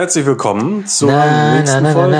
Herzlich 0.00 0.24
willkommen 0.24 0.86
zur 0.86 1.12
nächsten 1.12 1.84
Folge. 1.92 2.16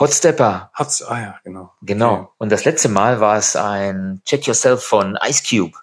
Hotstepper. 0.00 0.72
Hot's, 0.76 1.00
ah 1.04 1.20
ja, 1.20 1.38
genau. 1.44 1.72
Genau. 1.82 2.14
Okay. 2.14 2.28
Und 2.38 2.50
das 2.50 2.64
letzte 2.64 2.88
Mal 2.88 3.20
war 3.20 3.36
es 3.36 3.54
ein 3.54 4.20
Check 4.24 4.48
Yourself 4.48 4.82
von 4.82 5.16
Ice 5.28 5.44
Cube. 5.48 5.78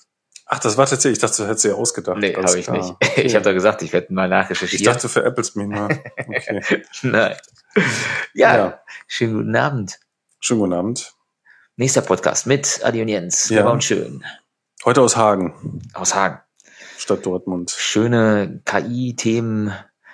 Ach, 0.47 0.59
das 0.59 0.75
war 0.75 0.85
tatsächlich, 0.85 1.19
ich 1.19 1.21
dachte, 1.21 1.43
du 1.43 1.47
hättest 1.47 1.63
dir 1.63 1.77
ausgedacht. 1.77 2.17
Nee, 2.17 2.35
habe 2.35 2.59
ich 2.59 2.69
nicht. 2.69 2.95
Okay. 3.01 3.21
Ich 3.21 3.33
habe 3.33 3.45
da 3.45 3.53
gesagt, 3.53 3.81
ich 3.81 3.93
werde 3.93 4.13
mal 4.13 4.27
nachrecherchieren. 4.27 4.81
Ich 4.81 4.85
dachte, 4.85 5.03
du 5.03 5.07
veräppelst 5.07 5.55
mich 5.55 5.67
mal. 5.69 6.03
Okay. 6.17 6.83
Nein. 7.03 7.37
Ja, 8.33 8.57
ja, 8.57 8.81
schönen 9.07 9.35
guten 9.35 9.55
Abend. 9.55 10.01
Schönen 10.41 10.59
guten 10.59 10.73
Abend. 10.73 11.13
Nächster 11.77 12.01
Podcast 12.01 12.45
mit 12.45 12.81
Adi 12.83 13.01
und 13.01 13.07
Jens. 13.07 13.47
Ja. 13.47 13.63
War 13.63 13.71
und 13.71 13.85
schön. 13.85 14.21
Heute 14.83 15.01
aus 15.01 15.15
Hagen. 15.15 15.81
Aus 15.93 16.13
Hagen. 16.13 16.41
Stadt 17.01 17.25
Dortmund. 17.25 17.71
Schöne 17.71 18.61
KI-Themen 18.65 19.73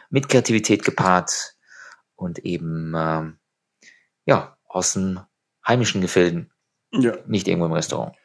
mit 0.09 0.30
Kreativität 0.30 0.84
gepaart 0.86 1.55
und 2.16 2.40
eben 2.40 2.94
ähm, 2.96 3.38
ja 4.26 4.58
aus 4.68 4.94
den 4.94 5.20
heimischen 5.68 6.00
Gefilden, 6.00 6.50
Ja. 6.94 7.18
nicht 7.27 7.48
irgendwo 7.50 7.66
im 7.66 7.73
Restaurant. 7.73 8.16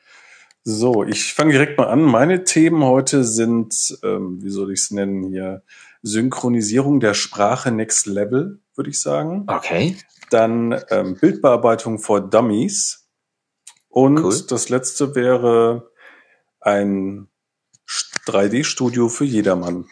So, 0.62 1.02
ich 1.02 1.34
fange 1.34 1.50
direkt 1.50 1.76
mal 1.76 1.88
an. 1.88 2.02
Meine 2.02 2.44
Themen 2.44 2.84
heute 2.84 3.24
sind, 3.24 3.98
ähm, 4.04 4.40
wie 4.44 4.50
soll 4.50 4.72
ich 4.72 4.78
es 4.82 4.90
nennen 4.92 5.24
hier, 5.24 5.64
Synchronisierung 6.02 7.00
der 7.00 7.14
Sprache 7.14 7.72
Next 7.72 8.06
Level, 8.06 8.60
würde 8.76 8.90
ich 8.90 9.00
sagen. 9.00 9.44
Okay. 9.48 9.96
Dann 10.30 10.80
ähm, 10.90 11.16
Bildbearbeitung 11.18 11.98
for 11.98 12.20
Dummies. 12.20 13.08
Und 13.88 14.18
Cool. 14.20 14.40
das 14.48 14.68
letzte 14.68 15.16
wäre 15.16 15.90
ein 16.60 17.26
3D-Studio 18.26 19.08
für 19.08 19.24
jedermann. 19.24 19.86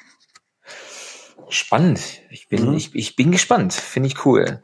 Spannend. 1.48 2.00
Ich 2.30 2.48
bin, 2.48 2.70
Mhm. 2.70 2.74
ich, 2.76 2.94
ich 2.94 3.16
bin 3.16 3.32
gespannt. 3.32 3.72
Finde 3.74 4.06
ich 4.08 4.24
cool. 4.24 4.62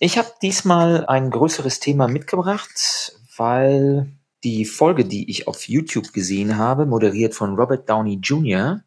Ich 0.00 0.18
habe 0.18 0.32
diesmal 0.42 1.06
ein 1.06 1.30
größeres 1.30 1.78
Thema 1.80 2.08
mitgebracht, 2.08 3.16
weil 3.36 4.12
die 4.42 4.64
Folge, 4.64 5.04
die 5.04 5.30
ich 5.30 5.46
auf 5.46 5.68
YouTube 5.68 6.12
gesehen 6.12 6.58
habe, 6.58 6.86
moderiert 6.86 7.34
von 7.34 7.54
Robert 7.54 7.88
Downey 7.88 8.18
Jr., 8.20 8.82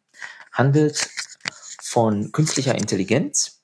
handelt 0.52 1.08
von 1.82 2.32
künstlicher 2.32 2.74
Intelligenz. 2.74 3.62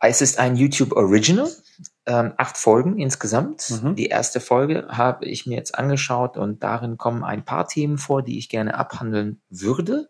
Es 0.00 0.20
ist 0.20 0.38
ein 0.38 0.54
YouTube 0.54 0.92
Original, 0.92 1.50
ähm, 2.08 2.32
acht 2.38 2.56
Folgen 2.56 2.98
insgesamt. 2.98 3.70
Mhm. 3.82 3.94
Die 3.94 4.06
erste 4.06 4.40
Folge 4.40 4.88
habe 4.88 5.26
ich 5.26 5.46
mir 5.46 5.56
jetzt 5.56 5.78
angeschaut 5.78 6.36
und 6.36 6.62
darin 6.62 6.96
kommen 6.96 7.22
ein 7.22 7.44
paar 7.44 7.68
Themen 7.68 7.98
vor, 7.98 8.22
die 8.22 8.38
ich 8.38 8.48
gerne 8.48 8.74
abhandeln 8.74 9.42
würde. 9.50 10.08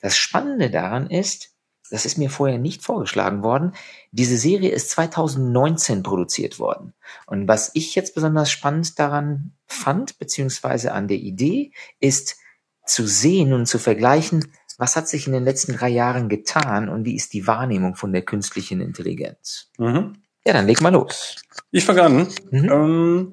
Das 0.00 0.16
Spannende 0.16 0.70
daran 0.70 1.08
ist, 1.08 1.52
das 1.90 2.06
ist 2.06 2.18
mir 2.18 2.30
vorher 2.30 2.58
nicht 2.58 2.82
vorgeschlagen 2.82 3.42
worden. 3.42 3.72
Diese 4.10 4.38
Serie 4.38 4.70
ist 4.70 4.90
2019 4.90 6.02
produziert 6.02 6.58
worden. 6.58 6.94
Und 7.26 7.46
was 7.46 7.70
ich 7.74 7.94
jetzt 7.94 8.14
besonders 8.14 8.50
spannend 8.50 8.98
daran 8.98 9.52
fand, 9.66 10.18
beziehungsweise 10.18 10.92
an 10.92 11.06
der 11.06 11.18
Idee, 11.18 11.72
ist 12.00 12.38
zu 12.86 13.06
sehen 13.06 13.52
und 13.52 13.66
zu 13.66 13.78
vergleichen, 13.78 14.50
was 14.78 14.96
hat 14.96 15.06
sich 15.06 15.26
in 15.26 15.32
den 15.32 15.44
letzten 15.44 15.74
drei 15.74 15.88
Jahren 15.88 16.28
getan 16.28 16.88
und 16.88 17.04
wie 17.04 17.14
ist 17.14 17.34
die 17.34 17.46
Wahrnehmung 17.46 17.94
von 17.94 18.12
der 18.12 18.22
künstlichen 18.22 18.80
Intelligenz. 18.80 19.70
Mhm. 19.78 20.14
Ja, 20.46 20.52
dann 20.52 20.66
leg 20.66 20.80
mal 20.80 20.92
los. 20.92 21.36
Ich 21.72 21.84
fange 21.84 22.02
an. 22.02 22.28
Mhm. 22.50 22.70
Ähm, 22.70 23.32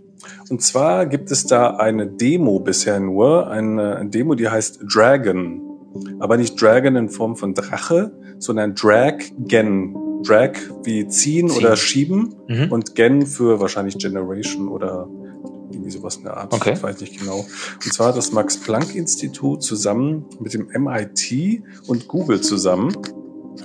und 0.50 0.62
zwar 0.62 1.06
gibt 1.06 1.30
es 1.32 1.46
da 1.46 1.76
eine 1.78 2.08
Demo 2.08 2.60
bisher 2.60 3.00
nur, 3.00 3.48
eine 3.50 4.06
Demo, 4.10 4.36
die 4.36 4.50
heißt 4.50 4.82
Dragon. 4.94 5.62
Aber 6.20 6.38
nicht 6.38 6.60
Dragon 6.60 6.96
in 6.96 7.10
Form 7.10 7.36
von 7.36 7.54
Drache, 7.54 8.12
sondern 8.40 8.74
Drag-Gen. 8.76 9.96
Drag 10.26 10.54
wie 10.84 11.06
ziehen, 11.10 11.50
Ziehen. 11.50 11.58
oder 11.58 11.76
schieben 11.76 12.36
Mhm. 12.48 12.72
und 12.72 12.96
Gen 12.96 13.26
für 13.28 13.60
wahrscheinlich 13.60 13.98
Generation 13.98 14.70
oder 14.70 15.08
irgendwie 15.70 15.92
sowas 15.92 16.16
in 16.16 16.24
der 16.24 16.38
Art. 16.38 16.54
Okay. 16.54 16.74
Ich 16.76 16.82
weiß 16.84 17.02
nicht 17.02 17.20
genau. 17.20 17.40
Und 17.84 17.94
zwar 17.94 18.08
hat 18.08 18.18
das 18.18 18.32
Max-Planck-Institut 18.32 19.62
zusammen 19.64 20.26
mit 20.40 20.54
dem 20.54 20.68
MIT 20.74 21.62
und 21.88 22.08
Google 22.08 22.40
zusammen 22.42 22.96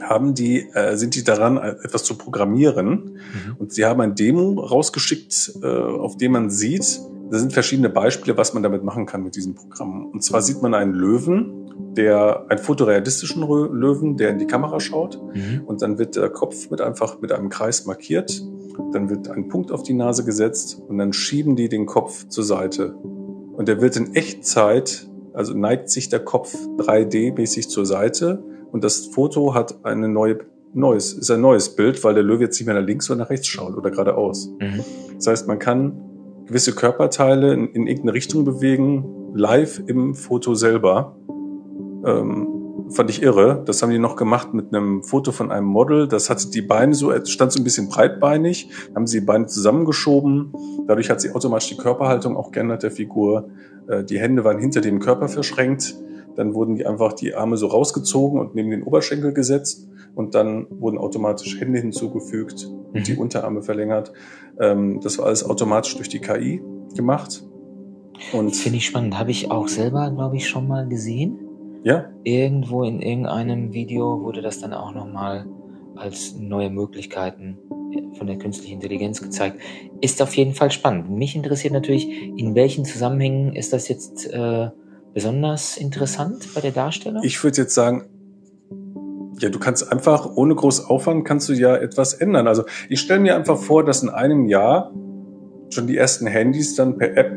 haben 0.03 0.35
die, 0.35 0.69
äh, 0.75 0.97
sind 0.97 1.15
die 1.15 1.25
daran, 1.25 1.57
äh, 1.57 1.77
etwas 1.83 2.05
zu 2.05 2.17
programmieren. 2.17 2.89
Mhm. 2.89 3.57
Und 3.59 3.73
sie 3.73 3.85
haben 3.85 4.01
ein 4.01 4.15
Demo 4.15 4.61
rausgeschickt, 4.61 5.53
äh, 5.63 5.67
auf 5.67 6.17
dem 6.17 6.33
man 6.33 6.51
sieht, 6.51 7.01
da 7.31 7.39
sind 7.39 7.53
verschiedene 7.53 7.91
Beispiele, 7.91 8.37
was 8.37 8.55
man 8.55 8.63
damit 8.63 8.85
machen 8.85 9.07
kann 9.07 9.23
mit 9.23 9.37
diesem 9.37 9.55
Programm. 9.55 10.07
Und 10.07 10.23
zwar 10.23 10.41
sieht 10.41 10.63
man 10.63 10.75
einen 10.75 10.95
Löwen, 10.95 11.93
der, 11.95 12.47
einen 12.49 12.59
fotorealistischen 12.59 13.43
Löwen, 13.43 14.17
der 14.17 14.31
in 14.31 14.39
die 14.39 14.47
Kamera 14.47 14.81
schaut. 14.81 15.21
Mhm. 15.35 15.63
Und 15.67 15.83
dann 15.83 15.99
wird 15.99 16.17
der 16.17 16.31
Kopf 16.31 16.71
mit 16.71 16.81
einfach 16.81 17.21
mit 17.21 17.33
einem 17.33 17.49
Kreis 17.49 17.87
markiert. 17.87 18.43
Dann 18.93 19.11
wird 19.11 19.29
ein 19.29 19.49
Punkt 19.49 19.73
auf 19.73 19.83
die 19.83 19.93
Nase 19.93 20.25
gesetzt 20.25 20.81
und 20.87 20.99
dann 20.99 21.13
schieben 21.13 21.57
die 21.57 21.69
den 21.69 21.87
Kopf 21.87 22.29
zur 22.29 22.45
Seite. 22.45 22.95
Und 22.95 23.67
der 23.67 23.81
wird 23.81 23.97
in 23.97 24.15
Echtzeit, 24.15 25.09
also 25.35 25.53
neigt 25.53 25.91
sich 25.91 26.09
der 26.09 26.21
Kopf 26.21 26.55
3D-mäßig 26.79 27.69
zur 27.69 27.85
Seite 27.85 28.43
und 28.73 28.85
das 28.85 29.07
Foto 29.07 29.55
hat 29.55 29.85
eine 29.85 30.09
neue, 30.09 30.39
neues, 30.75 31.13
ist 31.13 31.31
ein 31.31 31.41
neues 31.41 31.75
Bild, 31.75 32.03
weil 32.05 32.15
der 32.15 32.23
Löwe 32.23 32.45
jetzt 32.45 32.59
nicht 32.59 32.67
mehr 32.67 32.79
nach 32.79 32.87
links 32.87 33.11
oder 33.11 33.21
nach 33.21 33.31
rechts 33.31 33.47
schaut 33.47 33.77
oder 33.77 33.91
geradeaus. 33.91 34.51
Mhm. 34.61 34.85
Das 35.17 35.27
heißt, 35.27 35.49
man 35.49 35.59
kann 35.59 36.01
gewisse 36.47 36.75
Körperteile 36.75 37.53
in, 37.53 37.69
in 37.69 37.87
irgendeine 37.87 38.15
Richtung 38.15 38.45
bewegen, 38.45 39.05
live 39.35 39.83
im 39.87 40.15
Foto 40.15 40.55
selber. 40.55 41.17
Ähm, 42.05 42.59
fand 42.91 43.11
ich 43.11 43.23
irre. 43.23 43.63
Das 43.67 43.83
haben 43.83 43.91
die 43.91 43.99
noch 43.99 44.17
gemacht 44.17 44.55
mit 44.55 44.75
einem 44.75 45.03
Foto 45.03 45.33
von 45.33 45.51
einem 45.51 45.67
Model. 45.67 46.09
Das 46.09 46.31
hatte 46.31 46.51
die 46.51 46.63
Beine 46.63 46.95
so, 46.95 47.13
stand 47.25 47.53
so 47.53 47.61
ein 47.61 47.65
bisschen 47.65 47.89
breitbeinig, 47.89 48.71
haben 48.95 49.07
sie 49.07 49.21
die 49.21 49.27
Beine 49.27 49.47
zusammengeschoben. 49.47 50.53
Dadurch 50.87 51.11
hat 51.11 51.21
sie 51.21 51.33
automatisch 51.33 51.69
die 51.69 51.77
Körperhaltung 51.77 52.37
auch 52.37 52.51
geändert 52.51 52.83
der 52.83 52.91
Figur. 52.91 53.51
Äh, 53.89 54.05
die 54.05 54.19
Hände 54.19 54.45
waren 54.45 54.59
hinter 54.59 54.81
dem 54.81 55.01
Körper 55.01 55.29
verschränkt. 55.29 55.95
Dann 56.39 56.55
wurden 56.55 56.77
die 56.77 56.87
einfach 56.87 57.13
die 57.13 57.35
Arme 57.35 57.57
so 57.57 57.67
rausgezogen 57.67 58.39
und 58.39 58.55
neben 58.55 58.71
den 58.71 58.85
Oberschenkel 58.85 59.33
gesetzt. 59.33 59.89
Und 60.15 60.35
dann 60.37 60.67
wurden 60.71 60.97
automatisch 60.99 61.61
Hände 61.61 61.81
hinzugefügt 61.81 62.71
und 62.93 63.07
die 63.09 63.13
Mhm. 63.15 63.19
Unterarme 63.19 63.63
verlängert. 63.63 64.13
Ähm, 64.61 65.01
das 65.03 65.19
war 65.19 65.27
alles 65.27 65.45
automatisch 65.45 65.97
durch 65.97 66.09
die 66.09 66.21
KI 66.21 66.63
gemacht. 66.95 67.45
Und 68.33 68.55
Finde 68.57 68.79
ich 68.79 68.87
spannend. 68.87 69.19
Habe 69.19 69.33
ich 69.33 69.51
auch 69.51 69.67
selber, 69.69 70.11
glaube 70.13 70.37
ich, 70.37 70.49
schon 70.49 70.67
mal 70.69 70.89
gesehen. 70.89 71.39
ja, 71.85 72.07
Irgendwo 72.25 72.85
in 72.85 73.01
irgendeinem 73.01 73.73
Video 73.73 74.21
wurde 74.23 74.41
das 74.43 74.61
dann 74.61 74.73
auch 74.73 74.95
nochmal 74.95 75.47
als 75.97 76.37
neue 76.39 76.71
Möglichkeiten 76.71 77.59
von 78.15 78.27
der 78.29 78.39
künstlichen 78.39 78.75
Intelligenz 78.75 79.21
gezeigt. 79.23 79.59
Ist 80.01 80.21
auf 80.23 80.35
jeden 80.35 80.55
Fall 80.55 80.71
spannend. 80.71 81.11
Mich 81.11 81.35
interessiert 81.35 81.73
natürlich, 81.73 82.09
in 82.37 82.55
welchen 82.55 82.85
Zusammenhängen 82.85 83.55
ist 83.55 83.73
das 83.73 83.89
jetzt 83.89 84.33
äh, 84.33 84.69
besonders 85.15 85.77
interessant 85.77 86.55
bei 86.55 86.61
der 86.61 86.73
Darstellung? 86.73 87.23
ich 87.23 87.43
würde 87.43 87.59
jetzt 87.59 87.75
sagen, 87.75 88.05
ja, 89.41 89.51
du 89.51 89.59
kannst 89.59 89.91
einfach 89.93 90.37
ohne 90.37 90.55
groß 90.55 90.87
Aufwand 90.87 91.25
kannst 91.25 91.49
du 91.49 91.53
ja 91.53 91.77
etwas 91.77 92.15
ändern. 92.15 92.49
Also 92.49 92.65
ich 92.89 93.01
stelle 93.01 93.21
mir 93.21 93.37
einfach 93.37 93.57
vor, 93.57 93.85
dass 93.85 94.03
in 94.03 94.09
einem 94.09 94.47
Jahr 94.47 94.93
schon 95.71 95.87
die 95.87 95.97
ersten 95.97 96.27
Handys 96.27 96.75
dann 96.75 96.99
per 96.99 97.17
App, 97.17 97.33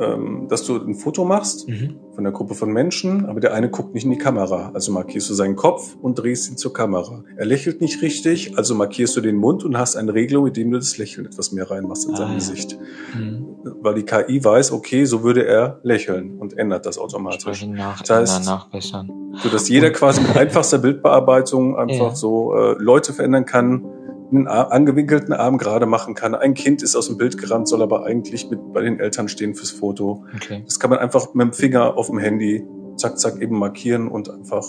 ähm, 0.00 0.46
dass 0.48 0.64
du 0.64 0.76
ein 0.76 0.94
Foto 0.94 1.24
machst 1.24 1.68
mhm. 1.68 1.96
von 2.14 2.24
einer 2.26 2.32
Gruppe 2.32 2.54
von 2.54 2.70
Menschen, 2.72 3.26
aber 3.26 3.40
der 3.40 3.52
eine 3.54 3.70
guckt 3.70 3.94
nicht 3.94 4.04
in 4.04 4.10
die 4.10 4.18
Kamera. 4.18 4.70
Also 4.74 4.92
markierst 4.92 5.28
du 5.30 5.34
seinen 5.34 5.56
Kopf 5.56 5.96
und 6.00 6.18
drehst 6.18 6.50
ihn 6.50 6.56
zur 6.56 6.72
Kamera. 6.72 7.24
Er 7.36 7.44
lächelt 7.46 7.80
nicht 7.80 8.00
richtig, 8.02 8.56
also 8.56 8.74
markierst 8.74 9.16
du 9.16 9.20
den 9.20 9.36
Mund 9.36 9.64
und 9.64 9.76
hast 9.78 9.96
eine 9.96 10.14
Regelung, 10.14 10.46
indem 10.46 10.70
du 10.70 10.78
das 10.78 10.98
Lächeln 10.98 11.26
etwas 11.26 11.52
mehr 11.52 11.70
reinmachst 11.70 12.06
in 12.06 12.14
Ah, 12.14 12.16
sein 12.16 12.28
ja. 12.28 12.34
Gesicht. 12.34 12.78
Mhm. 13.14 13.46
Weil 13.80 13.94
die 13.94 14.02
KI 14.04 14.42
weiß, 14.44 14.72
okay, 14.72 15.04
so 15.04 15.22
würde 15.22 15.44
er 15.46 15.80
lächeln 15.82 16.38
und 16.38 16.56
ändert 16.56 16.86
das 16.86 16.98
automatisch. 16.98 17.64
Nach, 17.66 18.02
Das 18.02 18.30
heißt- 18.40 18.46
nachbessern. 18.46 19.10
So 19.42 19.48
dass 19.48 19.68
jeder 19.68 19.90
quasi 19.92 20.20
mit 20.20 20.36
einfachster 20.36 20.78
Bildbearbeitung 20.78 21.76
einfach 21.76 22.10
Ja. 22.10 22.14
so 22.14 22.54
äh, 22.54 22.74
Leute 22.78 23.12
verändern 23.12 23.44
kann, 23.46 23.84
einen 24.32 24.48
angewinkelten 24.48 25.32
Arm 25.32 25.58
gerade 25.58 25.86
machen 25.86 26.14
kann. 26.14 26.34
Ein 26.34 26.54
Kind 26.54 26.82
ist 26.82 26.96
aus 26.96 27.06
dem 27.06 27.18
Bild 27.18 27.38
gerannt, 27.38 27.68
soll 27.68 27.82
aber 27.82 28.04
eigentlich 28.04 28.50
mit 28.50 28.72
bei 28.72 28.82
den 28.82 28.98
Eltern 28.98 29.28
stehen 29.28 29.54
fürs 29.54 29.70
Foto. 29.70 30.24
Okay. 30.34 30.62
Das 30.64 30.80
kann 30.80 30.90
man 30.90 30.98
einfach 30.98 31.34
mit 31.34 31.44
dem 31.46 31.52
Finger 31.52 31.96
auf 31.96 32.06
dem 32.08 32.18
Handy 32.18 32.64
zack, 32.96 33.18
zack 33.18 33.40
eben 33.40 33.58
markieren 33.58 34.08
und 34.08 34.30
einfach 34.30 34.64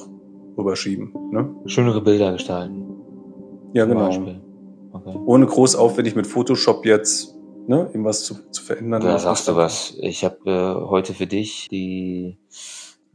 rüberschieben. 0.58 1.14
Ne? 1.32 1.56
Schönere 1.66 2.02
Bilder 2.02 2.32
gestalten. 2.32 2.86
Ja, 3.74 3.86
genau. 3.86 4.08
Beispiel. 4.08 4.42
Okay. 4.92 5.18
Ohne 5.26 5.46
groß 5.46 5.76
aufwendig 5.76 6.16
mit 6.16 6.28
Photoshop 6.28 6.86
jetzt 6.86 7.36
ne, 7.68 7.88
irgendwas 7.88 8.24
zu, 8.24 8.36
zu 8.52 8.64
verändern. 8.64 9.02
Da 9.02 9.18
sagst 9.18 9.48
du 9.48 9.56
was. 9.56 9.96
Ich 10.00 10.24
habe 10.24 10.38
äh, 10.46 10.90
heute 10.90 11.14
für 11.14 11.28
dich 11.28 11.68
die 11.70 12.38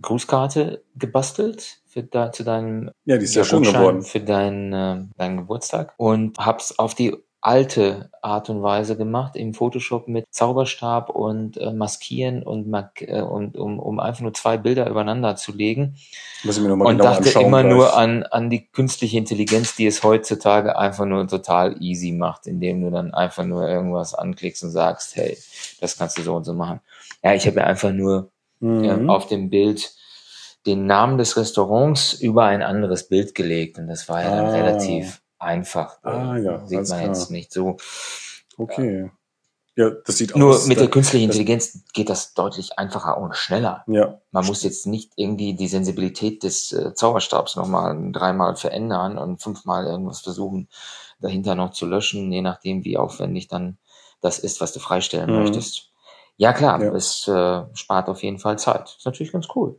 Grußkarte 0.03 0.85
gebastelt 0.97 1.81
für 1.87 2.03
da, 2.03 2.33
zu 2.33 2.45
deinem 2.45 2.91
Ja, 3.05 3.19
die 3.19 3.25
ist 3.25 3.35
ja, 3.35 3.45
schön 3.45 3.63
geworden. 3.63 4.03
für 4.03 4.21
deinen, 4.21 4.73
äh, 4.73 5.05
deinen 5.17 5.37
Geburtstag 5.39 5.95
und 5.97 6.39
hab's 6.39 6.79
auf 6.79 6.95
die 6.95 7.17
alte 7.41 8.11
Art 8.21 8.51
und 8.51 8.63
Weise 8.63 8.97
gemacht 8.97 9.37
im 9.37 9.55
Photoshop 9.55 10.09
mit 10.09 10.27
Zauberstab 10.31 11.09
und 11.09 11.57
äh, 11.57 11.73
Maskieren 11.73 12.43
und, 12.43 12.69
Mark 12.69 13.01
äh, 13.03 13.21
und 13.21 13.57
um, 13.57 13.79
um 13.79 14.01
einfach 14.01 14.23
nur 14.23 14.35
zwei 14.35 14.57
Bilder 14.57 14.89
übereinander 14.91 15.37
zu 15.37 15.53
legen. 15.53 15.97
Muss 16.43 16.57
ich 16.57 16.63
mir 16.63 16.69
noch 16.69 16.77
mal 16.77 16.87
und 16.87 16.99
genau 16.99 17.11
dachte 17.15 17.41
immer 17.41 17.63
gleich. 17.63 17.73
nur 17.73 17.97
an, 17.97 18.25
an 18.25 18.51
die 18.51 18.67
künstliche 18.67 19.19
Intelligenz, 19.19 19.77
die 19.77 19.87
es 19.87 20.03
heutzutage 20.03 20.77
einfach 20.77 21.05
nur 21.05 21.29
total 21.29 21.81
easy 21.81 22.11
macht, 22.11 22.47
indem 22.47 22.83
du 22.83 22.91
dann 22.91 23.15
einfach 23.15 23.45
nur 23.45 23.69
irgendwas 23.69 24.15
anklickst 24.15 24.65
und 24.65 24.71
sagst, 24.71 25.15
hey, 25.15 25.39
das 25.81 25.97
kannst 25.97 26.19
du 26.19 26.23
so 26.23 26.35
und 26.35 26.45
so 26.45 26.55
machen. 26.55 26.81
Ja, 27.23 27.35
ich 27.35 27.47
habe 27.47 27.57
mir 27.61 27.67
einfach 27.67 27.93
nur 27.93 28.31
Mhm. 28.61 28.85
äh, 28.85 29.09
auf 29.09 29.27
dem 29.27 29.51
Bild 29.51 29.93
den 30.67 30.87
Namen 30.87 31.19
des 31.19 31.37
Restaurants 31.37 32.13
über 32.15 32.45
ein 32.45 32.63
anderes 32.63 33.09
Bild 33.09 33.35
gelegt 33.35 33.79
und 33.79 33.87
das 33.89 34.09
war 34.09 34.23
ja 34.23 34.31
dann 34.37 34.47
Ah. 34.47 34.51
relativ 34.53 35.23
einfach. 35.39 36.03
Ah, 36.03 36.37
ja, 36.37 36.67
Sieht 36.67 36.79
man 36.79 36.85
klar. 36.87 37.03
jetzt 37.07 37.31
nicht 37.31 37.53
so. 37.53 37.77
Okay. 38.57 39.11
Ja, 39.77 39.91
das 39.91 40.19
sieht 40.19 40.35
Nur 40.35 40.51
aus. 40.57 40.67
mit 40.67 40.79
der 40.79 40.87
da- 40.87 40.91
künstlichen 40.91 41.27
Intelligenz 41.27 41.85
geht 41.93 42.11
das 42.11 42.35
deutlich 42.35 42.77
einfacher 42.81 43.17
und 43.19 43.37
schneller. 43.37 43.85
Ja, 43.87 44.21
Man 44.33 44.45
muss 44.45 44.65
jetzt 44.65 44.89
nicht 44.89 45.13
irgendwie 45.15 45.55
die 45.55 45.69
Sensibilität 45.69 46.43
des 46.43 46.73
äh, 46.73 46.95
Zauberstabs 46.95 47.55
nochmal 47.55 47.97
dreimal 48.11 48.57
verändern 48.57 49.17
und 49.19 49.41
fünfmal 49.41 49.87
irgendwas 49.87 50.21
versuchen, 50.21 50.69
dahinter 51.21 51.55
noch 51.55 51.71
zu 51.71 51.87
löschen, 51.87 52.33
je 52.33 52.43
nachdem, 52.43 52.85
wie 52.85 52.97
aufwendig 52.99 53.47
dann 53.47 53.79
das 54.21 54.41
ist, 54.41 54.61
was 54.61 54.73
du 54.73 54.81
freistellen 54.81 55.31
Mhm. 55.31 55.43
möchtest. 55.43 55.88
Ja 56.39 56.53
klar, 56.53 56.83
Ja. 56.83 56.95
es 56.95 57.29
äh, 57.29 57.65
spart 57.75 58.09
auf 58.09 58.23
jeden 58.23 58.39
Fall 58.39 58.59
Zeit. 58.59 58.95
Ist 58.97 59.05
natürlich 59.05 59.33
ganz 59.33 59.49
cool. 59.55 59.79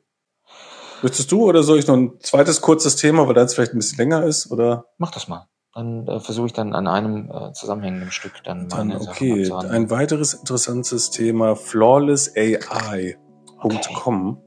Möchtest 1.01 1.31
du 1.31 1.43
oder 1.45 1.63
soll 1.63 1.79
ich 1.79 1.87
noch 1.87 1.95
ein 1.95 2.19
zweites 2.19 2.59
kurzes 2.59 2.97
Thema, 2.97 3.25
weil 3.27 3.33
das 3.33 3.53
vielleicht 3.55 3.73
ein 3.73 3.77
bisschen 3.77 3.97
länger 3.97 4.25
ist? 4.25 4.51
Oder 4.51 4.85
Mach 4.97 5.11
das 5.11 5.29
mal. 5.29 5.47
Dann 5.73 6.05
äh, 6.07 6.19
versuche 6.19 6.47
ich 6.47 6.53
dann 6.53 6.73
an 6.73 6.87
einem 6.87 7.31
äh, 7.31 7.53
zusammenhängenden 7.53 8.11
Stück 8.11 8.43
dann 8.43 8.67
dann 8.67 8.89
meine 8.89 8.99
Sachen 8.99 9.31
okay. 9.31 9.49
Ein 9.69 9.89
weiteres 9.89 10.33
interessantes 10.33 11.11
Thema, 11.11 11.55
flawlessai.com. 11.55 14.41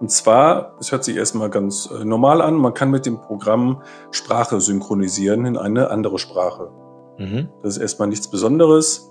Und 0.00 0.10
zwar, 0.10 0.76
es 0.78 0.92
hört 0.92 1.04
sich 1.04 1.16
erstmal 1.16 1.50
ganz 1.50 1.90
äh, 1.90 2.04
normal 2.04 2.42
an, 2.42 2.54
man 2.54 2.74
kann 2.74 2.90
mit 2.90 3.06
dem 3.06 3.20
Programm 3.20 3.82
Sprache 4.10 4.60
synchronisieren 4.60 5.46
in 5.46 5.56
eine 5.56 5.90
andere 5.90 6.18
Sprache. 6.18 6.70
Mhm. 7.16 7.48
Das 7.62 7.76
ist 7.76 7.82
erstmal 7.82 8.08
nichts 8.08 8.28
Besonderes. 8.30 9.10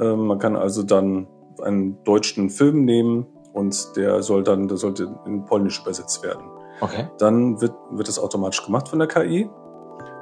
Ähm, 0.00 0.26
man 0.26 0.38
kann 0.38 0.56
also 0.56 0.82
dann 0.82 1.28
einen 1.62 2.02
deutschen 2.04 2.50
Film 2.50 2.84
nehmen 2.84 3.26
und 3.52 3.96
der 3.96 4.22
soll 4.22 4.42
dann, 4.42 4.68
der 4.68 4.76
sollte 4.76 5.14
in 5.26 5.44
Polnisch 5.44 5.80
übersetzt 5.80 6.22
werden. 6.22 6.42
Okay. 6.80 7.08
Dann 7.18 7.60
wird, 7.60 7.72
wird 7.90 8.08
das 8.08 8.18
automatisch 8.18 8.64
gemacht 8.64 8.88
von 8.88 8.98
der 8.98 9.08
KI. 9.08 9.48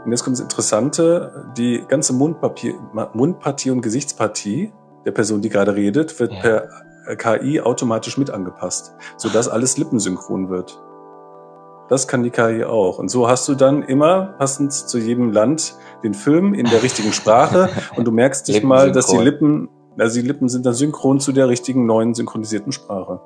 Und 0.04 0.10
jetzt 0.10 0.24
kommt 0.24 0.36
das 0.36 0.42
Interessante, 0.42 1.52
die 1.56 1.84
ganze 1.88 2.12
Mundpapier, 2.12 2.74
Mundpartie 3.14 3.70
und 3.70 3.80
Gesichtspartie 3.80 4.72
der 5.04 5.12
Person, 5.12 5.40
die 5.40 5.48
gerade 5.48 5.74
redet, 5.74 6.18
wird 6.20 6.32
Ja. 6.32 6.40
per 6.40 6.68
KI 7.16 7.60
automatisch 7.60 8.16
mit 8.18 8.30
angepasst, 8.30 8.94
sodass 9.16 9.48
alles 9.48 9.76
lippensynchron 9.76 10.50
wird. 10.50 10.80
Das 11.88 12.06
kann 12.06 12.22
die 12.22 12.30
KI 12.30 12.64
auch. 12.64 12.98
Und 12.98 13.10
so 13.10 13.28
hast 13.28 13.48
du 13.48 13.54
dann 13.54 13.82
immer 13.82 14.34
passend 14.38 14.72
zu 14.72 14.98
jedem 14.98 15.32
Land 15.32 15.74
den 16.04 16.14
Film 16.14 16.54
in 16.54 16.66
der 16.66 16.82
richtigen 16.82 17.12
Sprache 17.12 17.68
und 17.96 18.06
du 18.06 18.12
merkst 18.12 18.46
dich 18.48 18.62
mal, 18.62 18.92
dass 18.92 19.08
die. 19.08 19.16
Lippen, 19.18 19.68
also 19.98 20.20
die 20.20 20.26
Lippen 20.26 20.48
sind 20.48 20.66
dann 20.66 20.74
synchron 20.74 21.20
zu 21.20 21.32
der 21.32 21.48
richtigen 21.48 21.86
neuen 21.86 22.14
synchronisierten 22.14 22.72
Sprache. 22.72 23.20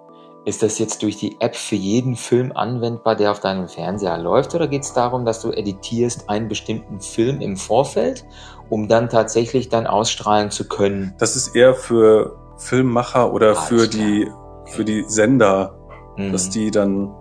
Ist 0.45 0.63
das 0.63 0.79
jetzt 0.79 1.03
durch 1.03 1.17
die 1.17 1.37
App 1.41 1.57
für 1.57 1.75
jeden 1.75 2.15
Film 2.15 2.53
anwendbar, 2.55 3.17
der 3.17 3.33
auf 3.33 3.41
deinem 3.41 3.67
Fernseher 3.69 4.17
läuft? 4.19 4.55
Oder 4.55 4.69
geht 4.69 4.83
es 4.83 4.93
darum, 4.93 5.25
dass 5.25 5.41
du 5.43 5.51
editierst 5.51 6.31
einen 6.31 6.49
bestimmten 6.49 7.01
Film 7.01 7.41
im 7.41 7.57
Vorfeld, 7.57 8.25
um 8.71 8.87
dann 8.87 9.09
tatsächlich 9.09 9.69
dann 9.69 9.89
ausstrahlen 9.89 10.53
zu 10.53 10.69
können? 10.69 11.15
Das 11.19 11.35
ist 11.35 11.57
eher 11.57 11.75
für 11.75 12.37
Filmmacher 12.59 13.33
oder 13.33 13.49
Alles 13.49 13.65
für 13.65 13.89
die, 13.89 14.31
für 14.67 14.85
die 14.85 15.05
Sender, 15.09 15.77
Mhm. 16.17 16.33
dass 16.33 16.49
die 16.49 16.71
dann 16.71 17.13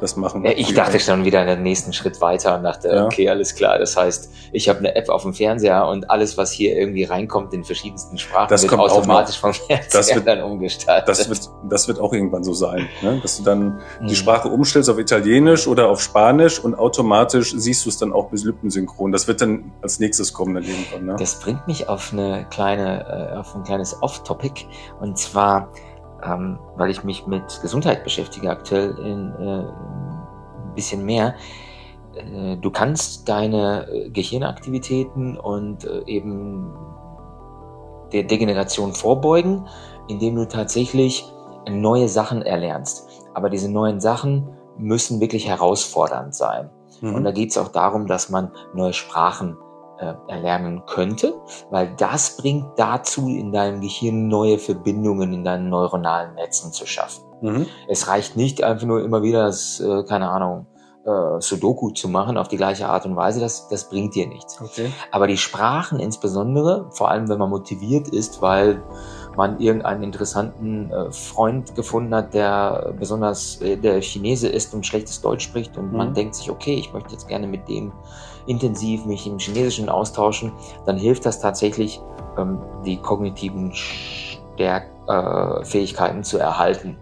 das 0.00 0.16
machen. 0.16 0.44
Ja, 0.44 0.52
ich 0.52 0.74
dachte 0.74 0.98
schon 1.00 1.24
wieder 1.24 1.40
einen 1.40 1.62
nächsten 1.62 1.92
Schritt 1.92 2.20
weiter 2.20 2.56
und 2.56 2.62
dachte, 2.64 2.88
Ja. 2.88 3.04
okay, 3.04 3.28
alles 3.28 3.54
klar. 3.54 3.78
Das 3.78 3.96
heißt, 3.96 4.30
ich 4.52 4.68
habe 4.68 4.78
eine 4.80 4.94
App 4.96 5.08
auf 5.08 5.22
dem 5.22 5.32
Fernseher 5.34 5.86
und 5.86 6.10
alles, 6.10 6.36
was 6.36 6.50
hier 6.52 6.76
irgendwie 6.76 7.04
reinkommt 7.04 7.52
in 7.54 7.64
verschiedensten 7.64 8.18
Sprachen, 8.18 8.48
Das 8.50 8.62
wird 8.62 8.72
automatisch 8.74 9.38
vom 9.38 9.52
Fernseher 9.52 9.86
Das 9.92 10.14
wird- 10.14 10.26
dann 10.26 10.42
umgestaltet. 10.42 11.08
Das 11.08 11.28
wird, 11.28 11.40
das 11.68 11.88
wird 11.88 12.00
auch 12.00 12.12
irgendwann 12.12 12.44
so 12.44 12.52
sein, 12.54 12.88
ne? 13.02 13.18
dass 13.22 13.36
du 13.36 13.42
dann 13.44 13.80
Mhm. 14.00 14.06
die 14.08 14.16
Sprache 14.16 14.48
umstellst 14.48 14.88
auf 14.90 14.98
Italienisch 14.98 15.66
oder 15.68 15.88
auf 15.88 16.00
Spanisch 16.00 16.58
und 16.58 16.74
automatisch 16.78 17.52
siehst 17.56 17.84
du 17.84 17.88
es 17.90 17.98
dann 17.98 18.12
auch 18.12 18.28
bis 18.30 18.44
lippensynchron. 18.44 19.12
Das 19.12 19.28
wird 19.28 19.40
dann 19.40 19.72
als 19.82 19.98
nächstes 20.00 20.32
kommen 20.32 20.54
dann 20.54 20.64
irgendwann. 20.64 21.04
Ne? 21.06 21.16
Das 21.18 21.38
bringt 21.40 21.66
mich 21.66 21.88
auf 21.88 22.12
eine 22.12 22.46
kleine, 22.50 23.30
äh, 23.34 23.36
auf 23.36 23.54
ein 23.54 23.62
kleines 23.64 23.96
Off-Topic. 24.02 24.66
Und 25.00 25.18
zwar, 25.18 25.68
ähm, 26.24 26.58
weil 26.76 26.90
ich 26.90 27.04
mich 27.04 27.26
mit 27.26 27.60
Gesundheit 27.62 28.04
beschäftige 28.04 28.50
aktuell 28.50 28.96
in, 28.98 29.32
äh, 29.38 29.64
ein 29.64 30.74
bisschen 30.74 31.04
mehr. 31.04 31.34
Äh, 32.14 32.56
du 32.56 32.70
kannst 32.70 33.28
deine 33.28 33.88
äh, 33.88 34.10
Gehirnaktivitäten 34.10 35.38
und 35.38 35.84
äh, 35.84 36.02
eben 36.06 36.74
der 38.12 38.24
Degeneration 38.24 38.92
vorbeugen, 38.92 39.66
indem 40.08 40.34
du 40.36 40.48
tatsächlich 40.48 41.24
neue 41.68 42.08
Sachen 42.08 42.42
erlernst. 42.42 43.08
Aber 43.34 43.50
diese 43.50 43.70
neuen 43.70 44.00
Sachen 44.00 44.48
müssen 44.78 45.20
wirklich 45.20 45.46
herausfordernd 45.46 46.34
sein. 46.34 46.70
Und 47.02 47.24
da 47.24 47.30
Mhm. 47.30 47.34
geht 47.34 47.50
es 47.50 47.58
auch 47.58 47.68
darum, 47.68 48.06
dass 48.06 48.28
man 48.28 48.50
neue 48.74 48.92
Sprachen 48.92 49.56
äh, 50.00 50.14
erlernen 50.28 50.82
könnte, 50.86 51.34
weil 51.70 51.94
das 51.96 52.36
bringt 52.36 52.66
dazu, 52.76 53.28
in 53.28 53.52
deinem 53.52 53.80
Gehirn 53.80 54.28
neue 54.28 54.58
Verbindungen 54.58 55.32
in 55.32 55.44
deinen 55.44 55.68
neuronalen 55.68 56.34
Netzen 56.34 56.72
zu 56.72 56.86
schaffen. 56.86 57.24
Mhm. 57.42 57.66
Es 57.88 58.08
reicht 58.08 58.36
nicht 58.36 58.62
einfach 58.64 58.86
nur 58.86 59.02
immer 59.04 59.22
wieder, 59.22 59.44
das, 59.44 59.80
äh, 59.80 60.04
keine 60.04 60.28
Ahnung, 60.30 60.66
äh, 61.06 61.40
Sudoku 61.40 61.90
zu 61.90 62.08
machen 62.08 62.36
auf 62.36 62.48
die 62.48 62.58
gleiche 62.58 62.86
Art 62.88 63.06
und 63.06 63.16
Weise, 63.16 63.40
das, 63.40 63.68
das 63.68 63.88
bringt 63.88 64.14
dir 64.14 64.26
nichts. 64.26 64.60
Okay. 64.60 64.92
Aber 65.10 65.26
die 65.26 65.38
Sprachen 65.38 65.98
insbesondere, 65.98 66.90
vor 66.92 67.10
allem 67.10 67.28
wenn 67.28 67.38
man 67.38 67.48
motiviert 67.48 68.08
ist, 68.08 68.42
weil 68.42 68.82
man 69.36 69.60
irgendeinen 69.60 70.02
interessanten 70.02 70.90
äh, 70.90 71.10
Freund 71.12 71.74
gefunden 71.74 72.14
hat, 72.14 72.34
der 72.34 72.94
besonders 72.98 73.60
äh, 73.62 73.76
der 73.76 74.02
Chinese 74.02 74.48
ist 74.48 74.74
und 74.74 74.84
schlechtes 74.84 75.20
Deutsch 75.22 75.44
spricht 75.44 75.78
und 75.78 75.92
man 75.92 76.10
Mhm. 76.10 76.14
denkt 76.14 76.34
sich, 76.34 76.50
okay, 76.50 76.74
ich 76.74 76.92
möchte 76.92 77.12
jetzt 77.12 77.28
gerne 77.28 77.46
mit 77.46 77.66
dem 77.68 77.92
intensiv 78.46 79.04
mich 79.04 79.26
im 79.26 79.38
Chinesischen 79.38 79.88
austauschen, 79.88 80.52
dann 80.86 80.96
hilft 80.96 81.26
das 81.26 81.40
tatsächlich, 81.40 82.00
ähm, 82.38 82.58
die 82.84 82.96
kognitiven 82.96 83.72
Stärk 83.74 84.86
äh, 85.08 85.64
Fähigkeiten 85.64 86.24
zu 86.24 86.38
erhalten. 86.38 86.96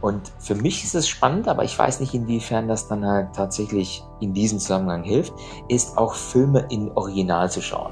Und 0.00 0.30
für 0.38 0.54
mich 0.54 0.84
ist 0.84 0.94
es 0.94 1.08
spannend, 1.08 1.48
aber 1.48 1.64
ich 1.64 1.76
weiß 1.76 1.98
nicht, 2.00 2.14
inwiefern 2.14 2.68
das 2.68 2.86
dann 2.86 3.04
halt 3.04 3.34
tatsächlich 3.34 4.04
in 4.20 4.32
diesem 4.32 4.60
Zusammenhang 4.60 5.02
hilft, 5.02 5.32
ist 5.68 5.98
auch 5.98 6.14
Filme 6.14 6.66
in 6.70 6.92
Original 6.92 7.50
zu 7.50 7.60
schauen. 7.60 7.90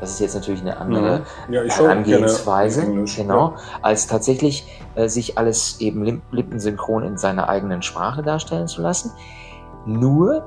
Das 0.00 0.10
ist 0.10 0.20
jetzt 0.20 0.34
natürlich 0.34 0.60
eine 0.60 0.76
andere 0.76 1.24
Mhm. 1.48 1.54
Ja, 1.54 1.62
Herangehensweise, 1.62 2.82
Englisch. 2.82 3.16
genau, 3.16 3.54
als 3.80 4.06
tatsächlich 4.06 4.66
äh, 4.94 5.08
sich 5.08 5.38
alles 5.38 5.80
eben 5.80 6.22
lippensynchron 6.30 7.02
in 7.04 7.16
seiner 7.16 7.48
eigenen 7.48 7.80
Sprache 7.80 8.22
darstellen 8.22 8.68
zu 8.68 8.82
lassen. 8.82 9.12
Nur, 9.86 10.44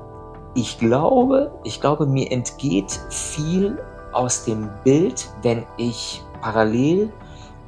ich 0.54 0.78
glaube, 0.78 1.52
ich 1.64 1.80
glaube, 1.80 2.06
mir 2.06 2.30
entgeht 2.30 2.90
viel 3.10 3.78
aus 4.12 4.44
dem 4.44 4.70
Bild, 4.84 5.28
wenn 5.42 5.64
ich 5.76 6.22
parallel 6.40 7.12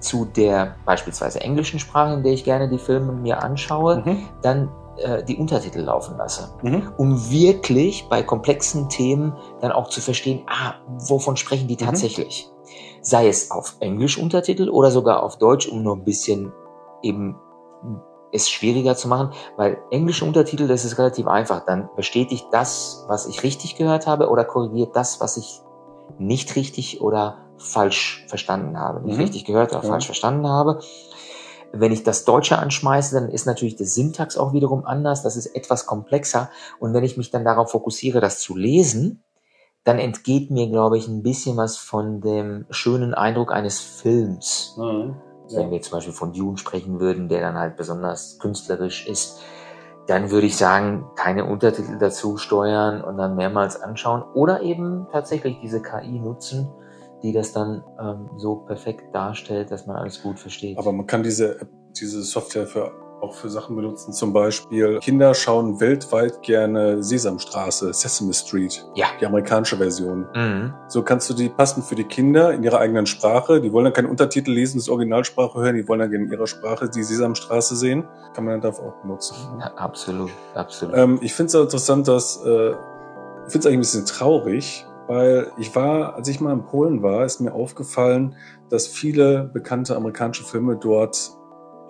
zu 0.01 0.25
der 0.25 0.77
beispielsweise 0.85 1.41
englischen 1.41 1.79
Sprache, 1.79 2.15
in 2.15 2.23
der 2.23 2.33
ich 2.33 2.45
gerne 2.45 2.69
die 2.69 2.79
Filme 2.79 3.12
mir 3.12 3.43
anschaue, 3.43 4.03
Mhm. 4.05 4.29
dann 4.43 4.69
äh, 4.99 5.23
die 5.23 5.37
Untertitel 5.37 5.81
laufen 5.81 6.17
lasse 6.19 6.53
Mhm. 6.62 6.93
um 6.97 7.31
wirklich 7.31 8.07
bei 8.11 8.23
komplexen 8.23 8.89
Themen 8.89 9.33
dann 9.61 9.73
auch 9.73 9.89
zu 9.89 10.01
verstehen, 10.01 10.43
ah, 10.49 10.75
wovon 11.09 11.37
sprechen 11.37 11.69
die 11.69 11.75
Mhm. 11.75 11.87
tatsächlich? 11.87 12.51
Sei 13.01 13.29
es 13.29 13.51
auf 13.51 13.77
Englisch 13.81 14.19
Untertitel 14.19 14.69
oder 14.69 14.91
sogar 14.91 15.23
auf 15.23 15.39
Deutsch, 15.39 15.69
um 15.69 15.83
nur 15.83 15.97
ein 15.97 16.05
bisschen 16.05 16.53
eben 17.03 17.37
es 18.33 18.49
schwieriger 18.49 18.97
zu 18.97 19.09
machen, 19.09 19.31
weil 19.57 19.79
englische 19.91 20.25
Untertitel, 20.25 20.67
das 20.67 20.85
ist 20.85 20.99
relativ 20.99 21.27
einfach. 21.27 21.65
Dann 21.65 21.89
bestätigt 21.97 22.47
das, 22.51 23.05
was 23.09 23.27
ich 23.27 23.43
richtig 23.43 23.77
gehört 23.77 24.07
habe 24.07 24.29
oder 24.31 24.45
korrigiert 24.45 24.97
das, 24.97 25.21
was 25.21 25.37
ich 25.37 25.61
nicht 26.19 26.57
richtig 26.57 27.01
oder 27.01 27.39
falsch 27.59 28.25
verstanden 28.29 28.79
habe. 28.79 29.01
Nicht 29.07 29.17
Mhm. 29.17 29.23
richtig 29.23 29.45
gehört 29.45 29.73
oder 29.73 29.83
Ja. 29.83 29.89
falsch 29.89 30.07
verstanden 30.07 30.49
habe. 30.49 30.81
Wenn 31.73 31.93
ich 31.93 32.03
das 32.03 32.25
Deutsche 32.25 32.59
anschmeiße, 32.59 33.15
dann 33.15 33.31
ist 33.31 33.47
natürlich 33.47 33.77
der 33.77 33.87
Syntax 33.87 34.37
auch 34.37 34.53
wiederum 34.53 34.85
anders. 34.85 35.23
Das 35.23 35.37
ist 35.37 35.47
etwas 35.47 35.87
komplexer. 35.87 36.51
Und 36.79 36.93
wenn 36.93 37.05
ich 37.05 37.17
mich 37.17 37.31
dann 37.31 37.45
darauf 37.45 37.71
fokussiere, 37.71 38.21
das 38.21 38.41
zu 38.41 38.57
lesen, 38.57 39.23
dann 39.85 39.99
entgeht 39.99 40.51
mir, 40.51 40.69
glaube 40.69 40.99
ich, 40.99 41.09
ein 41.09 41.23
bisschen 41.23 41.57
was 41.57 41.77
von 41.77 42.21
dem 42.21 42.67
schönen 42.71 43.15
Eindruck 43.15 43.53
eines 43.53 43.81
Films. 43.81 44.77
Mhm. 44.77 45.17
Wenn 45.51 45.71
wir 45.71 45.81
zum 45.83 45.99
Beispiel 45.99 46.13
von 46.13 46.33
Dune 46.33 46.57
sprechen 46.57 47.01
würden, 47.01 47.29
der 47.29 47.41
dann 47.41 47.59
halt 47.59 47.77
besonders 47.77 48.39
künstlerisch 48.39 49.07
ist. 49.07 49.41
dann 50.09 50.31
würde 50.33 50.47
ich 50.49 50.57
sagen, 50.57 51.07
keine 51.15 51.45
Untertitel 51.45 51.97
dazu 51.99 52.37
steuern 52.37 53.03
und 53.03 53.19
dann 53.19 53.37
mehrmals 53.37 53.81
anschauen 53.81 54.23
oder 54.35 54.63
eben 54.63 55.07
tatsächlich 55.13 55.61
diese 55.63 55.81
KI 55.81 56.19
nutzen, 56.19 56.69
die 57.23 57.33
das 57.33 57.53
dann 57.53 57.85
ähm, 58.01 58.31
so 58.37 58.57
perfekt 58.57 59.15
darstellt, 59.15 59.71
dass 59.71 59.87
man 59.87 59.97
alles 59.97 60.21
gut 60.23 60.41
versteht. 60.41 60.77
Aber 60.77 60.93
man 60.93 61.07
kann 61.07 61.23
diese, 61.23 61.69
diese 61.95 62.23
Software 62.23 62.67
für 62.67 63.02
auch 63.23 63.35
für 63.35 63.49
Sachen 63.49 63.76
benutzen. 63.76 64.12
Zum 64.12 64.33
Beispiel, 64.33 64.99
Kinder 64.99 65.33
schauen 65.35 65.81
weltweit 65.81 66.43
gerne 66.43 67.02
Sesamstraße, 67.02 67.93
Sesame 67.95 68.35
Street, 68.35 68.85
ja. 68.95 69.07
die 69.21 69.26
amerikanische 69.26 69.76
Version. 69.76 70.26
Mhm. 70.35 70.75
So 70.88 71.02
kannst 71.02 71.31
du 71.31 71.35
die 71.35 71.49
passen 71.49 71.83
für 71.85 71.95
die 71.95 72.05
Kinder 72.05 72.52
in 72.52 72.64
ihrer 72.64 72.81
eigenen 72.81 73.07
Sprache. 73.07 73.61
Die 73.61 73.73
wollen 73.73 73.85
dann 73.85 73.93
keine 73.93 74.09
Untertitel 74.09 74.50
lesen, 74.50 74.79
das 74.79 74.88
Originalsprache 74.88 75.61
hören, 75.61 75.76
die 75.76 75.87
wollen 75.87 76.00
dann 76.00 76.12
in 76.12 76.33
ihrer 76.33 76.49
Sprache 76.49 76.91
die 76.91 77.02
Sesamstraße 77.05 77.76
sehen. 77.76 78.05
Kann 78.35 78.45
man 78.45 78.55
dann 78.55 78.73
dafür 78.73 78.88
auch 78.88 79.02
benutzen. 79.02 79.37
Ja, 79.61 79.73
absolut, 79.76 80.31
absolut. 80.55 80.97
Ähm, 80.97 81.19
ich 81.23 81.33
finde 81.33 81.49
es 81.49 81.55
auch 81.55 81.62
interessant, 81.62 82.09
dass 82.09 82.45
äh, 82.45 82.71
ich 82.71 83.52
finde 83.52 83.59
es 83.59 83.67
eigentlich 83.67 83.75
ein 83.75 83.81
bisschen 83.81 84.07
traurig, 84.07 84.87
weil 85.07 85.52
ich 85.59 85.75
war, 85.76 86.14
als 86.17 86.26
ich 86.29 86.41
mal 86.41 86.52
in 86.52 86.64
Polen 86.64 87.02
war, 87.02 87.25
ist 87.25 87.41
mir 87.41 87.52
aufgefallen, 87.52 88.35
dass 88.69 88.87
viele 88.87 89.45
bekannte 89.52 89.95
amerikanische 89.95 90.45
Filme 90.45 90.76
dort 90.76 91.37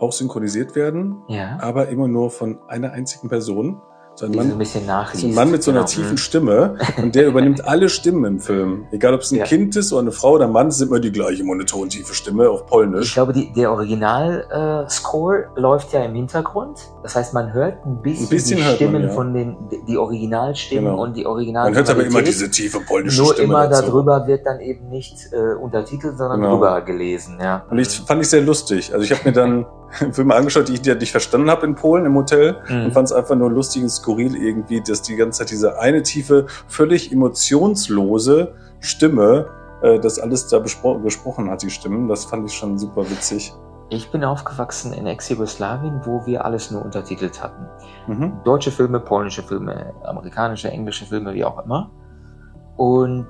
auch 0.02 0.12
synchronisiert 0.12 0.74
werden, 0.74 1.22
ja. 1.28 1.58
aber 1.60 1.88
immer 1.88 2.08
nur 2.08 2.30
von 2.30 2.58
einer 2.68 2.92
einzigen 2.92 3.28
Person. 3.28 3.80
So 4.14 4.26
ein 4.26 4.32
Die 4.32 4.36
so 4.38 4.42
ein 4.44 4.48
Mann, 4.50 4.58
bisschen 4.58 4.84
nachliest. 4.84 5.22
so 5.22 5.26
ein 5.28 5.34
Mann 5.34 5.50
mit 5.50 5.62
so 5.62 5.70
einer 5.70 5.80
Genau. 5.80 5.90
tiefen 5.90 6.10
Mhm. 6.12 6.16
Stimme 6.18 6.76
und 6.98 7.14
der 7.14 7.26
übernimmt 7.28 7.64
alle 7.66 7.88
Stimmen 7.88 8.24
im 8.26 8.40
Film. 8.40 8.84
Egal, 8.90 9.14
ob 9.14 9.22
es 9.22 9.32
ein 9.32 9.36
Ja. 9.38 9.44
Kind 9.46 9.74
ist 9.74 9.90
oder 9.90 10.02
eine 10.02 10.12
Frau 10.12 10.32
oder 10.32 10.44
ein 10.44 10.52
Mann, 10.52 10.66
es 10.68 10.76
ist 10.76 10.82
immer 10.88 11.00
die 11.00 11.10
gleiche 11.12 11.42
monoton 11.44 11.88
tiefe 11.88 12.12
Stimme 12.12 12.50
auf 12.50 12.60
Ich 12.60 12.66
Polnisch. 12.66 13.14
glaube, 13.14 13.32
die, 13.32 13.50
der 13.54 13.72
Original-Score 13.72 15.46
läuft 15.56 15.92
ja 15.94 16.04
im 16.04 16.14
Hintergrund. 16.14 16.78
Das 17.02 17.16
heißt, 17.16 17.32
man 17.34 17.54
hört 17.54 17.84
ein 17.86 18.02
bisschen, 18.02 18.26
Ein 18.26 18.28
bisschen 18.28 18.56
die 18.58 18.62
hört 18.64 18.70
man, 18.80 18.88
Stimmen 18.90 19.02
ja. 19.04 19.08
von 19.14 19.32
den, 19.34 19.56
die 19.88 19.96
Originalstimmen 19.96 20.84
Genau. 20.90 21.02
und 21.02 21.16
die 21.16 21.24
Original. 21.26 21.64
Man 21.64 21.74
hört 21.74 21.88
aber 21.90 22.04
immer 22.04 22.20
diese 22.22 22.50
tiefe 22.50 22.80
polnische 22.80 23.22
Nur 23.22 23.32
Stimme 23.32 23.48
immer 23.48 23.68
dazu. 23.68 23.86
darüber 23.86 24.26
wird 24.26 24.44
dann 24.46 24.60
eben 24.60 24.88
nicht 24.90 25.32
äh, 25.32 25.54
untertitelt, 25.54 26.18
sondern 26.18 26.40
Genau. 26.40 26.52
drüber 26.54 26.80
gelesen. 26.82 27.38
Ja. 27.40 27.64
Und 27.70 27.78
ich 27.78 27.88
fand 28.00 28.20
ich 28.22 28.28
sehr 28.28 28.42
lustig. 28.42 28.92
Also 28.92 29.04
ich 29.04 29.10
habe 29.12 29.22
mir 29.24 29.32
dann 29.32 29.64
Filme 30.12 30.34
angeschaut, 30.34 30.68
die 30.68 30.74
ich 30.74 30.82
nicht 30.84 31.10
verstanden 31.10 31.50
habe 31.50 31.66
in 31.66 31.74
Polen 31.74 32.06
im 32.06 32.14
Hotel 32.16 32.56
Mhm. 32.68 32.84
und 32.86 32.92
fand 32.92 33.08
es 33.08 33.12
einfach 33.12 33.34
nur 33.34 33.50
lustig 33.50 33.82
und 33.82 33.90
skurril 33.90 34.36
irgendwie, 34.36 34.80
dass 34.80 35.02
die 35.02 35.16
ganze 35.16 35.40
Zeit 35.40 35.50
diese 35.50 35.78
eine 35.78 36.02
tiefe, 36.02 36.46
völlig 36.68 37.12
emotionslose 37.12 38.54
Stimme 38.80 39.46
äh, 39.82 39.98
das 40.00 40.18
alles 40.18 40.46
da 40.48 40.58
bespro 40.58 40.98
gesprochen 40.98 41.50
hat, 41.50 41.62
die 41.62 41.70
Stimmen. 41.70 42.08
Das 42.08 42.24
fand 42.24 42.46
ich 42.48 42.56
schon 42.56 42.78
super 42.78 43.08
witzig. 43.10 43.52
Ich 43.88 44.10
bin 44.10 44.24
aufgewachsen 44.24 44.92
in 44.94 45.06
Ex-Jugoslawien, 45.06 46.00
wo 46.04 46.24
wir 46.24 46.44
alles 46.46 46.70
nur 46.70 46.82
untertitelt 46.82 47.42
hatten. 47.42 47.66
Mhm. 48.06 48.32
Deutsche 48.44 48.70
Filme, 48.70 49.00
polnische 49.00 49.42
Filme, 49.42 49.92
amerikanische, 50.04 50.70
englische 50.70 51.04
Filme, 51.04 51.34
wie 51.34 51.44
auch 51.44 51.62
immer. 51.64 51.90
Und 52.76 53.26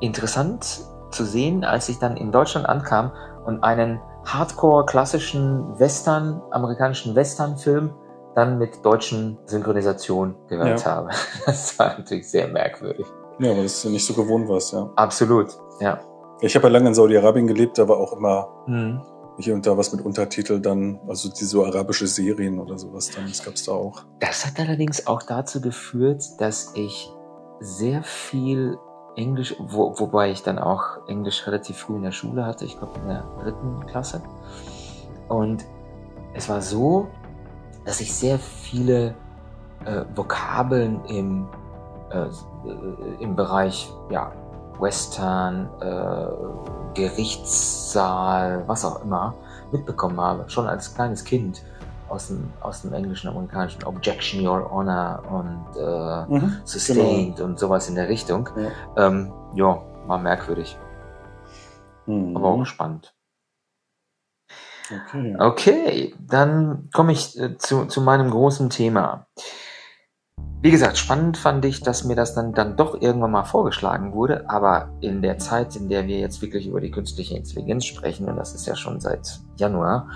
interessant 0.00 0.80
zu 1.10 1.24
sehen, 1.24 1.64
als 1.64 1.88
ich 1.88 1.98
dann 1.98 2.16
in 2.16 2.32
Deutschland 2.32 2.68
ankam 2.68 3.12
und 3.46 3.62
einen 3.62 4.00
hardcore 4.26 4.84
klassischen 4.86 5.78
Western, 5.78 6.40
amerikanischen 6.50 7.14
Western-Film 7.14 7.92
dann 8.34 8.58
mit 8.58 8.84
deutschen 8.84 9.38
Synchronisation 9.46 10.34
gehört 10.48 10.80
Ja. 10.84 10.86
habe. 10.96 11.10
Das 11.46 11.78
war 11.78 11.98
natürlich 11.98 12.28
sehr 12.30 12.48
merkwürdig. 12.48 13.06
Ja, 13.38 13.52
ist 13.62 13.84
ja 13.84 13.90
nicht 13.90 14.04
so 14.06 14.14
gewohnt 14.14 14.48
was, 14.48 14.72
ja. 14.72 14.90
Absolut, 14.96 15.48
ja. 15.80 15.98
Ich 16.40 16.54
habe 16.56 16.66
ja 16.66 16.72
lange 16.72 16.88
in 16.88 16.94
Saudi-Arabien 16.94 17.46
gelebt, 17.46 17.78
da 17.78 17.88
war 17.88 17.96
auch 17.96 18.12
immer 18.12 18.48
Mhm. 18.66 19.00
hier 19.38 19.54
und 19.54 19.66
da 19.66 19.76
was 19.76 19.92
mit 19.92 20.04
Untertitel 20.04 20.60
dann, 20.60 21.00
also 21.08 21.28
die 21.30 21.44
so 21.44 21.64
arabische 21.64 22.06
Serien 22.06 22.58
oder 22.58 22.76
sowas 22.78 23.10
dann, 23.14 23.26
das 23.28 23.44
gab's 23.44 23.64
da 23.64 23.72
auch. 23.72 24.02
Das 24.20 24.44
hat 24.46 24.58
allerdings 24.58 25.06
auch 25.06 25.22
dazu 25.22 25.60
geführt, 25.60 26.22
dass 26.38 26.72
ich 26.74 27.10
sehr 27.60 28.02
viel 28.02 28.76
Englisch, 29.16 29.54
wo, 29.58 29.98
wobei 29.98 30.30
ich 30.30 30.42
dann 30.42 30.58
auch 30.58 31.06
Englisch 31.06 31.46
relativ 31.46 31.78
früh 31.78 31.96
in 31.96 32.02
der 32.02 32.12
Schule 32.12 32.44
hatte, 32.44 32.64
ich 32.64 32.78
glaube 32.78 32.98
in 33.00 33.08
der 33.08 33.24
dritten 33.42 33.86
Klasse. 33.86 34.22
Und 35.28 35.64
es 36.34 36.48
war 36.48 36.60
so, 36.60 37.08
dass 37.84 38.00
ich 38.00 38.12
sehr 38.12 38.38
viele 38.38 39.14
äh, 39.84 40.04
Vokabeln 40.14 41.04
im, 41.06 41.48
äh, 42.10 42.22
äh, 42.22 42.28
im 43.20 43.36
Bereich 43.36 43.92
ja, 44.10 44.32
Western, 44.78 45.68
äh, 45.80 46.26
Gerichtssaal, 46.94 48.64
was 48.66 48.84
auch 48.84 49.02
immer, 49.04 49.34
mitbekommen 49.72 50.20
habe, 50.20 50.48
schon 50.48 50.66
als 50.66 50.94
kleines 50.94 51.24
Kind 51.24 51.62
aus 52.14 52.28
dem, 52.28 52.52
aus 52.60 52.82
dem 52.82 52.92
englischen, 52.92 53.28
amerikanischen 53.28 53.84
Objection, 53.84 54.46
Your 54.46 54.70
Honor 54.70 55.22
und 55.30 55.76
äh, 55.76 56.38
Mhm. 56.38 56.56
Sustained 56.64 57.40
und 57.40 57.58
sowas 57.58 57.88
in 57.88 57.96
der 57.96 58.08
Richtung. 58.08 58.48
Ja. 58.56 59.06
Ähm, 59.06 59.32
ja, 59.54 59.82
war 60.06 60.18
merkwürdig, 60.18 60.78
Mhm. 62.06 62.36
aber 62.36 62.48
auch 62.48 62.64
spannend. 62.64 63.14
Okay. 64.90 65.36
Okay, 65.38 66.14
dann 66.20 66.90
komme 66.92 67.12
ich 67.12 67.38
äh, 67.38 67.56
zu, 67.56 67.86
zu 67.86 68.00
meinem 68.02 68.30
großen 68.30 68.68
Thema. 68.70 69.26
Wie 70.60 70.70
gesagt, 70.70 70.96
spannend 70.96 71.36
fand 71.36 71.64
ich, 71.64 71.82
dass 71.82 72.04
mir 72.04 72.16
das 72.16 72.34
dann, 72.34 72.52
dann 72.52 72.76
doch 72.76 73.00
irgendwann 73.00 73.32
mal 73.32 73.44
vorgeschlagen 73.44 74.14
wurde, 74.14 74.48
aber 74.48 74.94
in 75.00 75.20
der 75.20 75.38
Zeit, 75.38 75.76
in 75.76 75.88
der 75.88 76.06
wir 76.06 76.18
jetzt 76.18 76.40
wirklich 76.42 76.66
über 76.66 76.80
die 76.80 76.90
künstliche 76.90 77.36
Intelligenz 77.36 77.84
sprechen, 77.84 78.28
und 78.28 78.36
das 78.36 78.54
ist 78.54 78.66
ja 78.66 78.74
schon 78.74 79.00
seit 79.00 79.40
Januar, 79.56 80.08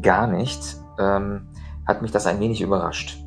gar 0.00 0.26
nicht, 0.26 0.76
ähm, 0.98 1.48
hat 1.86 2.02
mich 2.02 2.10
das 2.10 2.26
ein 2.26 2.40
wenig 2.40 2.60
überrascht. 2.60 3.22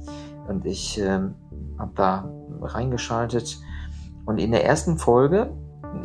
Und 0.47 0.65
ich 0.65 0.99
ähm, 0.99 1.35
habe 1.77 1.91
da 1.95 2.29
reingeschaltet 2.61 3.57
und 4.25 4.39
in 4.39 4.51
der 4.51 4.65
ersten 4.65 4.97
Folge, 4.97 5.51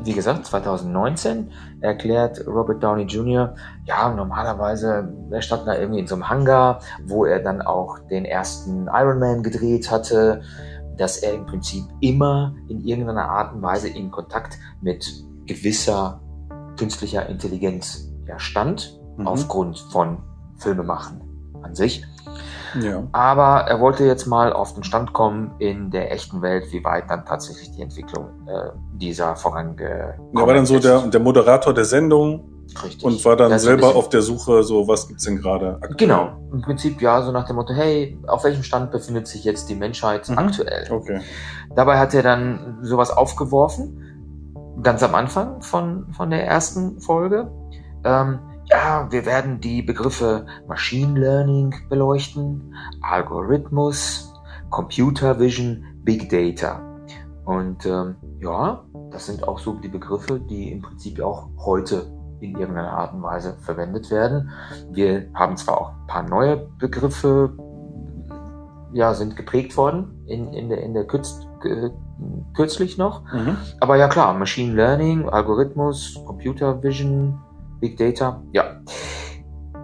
wie 0.04 0.12
gesagt, 0.12 0.46
2019, 0.46 1.50
erklärt 1.80 2.46
Robert 2.46 2.82
Downey 2.82 3.04
Jr., 3.04 3.54
ja, 3.84 4.12
normalerweise, 4.12 5.12
er 5.30 5.42
stand 5.42 5.66
da 5.66 5.74
irgendwie 5.74 6.00
in 6.00 6.06
so 6.06 6.14
einem 6.14 6.28
Hangar, 6.28 6.80
wo 7.04 7.24
er 7.24 7.40
dann 7.40 7.62
auch 7.62 7.98
den 8.10 8.24
ersten 8.24 8.88
Iron 8.92 9.18
Man 9.18 9.42
gedreht 9.42 9.90
hatte, 9.90 10.42
dass 10.96 11.18
er 11.18 11.34
im 11.34 11.46
Prinzip 11.46 11.84
immer 12.00 12.54
in 12.68 12.84
irgendeiner 12.84 13.28
Art 13.28 13.54
und 13.54 13.62
Weise 13.62 13.88
in 13.88 14.10
Kontakt 14.10 14.58
mit 14.82 15.24
gewisser 15.46 16.20
künstlicher 16.78 17.28
Intelligenz 17.28 18.12
ja, 18.26 18.38
stand, 18.38 19.02
Mhm. 19.16 19.26
aufgrund 19.26 19.78
von 19.78 20.22
Filmemachen 20.56 21.31
an 21.62 21.74
sich. 21.74 22.04
Ja. 22.80 23.02
Aber 23.12 23.66
er 23.68 23.80
wollte 23.80 24.04
jetzt 24.04 24.26
mal 24.26 24.52
auf 24.52 24.72
den 24.72 24.82
Stand 24.82 25.12
kommen 25.12 25.50
in 25.58 25.90
der 25.90 26.10
echten 26.10 26.40
Welt, 26.40 26.64
wie 26.72 26.82
weit 26.84 27.10
dann 27.10 27.26
tatsächlich 27.26 27.70
die 27.72 27.82
Entwicklung 27.82 28.28
äh, 28.46 28.70
dieser 28.94 29.36
vorangekommen 29.36 30.34
Er 30.36 30.46
war 30.46 30.54
dann 30.54 30.64
so 30.64 30.76
ist. 30.76 30.84
der, 30.84 31.00
der 31.00 31.20
Moderator 31.20 31.74
der 31.74 31.84
Sendung 31.84 32.44
Richtig. 32.82 33.04
und 33.04 33.22
war 33.26 33.36
dann 33.36 33.50
Das 33.50 33.60
ist 33.60 33.66
selber 33.68 33.94
auf 33.94 34.08
der 34.08 34.22
Suche, 34.22 34.62
so 34.62 34.88
was 34.88 35.06
gibt's 35.06 35.24
denn 35.24 35.36
gerade 35.36 35.74
aktuell? 35.82 35.96
Genau, 35.98 36.28
im 36.50 36.62
Prinzip 36.62 37.02
ja, 37.02 37.20
so 37.20 37.30
nach 37.30 37.46
dem 37.46 37.56
Motto, 37.56 37.74
hey, 37.74 38.18
auf 38.26 38.42
welchem 38.44 38.62
Stand 38.62 38.90
befindet 38.90 39.26
sich 39.26 39.44
jetzt 39.44 39.68
die 39.68 39.74
Menschheit 39.74 40.26
Mhm. 40.30 40.38
aktuell? 40.38 40.90
Okay. 40.90 41.20
Dabei 41.76 41.98
hat 41.98 42.14
er 42.14 42.22
dann 42.22 42.78
sowas 42.80 43.10
aufgeworfen, 43.10 43.98
ganz 44.82 45.02
am 45.02 45.14
Anfang 45.14 45.60
von, 45.60 46.06
von 46.14 46.30
der 46.30 46.46
ersten 46.46 47.00
Folge. 47.00 47.50
Ähm, 48.04 48.38
ja, 48.72 49.06
wir 49.10 49.26
werden 49.26 49.60
die 49.60 49.82
Begriffe 49.82 50.46
Machine 50.66 51.18
Learning 51.18 51.74
beleuchten, 51.88 52.74
Algorithmus, 53.02 54.32
Computer 54.70 55.38
Vision, 55.38 55.84
Big 56.04 56.30
Data. 56.30 56.80
Und 57.44 57.84
ähm, 57.84 58.16
ja, 58.40 58.82
das 59.10 59.26
sind 59.26 59.46
auch 59.46 59.58
so 59.58 59.74
die 59.74 59.88
Begriffe, 59.88 60.40
die 60.40 60.72
im 60.72 60.82
Prinzip 60.82 61.20
auch 61.20 61.48
heute 61.58 62.06
in 62.40 62.56
irgendeiner 62.56 62.92
Art 62.92 63.12
und 63.12 63.22
Weise 63.22 63.56
verwendet 63.60 64.10
werden. 64.10 64.50
Wir 64.90 65.28
haben 65.34 65.56
zwar 65.56 65.80
auch 65.80 65.90
ein 65.90 66.06
paar 66.06 66.22
neue 66.22 66.56
Begriffe, 66.78 67.52
ja, 68.92 69.14
sind 69.14 69.36
geprägt 69.36 69.76
worden 69.76 70.24
in, 70.26 70.52
in 70.52 70.68
der, 70.68 70.82
in 70.82 70.94
der 70.94 71.06
Kürz, 71.06 71.46
äh, 71.64 71.90
kürzlich 72.54 72.96
noch. 72.96 73.22
Mhm. 73.32 73.56
Aber 73.80 73.96
ja 73.96 74.08
klar, 74.08 74.34
Machine 74.34 74.74
Learning, 74.74 75.28
Algorithmus, 75.28 76.20
Computer 76.26 76.82
Vision, 76.82 77.38
Big 77.82 77.96
Data, 77.96 78.40
ja. 78.52 78.80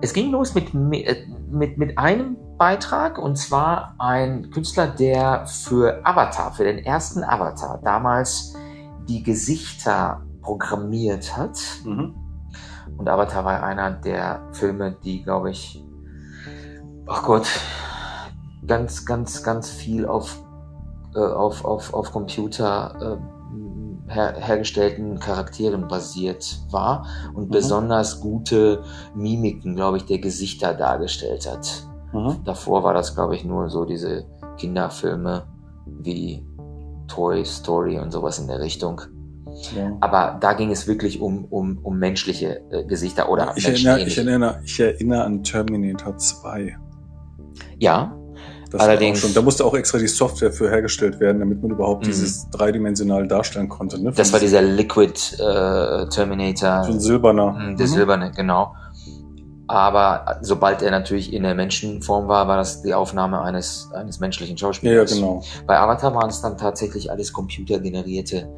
Es 0.00 0.12
ging 0.12 0.30
los 0.30 0.54
mit, 0.54 0.72
äh, 0.72 1.26
mit, 1.50 1.76
mit 1.76 1.98
einem 1.98 2.36
Beitrag 2.56 3.18
und 3.18 3.36
zwar 3.36 3.96
ein 3.98 4.50
Künstler, 4.50 4.86
der 4.86 5.46
für 5.46 6.00
Avatar, 6.06 6.52
für 6.52 6.62
den 6.62 6.78
ersten 6.78 7.24
Avatar 7.24 7.80
damals 7.82 8.54
die 9.08 9.24
Gesichter 9.24 10.22
programmiert 10.42 11.36
hat. 11.36 11.58
Mhm. 11.84 12.14
Und 12.96 13.08
Avatar 13.08 13.44
war 13.44 13.62
einer 13.64 13.90
der 13.90 14.48
Filme, 14.52 14.96
die, 15.02 15.24
glaube 15.24 15.50
ich, 15.50 15.84
ach 17.08 17.24
Gott, 17.24 17.48
ganz, 18.64 19.04
ganz, 19.04 19.42
ganz 19.42 19.70
viel 19.70 20.06
auf, 20.06 20.40
äh, 21.16 21.18
auf, 21.18 21.64
auf, 21.64 21.92
auf 21.92 22.12
Computer 22.12 23.18
äh, 23.18 23.37
her, 24.08 24.34
hergestellten 24.38 25.18
Charakteren 25.18 25.88
basiert 25.88 26.60
war 26.70 27.06
und 27.34 27.48
Mhm. 27.48 27.50
besonders 27.50 28.20
gute 28.20 28.82
Mimiken, 29.14 29.74
glaube 29.76 29.98
ich, 29.98 30.04
der 30.06 30.18
Gesichter 30.18 30.74
dargestellt 30.74 31.50
hat. 31.50 31.86
Mhm. 32.12 32.42
Davor 32.44 32.84
war 32.84 32.94
das, 32.94 33.14
glaube 33.14 33.34
ich, 33.36 33.44
nur 33.44 33.68
so 33.68 33.84
diese 33.84 34.24
Kinderfilme 34.56 35.44
wie 35.86 36.44
Toy 37.06 37.44
Story 37.44 37.98
und 37.98 38.10
sowas 38.12 38.38
in 38.38 38.46
der 38.48 38.60
Richtung. 38.60 39.00
Ja. 39.74 39.96
Aber 40.00 40.36
da 40.40 40.52
ging 40.52 40.70
es 40.70 40.86
wirklich 40.86 41.20
um, 41.20 41.44
um, 41.46 41.78
um 41.82 41.98
menschliche 41.98 42.60
äh, 42.70 42.84
Gesichter 42.84 43.28
oder 43.28 43.52
Ich 43.56 43.66
erinnere, 43.66 44.00
ich, 44.02 44.16
erinnere, 44.18 44.60
ich 44.64 44.78
erinnere 44.78 45.24
an 45.24 45.42
Terminator 45.42 46.16
2. 46.16 46.76
Ja, 47.78 48.16
Das 48.70 48.82
Allerdings- 48.82 49.20
schon, 49.20 49.32
da 49.32 49.40
musste 49.40 49.64
auch 49.64 49.74
extra 49.74 49.98
die 49.98 50.08
Software 50.08 50.52
für 50.52 50.68
hergestellt 50.68 51.20
werden, 51.20 51.38
damit 51.38 51.62
man 51.62 51.70
überhaupt 51.70 52.02
Mhm. 52.04 52.08
dieses 52.10 52.50
dreidimensional 52.50 53.26
darstellen 53.26 53.68
konnte. 53.68 53.98
Ne? 54.02 54.12
das 54.12 54.32
war 54.32 54.40
dieser 54.40 54.60
Liquid 54.62 55.12
äh, 55.38 56.06
Terminator. 56.08 56.84
so 56.84 56.92
ein 56.92 57.00
silberner. 57.00 57.52
Mm, 57.52 57.76
Der 57.76 57.86
Mhm. 57.86 57.90
silberne, 57.90 58.32
genau. 58.36 58.74
Aber 59.70 60.38
sobald 60.40 60.80
er 60.82 60.90
natürlich 60.90 61.32
in 61.32 61.42
der 61.42 61.54
Menschenform 61.54 62.26
war, 62.26 62.48
war 62.48 62.56
das 62.56 62.80
die 62.82 62.94
Aufnahme 62.94 63.42
eines, 63.42 63.90
eines 63.94 64.18
menschlichen 64.18 64.56
Ja, 64.56 64.60
ja, 64.60 64.66
Schauspielers. 64.72 65.12
genau. 65.14 65.42
Bei 65.66 65.78
Avatar 65.78 66.14
waren 66.14 66.30
es 66.30 66.40
dann 66.40 66.56
tatsächlich 66.56 67.10
alles 67.10 67.32
computergenerierte 67.34 68.48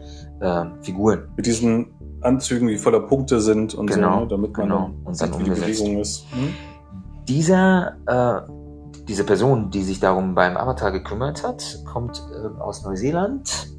ähm, 0.40 0.72
Figuren. 0.82 1.28
Mit 1.36 1.46
diesen 1.46 1.88
Anzügen, 2.22 2.68
die 2.68 2.76
voller 2.78 3.00
Punkte 3.00 3.40
sind 3.40 3.74
und 3.74 3.88
Genau, 3.90 4.14
so, 4.14 4.20
ne? 4.20 4.28
damit 4.28 4.56
man 4.56 4.68
genau. 4.68 4.78
dann 4.82 4.94
Und 5.04 5.14
sieht, 5.16 5.34
dann 5.34 5.40
wie 5.40 5.44
die. 5.44 5.50
Bewegung 5.50 5.98
ist. 6.00 6.24
Hm? 6.30 6.54
Dieser, 7.28 7.92
äh, 8.06 8.40
diese 9.10 9.24
Person, 9.24 9.72
die 9.72 9.82
sich 9.82 9.98
darum 9.98 10.36
beim 10.36 10.56
Avatar 10.56 10.92
gekümmert 10.92 11.42
hat, 11.42 11.80
kommt 11.84 12.22
äh, 12.32 12.60
aus 12.60 12.84
Neuseeland 12.84 13.74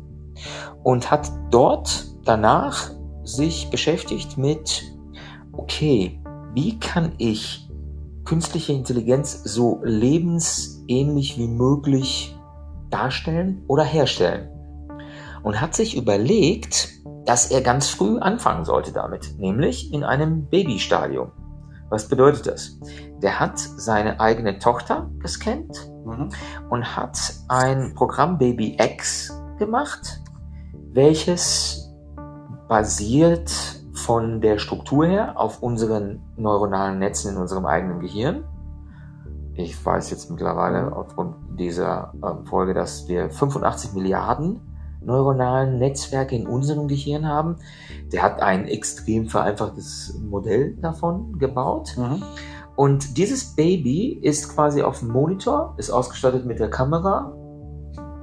und 0.83 1.09
hat 1.09 1.31
dort 1.51 2.05
danach 2.25 2.91
sich 3.23 3.69
beschäftigt 3.69 4.37
mit, 4.37 4.83
okay, 5.53 6.21
wie 6.53 6.77
kann 6.79 7.13
ich 7.17 7.69
künstliche 8.25 8.73
Intelligenz 8.73 9.41
so 9.45 9.79
lebensähnlich 9.83 11.37
wie 11.37 11.47
möglich 11.47 12.37
darstellen 12.89 13.63
oder 13.67 13.85
herstellen? 13.85 14.49
Und 15.43 15.61
hat 15.61 15.75
sich 15.75 15.95
überlegt, 15.95 16.89
dass 17.25 17.49
er 17.51 17.61
ganz 17.61 17.87
früh 17.87 18.19
anfangen 18.19 18.65
sollte 18.65 18.91
damit, 18.91 19.39
nämlich 19.39 19.93
in 19.93 20.03
einem 20.03 20.47
Babystadium. 20.47 21.31
Was 21.91 22.07
bedeutet 22.07 22.47
das? 22.47 22.79
Der 23.21 23.39
hat 23.39 23.59
seine 23.59 24.19
eigene 24.19 24.57
Tochter 24.57 25.11
gescannt 25.19 25.91
Mhm. 26.05 26.29
und 26.69 26.95
hat 26.95 27.33
ein 27.47 27.93
Programm 27.93 28.37
Baby 28.37 28.77
X 28.79 29.39
gemacht, 29.59 30.21
welches 30.93 31.93
basiert 32.67 33.51
von 33.93 34.41
der 34.41 34.57
Struktur 34.57 35.05
her 35.05 35.39
auf 35.39 35.61
unseren 35.61 36.21
neuronalen 36.37 36.99
Netzen 36.99 37.33
in 37.33 37.37
unserem 37.37 37.65
eigenen 37.65 37.99
Gehirn. 37.99 38.43
Ich 39.53 39.85
weiß 39.85 40.09
jetzt 40.09 40.31
mittlerweile 40.31 40.95
aufgrund 40.95 41.35
dieser 41.59 42.13
ähm, 42.23 42.45
Folge, 42.45 42.73
dass 42.73 43.07
wir 43.07 43.29
85 43.29 43.93
Milliarden 43.93 44.61
neuronalen 45.01 45.79
Netzwerke 45.79 46.35
in 46.35 46.47
unserem 46.47 46.87
Gehirn 46.87 47.27
haben. 47.27 47.57
Der 48.11 48.21
hat 48.21 48.41
ein 48.41 48.67
extrem 48.67 49.27
vereinfachtes 49.27 50.19
Modell 50.21 50.75
davon 50.81 51.37
gebaut. 51.39 51.95
Mhm. 51.97 52.23
Und 52.75 53.17
dieses 53.17 53.55
Baby 53.55 54.19
ist 54.21 54.55
quasi 54.55 54.81
auf 54.81 54.99
dem 54.99 55.09
Monitor, 55.09 55.75
ist 55.77 55.91
ausgestattet 55.91 56.45
mit 56.45 56.59
der 56.59 56.69
Kamera 56.69 57.33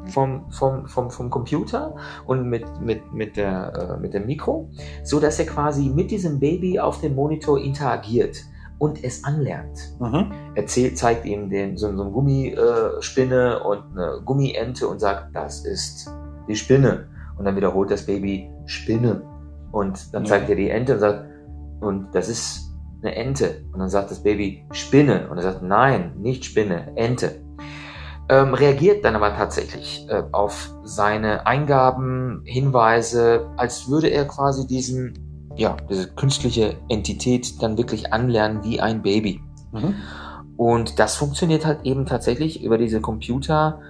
vom, 0.06 0.50
vom, 0.50 0.86
vom, 0.86 1.10
vom 1.10 1.30
Computer 1.30 1.94
und 2.26 2.48
mit, 2.48 2.64
mit, 2.80 3.12
mit, 3.12 3.36
der, 3.36 3.72
äh, 3.96 4.00
mit 4.00 4.14
dem 4.14 4.26
Mikro, 4.26 4.70
so 5.04 5.20
dass 5.20 5.38
er 5.38 5.46
quasi 5.46 5.90
mit 5.90 6.10
diesem 6.10 6.40
Baby 6.40 6.80
auf 6.80 7.00
dem 7.00 7.14
Monitor 7.14 7.60
interagiert 7.60 8.38
und 8.78 9.02
es 9.04 9.24
anlernt. 9.24 9.78
Mhm. 10.00 10.32
Er 10.54 10.66
zählt, 10.66 10.96
zeigt 10.96 11.26
ihm 11.26 11.50
den, 11.50 11.76
so, 11.76 11.94
so 11.94 12.02
eine 12.02 12.10
Gummispinne 12.10 13.02
Spinne 13.02 13.62
und 13.62 13.82
eine 13.96 14.22
Gummiente 14.24 14.88
und 14.88 15.00
sagt, 15.00 15.34
das 15.34 15.64
ist 15.66 16.10
die 16.48 16.56
Spinne. 16.56 17.06
Und 17.36 17.44
dann 17.44 17.56
wiederholt 17.56 17.90
das 17.90 18.06
Baby 18.06 18.50
Spinne. 18.66 19.22
Und 19.70 20.12
dann 20.14 20.24
Ja. 20.24 20.30
zeigt 20.30 20.50
er 20.50 20.56
die 20.56 20.70
Ente 20.70 20.94
und 20.94 21.00
sagt, 21.00 21.24
und 21.80 22.08
das 22.12 22.28
ist 22.28 22.64
eine 23.02 23.14
Ente. 23.14 23.64
Und 23.72 23.78
dann 23.78 23.88
sagt 23.88 24.10
das 24.10 24.22
Baby 24.22 24.64
Spinne. 24.72 25.28
Und 25.30 25.36
er 25.36 25.44
sagt, 25.44 25.62
nein, 25.62 26.12
nicht 26.18 26.44
Spinne, 26.44 26.92
Ente. 26.96 27.40
Ähm, 28.30 28.52
reagiert 28.52 29.04
dann 29.04 29.14
aber 29.16 29.34
tatsächlich 29.34 30.06
äh, 30.10 30.22
auf 30.32 30.70
seine 30.84 31.46
Eingaben, 31.46 32.42
Hinweise, 32.44 33.46
als 33.56 33.88
würde 33.88 34.08
er 34.08 34.26
quasi 34.26 34.66
diesen, 34.66 35.14
ja, 35.56 35.76
diese 35.88 36.08
künstliche 36.08 36.76
Entität 36.90 37.62
dann 37.62 37.78
wirklich 37.78 38.12
anlernen 38.12 38.62
wie 38.64 38.80
ein 38.80 39.00
Baby. 39.02 39.40
Mhm. 39.72 39.94
Und 40.58 40.98
das 40.98 41.16
funktioniert 41.16 41.64
halt 41.64 41.84
eben 41.84 42.04
tatsächlich 42.04 42.62
über 42.62 42.76
diese 42.76 43.00
Computer, 43.00 43.80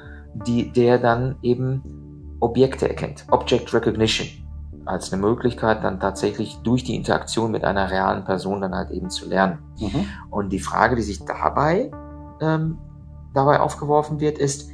die, 0.47 0.71
der 0.71 0.99
dann 0.99 1.37
eben 1.43 1.83
Objekte 2.41 2.89
erkennt. 2.89 3.27
Object 3.31 3.73
Recognition. 3.73 4.29
Als 4.85 5.13
eine 5.13 5.21
Möglichkeit, 5.21 5.85
dann 5.85 6.01
tatsächlich 6.01 6.57
durch 6.63 6.83
die 6.83 6.97
Interaktion 6.97 7.51
mit 7.51 7.65
einer 7.65 7.91
realen 7.91 8.25
Person 8.25 8.61
dann 8.63 8.75
halt 8.75 8.91
eben 8.91 9.11
zu 9.11 9.29
lernen. 9.29 9.59
Mhm. 9.79 10.07
Und 10.31 10.51
die 10.51 10.61
Frage, 10.61 10.97
die 10.97 11.03
sich 11.03 11.25
dabei, 11.25 11.91
ähm, 12.41 12.79
dabei 13.35 13.61
aufgeworfen 13.61 14.21
wird, 14.21 14.39
ist, 14.39 14.71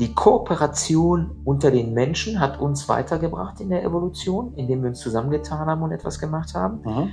die 0.00 0.14
Kooperation 0.14 1.30
unter 1.44 1.70
den 1.70 1.94
Menschen 1.94 2.40
hat 2.40 2.60
uns 2.60 2.88
weitergebracht 2.88 3.60
in 3.60 3.68
der 3.68 3.84
Evolution, 3.84 4.54
indem 4.56 4.82
wir 4.82 4.88
uns 4.88 5.00
zusammengetan 5.00 5.66
haben 5.66 5.82
und 5.82 5.92
etwas 5.92 6.18
gemacht 6.18 6.54
haben. 6.54 6.80
Mhm. 6.84 7.10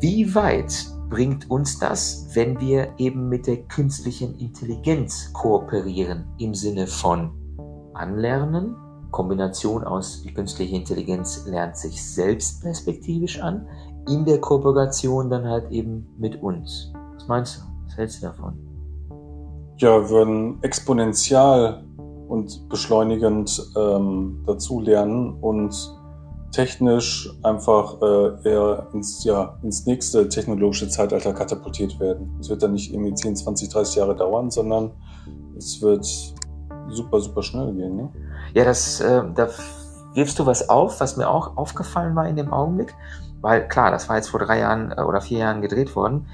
Wie 0.00 0.34
weit 0.34 0.86
bringt 1.10 1.48
uns 1.50 1.78
das, 1.78 2.30
wenn 2.32 2.58
wir 2.60 2.88
eben 2.96 3.28
mit 3.28 3.46
der 3.46 3.58
künstlichen 3.64 4.34
Intelligenz 4.38 5.32
kooperieren 5.32 6.24
im 6.38 6.54
Sinne 6.54 6.86
von 6.86 7.30
Anlernen, 7.94 8.74
Kombination 9.14 9.84
aus 9.84 10.22
die 10.22 10.34
künstliche 10.34 10.74
Intelligenz 10.74 11.46
lernt 11.46 11.76
sich 11.76 12.04
selbst 12.04 12.62
perspektivisch 12.62 13.40
an, 13.40 13.64
in 14.08 14.24
der 14.24 14.40
Kooperation 14.40 15.30
dann 15.30 15.46
halt 15.46 15.70
eben 15.70 16.08
mit 16.18 16.42
uns. 16.42 16.92
Was 17.14 17.28
meinst 17.28 17.58
du? 17.58 17.62
Was 17.86 17.96
hältst 17.96 18.22
du 18.22 18.26
davon? 18.26 18.54
Ja, 19.76 20.10
würden 20.10 20.58
exponentiell 20.62 21.84
und 22.26 22.68
beschleunigend 22.68 23.62
ähm, 23.76 24.42
dazulernen 24.46 25.34
und 25.40 25.72
technisch 26.50 27.32
einfach 27.44 28.02
äh, 28.02 28.50
eher 28.50 28.88
ins, 28.94 29.22
ja, 29.22 29.56
ins 29.62 29.86
nächste 29.86 30.28
technologische 30.28 30.88
Zeitalter 30.88 31.32
katapultiert 31.32 32.00
werden. 32.00 32.36
Es 32.40 32.48
wird 32.48 32.64
dann 32.64 32.72
nicht 32.72 32.92
irgendwie 32.92 33.14
10, 33.14 33.36
20, 33.36 33.68
30 33.68 33.94
Jahre 33.94 34.16
dauern, 34.16 34.50
sondern 34.50 34.90
es 35.56 35.80
wird 35.80 36.04
super, 36.88 37.20
super 37.20 37.42
schnell 37.42 37.72
gehen. 37.72 37.96
Ne? 37.96 38.08
Ja, 38.54 38.64
das, 38.64 39.00
äh, 39.00 39.22
da 39.34 39.48
wirfst 40.14 40.38
du 40.38 40.46
was 40.46 40.68
auf, 40.68 41.00
was 41.00 41.16
mir 41.16 41.28
auch 41.28 41.56
aufgefallen 41.56 42.14
war 42.14 42.28
in 42.28 42.36
dem 42.36 42.52
Augenblick, 42.52 42.94
weil 43.40 43.68
klar, 43.68 43.90
das 43.90 44.08
war 44.08 44.16
jetzt 44.16 44.28
vor 44.28 44.40
drei 44.40 44.60
Jahren 44.60 44.92
äh, 44.92 45.02
oder 45.02 45.20
vier 45.20 45.38
Jahren 45.38 45.60
gedreht 45.60 45.94
worden. 45.96 46.26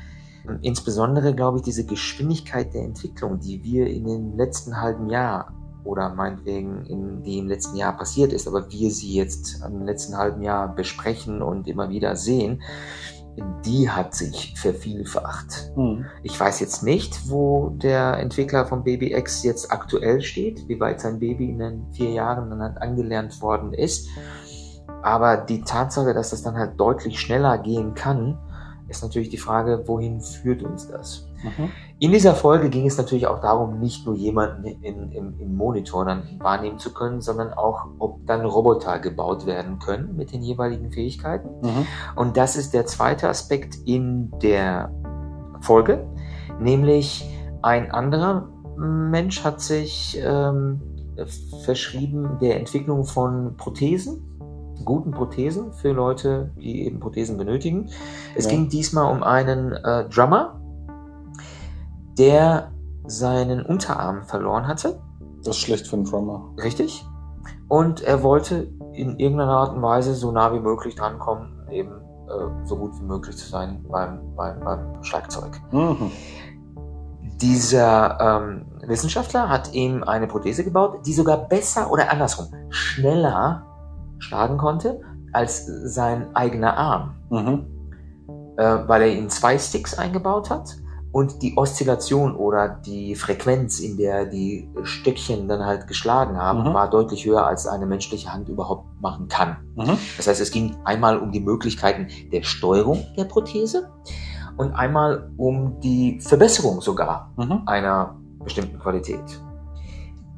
Insbesondere, 0.62 1.34
glaube 1.34 1.58
ich, 1.58 1.62
diese 1.62 1.84
Geschwindigkeit 1.84 2.72
der 2.74 2.82
Entwicklung, 2.82 3.40
die 3.40 3.62
wir 3.62 3.86
in 3.86 4.06
dem 4.06 4.36
letzten 4.36 4.80
halben 4.80 5.08
Jahr 5.08 5.52
oder 5.84 6.14
meinetwegen, 6.14 6.84
in, 6.86 7.22
die 7.22 7.38
im 7.38 7.48
letzten 7.48 7.76
Jahr 7.76 7.96
passiert 7.96 8.32
ist, 8.32 8.48
aber 8.48 8.70
wir 8.70 8.90
sie 8.90 9.14
jetzt 9.14 9.62
im 9.64 9.82
letzten 9.84 10.16
halben 10.16 10.42
Jahr 10.42 10.74
besprechen 10.74 11.42
und 11.42 11.68
immer 11.68 11.88
wieder 11.90 12.16
sehen, 12.16 12.62
die 13.64 13.90
hat 13.90 14.14
sich 14.14 14.54
vervielfacht. 14.56 15.72
Mhm. 15.76 16.06
Ich 16.22 16.38
weiß 16.38 16.60
jetzt 16.60 16.82
nicht, 16.82 17.28
wo 17.28 17.70
der 17.70 18.18
Entwickler 18.18 18.66
von 18.66 18.84
Baby 18.84 19.14
X 19.14 19.42
jetzt 19.42 19.72
aktuell 19.72 20.20
steht, 20.20 20.68
wie 20.68 20.80
weit 20.80 21.00
sein 21.00 21.18
Baby 21.18 21.50
in 21.50 21.58
den 21.58 21.92
vier 21.92 22.10
Jahren 22.10 22.50
dann 22.50 22.62
halt 22.62 22.80
angelernt 22.80 23.40
worden 23.42 23.72
ist. 23.72 24.08
Aber 25.02 25.36
die 25.36 25.62
Tatsache, 25.62 26.12
dass 26.14 26.30
das 26.30 26.42
dann 26.42 26.56
halt 26.56 26.78
deutlich 26.78 27.18
schneller 27.18 27.58
gehen 27.58 27.94
kann, 27.94 28.38
ist 28.88 29.02
natürlich 29.02 29.28
die 29.28 29.38
Frage, 29.38 29.84
wohin 29.86 30.20
führt 30.20 30.62
uns 30.62 30.88
das? 30.88 31.29
Mhm. 31.42 31.70
In 31.98 32.12
dieser 32.12 32.34
Folge 32.34 32.70
ging 32.70 32.86
es 32.86 32.96
natürlich 32.96 33.26
auch 33.26 33.40
darum, 33.40 33.78
nicht 33.78 34.06
nur 34.06 34.14
jemanden 34.14 34.64
in, 34.64 35.10
im, 35.12 35.38
im 35.38 35.54
Monitor 35.54 36.04
dann 36.04 36.22
wahrnehmen 36.38 36.78
zu 36.78 36.92
können, 36.94 37.20
sondern 37.20 37.52
auch, 37.52 37.86
ob 37.98 38.26
dann 38.26 38.44
Roboter 38.44 38.98
gebaut 38.98 39.46
werden 39.46 39.78
können 39.78 40.16
mit 40.16 40.32
den 40.32 40.42
jeweiligen 40.42 40.90
Fähigkeiten. 40.90 41.48
Mhm. 41.62 41.86
Und 42.16 42.36
das 42.36 42.56
ist 42.56 42.72
der 42.74 42.86
zweite 42.86 43.28
Aspekt 43.28 43.76
in 43.84 44.30
der 44.42 44.90
Folge, 45.60 46.06
nämlich 46.58 47.28
ein 47.62 47.90
anderer 47.90 48.48
Mensch 48.78 49.44
hat 49.44 49.60
sich 49.60 50.18
ähm, 50.24 50.80
verschrieben 51.64 52.38
der 52.40 52.58
Entwicklung 52.58 53.04
von 53.04 53.56
Prothesen, 53.58 54.22
guten 54.84 55.10
Prothesen 55.10 55.72
für 55.72 55.92
Leute, 55.92 56.50
die 56.56 56.86
eben 56.86 57.00
Prothesen 57.00 57.36
benötigen. 57.36 57.90
Es 58.34 58.46
Ja. 58.46 58.52
ging 58.52 58.70
diesmal 58.70 59.12
um 59.12 59.22
einen 59.22 59.72
äh, 59.72 60.08
Drummer, 60.08 60.59
der 62.20 62.70
seinen 63.06 63.64
Unterarm 63.64 64.24
verloren 64.24 64.68
hatte. 64.68 65.00
Das 65.38 65.56
ist 65.56 65.62
schlecht 65.62 65.86
für 65.86 65.96
einen 65.96 66.04
Drummer. 66.04 66.50
Richtig. 66.62 67.02
Und 67.68 68.02
er 68.02 68.22
wollte 68.22 68.70
in 68.92 69.18
irgendeiner 69.18 69.52
Art 69.52 69.74
und 69.74 69.80
Weise 69.80 70.14
so 70.14 70.30
nah 70.30 70.52
wie 70.52 70.60
möglich 70.60 70.96
drankommen, 70.96 71.66
eben 71.70 71.92
äh, 71.92 72.66
so 72.66 72.76
gut 72.76 72.92
wie 73.00 73.04
möglich 73.04 73.38
zu 73.38 73.48
sein 73.48 73.82
beim, 73.90 74.20
beim, 74.36 74.60
beim 74.60 75.02
Schlagzeug. 75.02 75.58
Mhm. 75.72 76.10
Dieser 77.40 78.20
ähm, 78.20 78.66
Wissenschaftler 78.86 79.48
hat 79.48 79.72
ihm 79.72 80.02
eine 80.02 80.26
Prothese 80.26 80.62
gebaut, 80.62 80.98
die 81.06 81.14
sogar 81.14 81.48
besser 81.48 81.90
oder 81.90 82.12
andersrum 82.12 82.48
schneller 82.68 83.64
schlagen 84.18 84.58
konnte 84.58 85.00
als 85.32 85.64
sein 85.64 86.36
eigener 86.36 86.76
Arm, 86.76 87.14
Mhm. 87.30 87.64
äh, 88.58 88.78
weil 88.86 89.02
er 89.02 89.12
in 89.12 89.30
zwei 89.30 89.56
Sticks 89.56 89.96
eingebaut 89.96 90.50
hat 90.50 90.76
und 91.12 91.42
die 91.42 91.56
Oszillation 91.56 92.36
oder 92.36 92.68
die 92.68 93.14
Frequenz, 93.16 93.80
in 93.80 93.96
der 93.96 94.26
die 94.26 94.68
Stöckchen 94.84 95.48
dann 95.48 95.64
halt 95.66 95.86
geschlagen 95.88 96.36
haben, 96.38 96.60
Mhm. 96.68 96.74
war 96.74 96.88
deutlich 96.88 97.24
höher, 97.26 97.46
als 97.46 97.66
eine 97.66 97.86
menschliche 97.86 98.32
Hand 98.32 98.48
überhaupt 98.48 98.84
machen 99.00 99.26
kann. 99.28 99.56
Mhm. 99.74 99.98
Das 100.16 100.26
heißt, 100.28 100.40
es 100.40 100.50
ging 100.52 100.76
einmal 100.84 101.18
um 101.18 101.32
die 101.32 101.40
Möglichkeiten 101.40 102.06
der 102.32 102.42
Steuerung 102.42 103.04
der 103.16 103.24
Prothese 103.24 103.90
und 104.56 104.72
einmal 104.72 105.30
um 105.36 105.80
die 105.80 106.20
Verbesserung 106.20 106.80
sogar 106.80 107.32
Mhm. 107.36 107.62
einer 107.66 108.14
bestimmten 108.44 108.78
Qualität. 108.78 109.22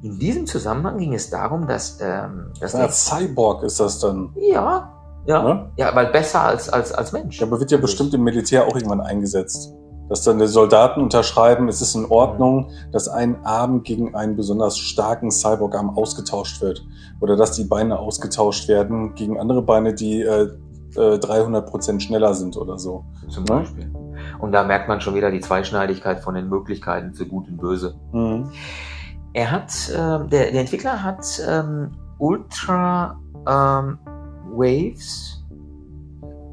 In 0.02 0.18
diesem 0.18 0.46
Zusammenhang 0.46 0.98
ging 0.98 1.14
es 1.14 1.30
darum, 1.30 1.66
dass, 1.66 1.98
ähm, 2.00 2.46
dass 2.60 2.72
Ja, 2.72 2.88
Cyborg 2.88 3.62
ist 3.62 3.78
das 3.78 4.00
dann. 4.00 4.30
ja, 4.36 4.90
ja, 5.26 5.42
Ne? 5.42 5.70
ja, 5.76 5.94
weil 5.94 6.06
besser 6.06 6.40
als, 6.40 6.68
als, 6.68 6.92
als 6.92 7.12
Mensch. 7.12 7.38
Ja, 7.40 7.46
aber 7.46 7.60
wird 7.60 7.70
ja 7.70 7.78
bestimmt 7.78 8.12
im 8.14 8.24
Militär 8.24 8.66
auch 8.66 8.74
irgendwann 8.74 9.00
eingesetzt. 9.00 9.72
Dass 10.12 10.24
dann 10.24 10.38
die 10.38 10.46
Soldaten 10.46 11.00
unterschreiben, 11.00 11.68
es 11.68 11.80
ist 11.80 11.94
in 11.94 12.04
Ordnung, 12.04 12.70
dass 12.92 13.08
ein 13.08 13.46
Arm 13.46 13.82
gegen 13.82 14.14
einen 14.14 14.36
besonders 14.36 14.76
starken 14.76 15.30
Cyborg-Arm 15.30 15.96
ausgetauscht 15.96 16.60
wird. 16.60 16.84
Oder 17.20 17.34
dass 17.34 17.52
die 17.52 17.64
Beine 17.64 17.98
ausgetauscht 17.98 18.68
werden 18.68 19.14
gegen 19.14 19.40
andere 19.40 19.62
Beine, 19.62 19.94
die 19.94 20.20
äh, 20.20 20.50
äh, 20.96 21.16
300% 21.16 22.00
schneller 22.00 22.34
sind 22.34 22.58
oder 22.58 22.78
so. 22.78 23.06
zum 23.30 23.44
Ne? 23.44 23.60
Beispiel. 23.60 23.90
Und 24.38 24.52
da 24.52 24.64
merkt 24.64 24.86
man 24.86 25.00
schon 25.00 25.14
wieder 25.14 25.30
die 25.30 25.40
Zweischneidigkeit 25.40 26.20
von 26.20 26.34
den 26.34 26.46
Möglichkeiten 26.50 27.14
für 27.14 27.24
Gut 27.24 27.48
und 27.48 27.56
Böse. 27.56 27.94
Mhm. 28.12 28.50
Er 29.32 29.50
hat, 29.50 29.72
ähm, 29.96 30.28
der, 30.28 30.50
der 30.52 30.60
Entwickler 30.60 31.02
hat 31.02 31.24
ähm, 31.48 31.92
Ultra 32.18 33.18
ähm, 33.48 33.98
Waves 34.54 35.41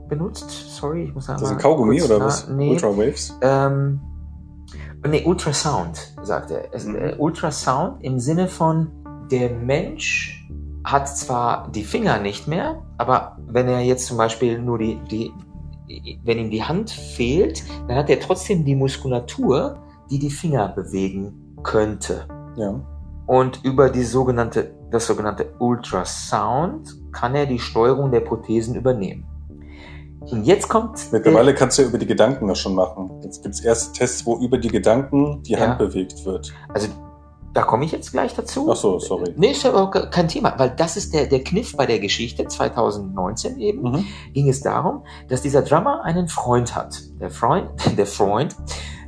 benutzt. 0.10 0.50
Sorry, 0.76 1.04
ich 1.06 1.14
muss 1.14 1.26
sagen. 1.26 1.40
Das 1.40 1.50
ist 1.50 1.56
ein 1.56 1.62
Kaugummi 1.62 2.02
oder 2.02 2.20
was? 2.20 2.48
Nee, 2.50 2.72
Ultra 2.72 2.90
Waves? 2.98 3.38
ähm, 3.42 4.02
nee, 5.08 5.24
Ultrasound, 5.26 6.16
sagt 6.24 6.52
er. 6.52 6.74
Es, 6.74 6.86
Mhm. 6.86 6.96
äh, 6.96 7.16
Ultrasound 7.18 8.04
im 8.04 8.20
Sinne 8.20 8.48
von, 8.48 8.92
der 9.32 9.52
Mensch 9.52 10.50
hat 10.84 11.08
zwar 11.08 11.70
die 11.72 11.84
Finger 11.84 12.20
nicht 12.20 12.48
mehr, 12.48 12.82
aber 12.98 13.38
wenn 13.48 13.68
er 13.68 13.82
jetzt 13.82 14.08
zum 14.08 14.18
Beispiel 14.18 14.60
nur 14.60 14.78
die, 14.80 15.00
die 15.12 15.32
wenn 16.24 16.38
ihm 16.38 16.52
die 16.52 16.64
Hand 16.64 16.92
fehlt, 16.92 17.64
dann 17.88 17.98
hat 17.98 18.10
er 18.12 18.20
trotzdem 18.20 18.64
die 18.64 18.76
Muskulatur, 18.76 19.78
die 20.12 20.20
die 20.20 20.30
Finger 20.30 20.68
bewegen 20.70 21.56
könnte. 21.64 22.28
Ja. 22.56 22.80
Und 23.26 23.62
über 23.64 23.90
die 23.90 24.04
sogenannte, 24.04 24.76
das 24.92 25.08
sogenannte 25.08 25.54
Ultrasound 25.58 26.96
kann 27.12 27.34
er 27.36 27.46
die 27.46 27.60
Steuerung 27.60 28.12
der 28.12 28.20
Prothesen 28.22 28.76
übernehmen. 28.76 29.26
Und 30.32 30.44
jetzt 30.46 30.68
kommt 30.70 31.12
Mittlerweile 31.12 31.54
kannst 31.56 31.78
du 31.78 31.82
ja 31.84 31.88
über 31.88 31.98
die 31.98 32.06
Gedanken 32.06 32.48
das 32.48 32.60
schon 32.60 32.76
machen. 32.76 33.10
Jetzt 33.24 33.42
gibt's 33.44 33.60
erste 33.62 33.98
Tests, 33.98 34.26
wo 34.26 34.38
über 34.38 34.58
die 34.58 34.68
Gedanken 34.70 35.42
die 35.44 35.54
Ja. 35.54 35.60
Hand 35.60 35.78
bewegt 35.80 36.26
wird. 36.26 36.54
also 36.74 36.88
da 37.52 37.64
komme 37.64 37.84
ich 37.84 37.92
jetzt 37.92 38.12
gleich 38.12 38.36
dazu. 38.36 38.70
Ach 38.72 38.76
so, 38.76 39.00
sorry. 39.00 39.34
Nee, 39.36 39.52
ist 39.52 39.64
ja 39.64 39.72
aber 39.74 39.90
ke- 39.90 40.08
kein 40.12 40.28
Thema, 40.28 40.54
weil 40.58 40.70
das 40.70 40.96
ist 40.98 41.16
der, 41.16 41.26
der 41.26 41.44
Kniff 41.44 41.76
bei 41.76 41.88
der 41.88 41.98
Geschichte 42.00 42.46
2019 42.48 43.58
eben. 43.60 43.82
Mhm. 43.92 44.06
Ging 44.34 44.48
es 44.50 44.62
darum, 44.62 45.04
dass 45.30 45.42
dieser 45.42 45.64
Drummer 45.64 46.04
einen 46.04 46.28
Freund 46.28 46.76
hat. 46.76 47.02
Der 47.20 47.32
Freund, 47.32 47.70
der 47.98 48.06
Freund, 48.06 48.56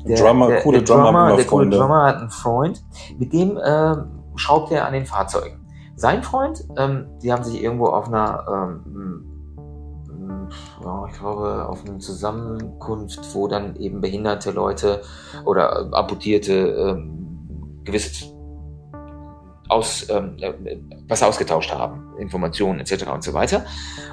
der, 0.07 0.17
Drummer, 0.17 0.47
der, 0.47 0.61
coole 0.63 0.81
der 0.81 0.85
Drummer, 0.95 1.03
Drummer, 1.11 1.35
der 1.35 1.45
coole. 1.45 1.69
Drummer 1.69 2.03
hat 2.07 2.15
einen 2.17 2.31
Freund, 2.31 2.83
mit 3.19 3.31
dem 3.31 3.57
äh, 3.57 3.95
schraubt 4.35 4.71
er 4.71 4.87
an 4.87 4.93
den 4.93 5.05
Fahrzeugen. 5.05 5.59
Sein 5.95 6.23
Freund, 6.23 6.63
ähm, 6.77 7.05
die 7.21 7.31
haben 7.31 7.43
sich 7.43 7.61
irgendwo 7.61 7.85
auf 7.87 8.07
einer, 8.07 8.43
ähm, 8.51 9.23
ja, 10.83 11.05
ich 11.09 11.17
glaube, 11.19 11.67
auf 11.67 11.85
einer 11.85 11.99
Zusammenkunft, 11.99 13.19
wo 13.33 13.47
dann 13.47 13.75
eben 13.75 14.01
behinderte 14.01 14.51
Leute 14.51 15.01
oder 15.45 15.87
äh, 15.91 15.95
amputierte 15.95 16.53
ähm, 16.53 17.81
gewisse 17.83 18.25
aus, 19.69 20.05
ähm, 20.09 20.35
äh, 20.41 20.53
was 21.07 21.23
ausgetauscht 21.23 21.73
haben, 21.73 22.03
Informationen 22.19 22.79
etc. 22.81 23.07
und 23.13 23.23
so 23.23 23.33
weiter. 23.33 23.63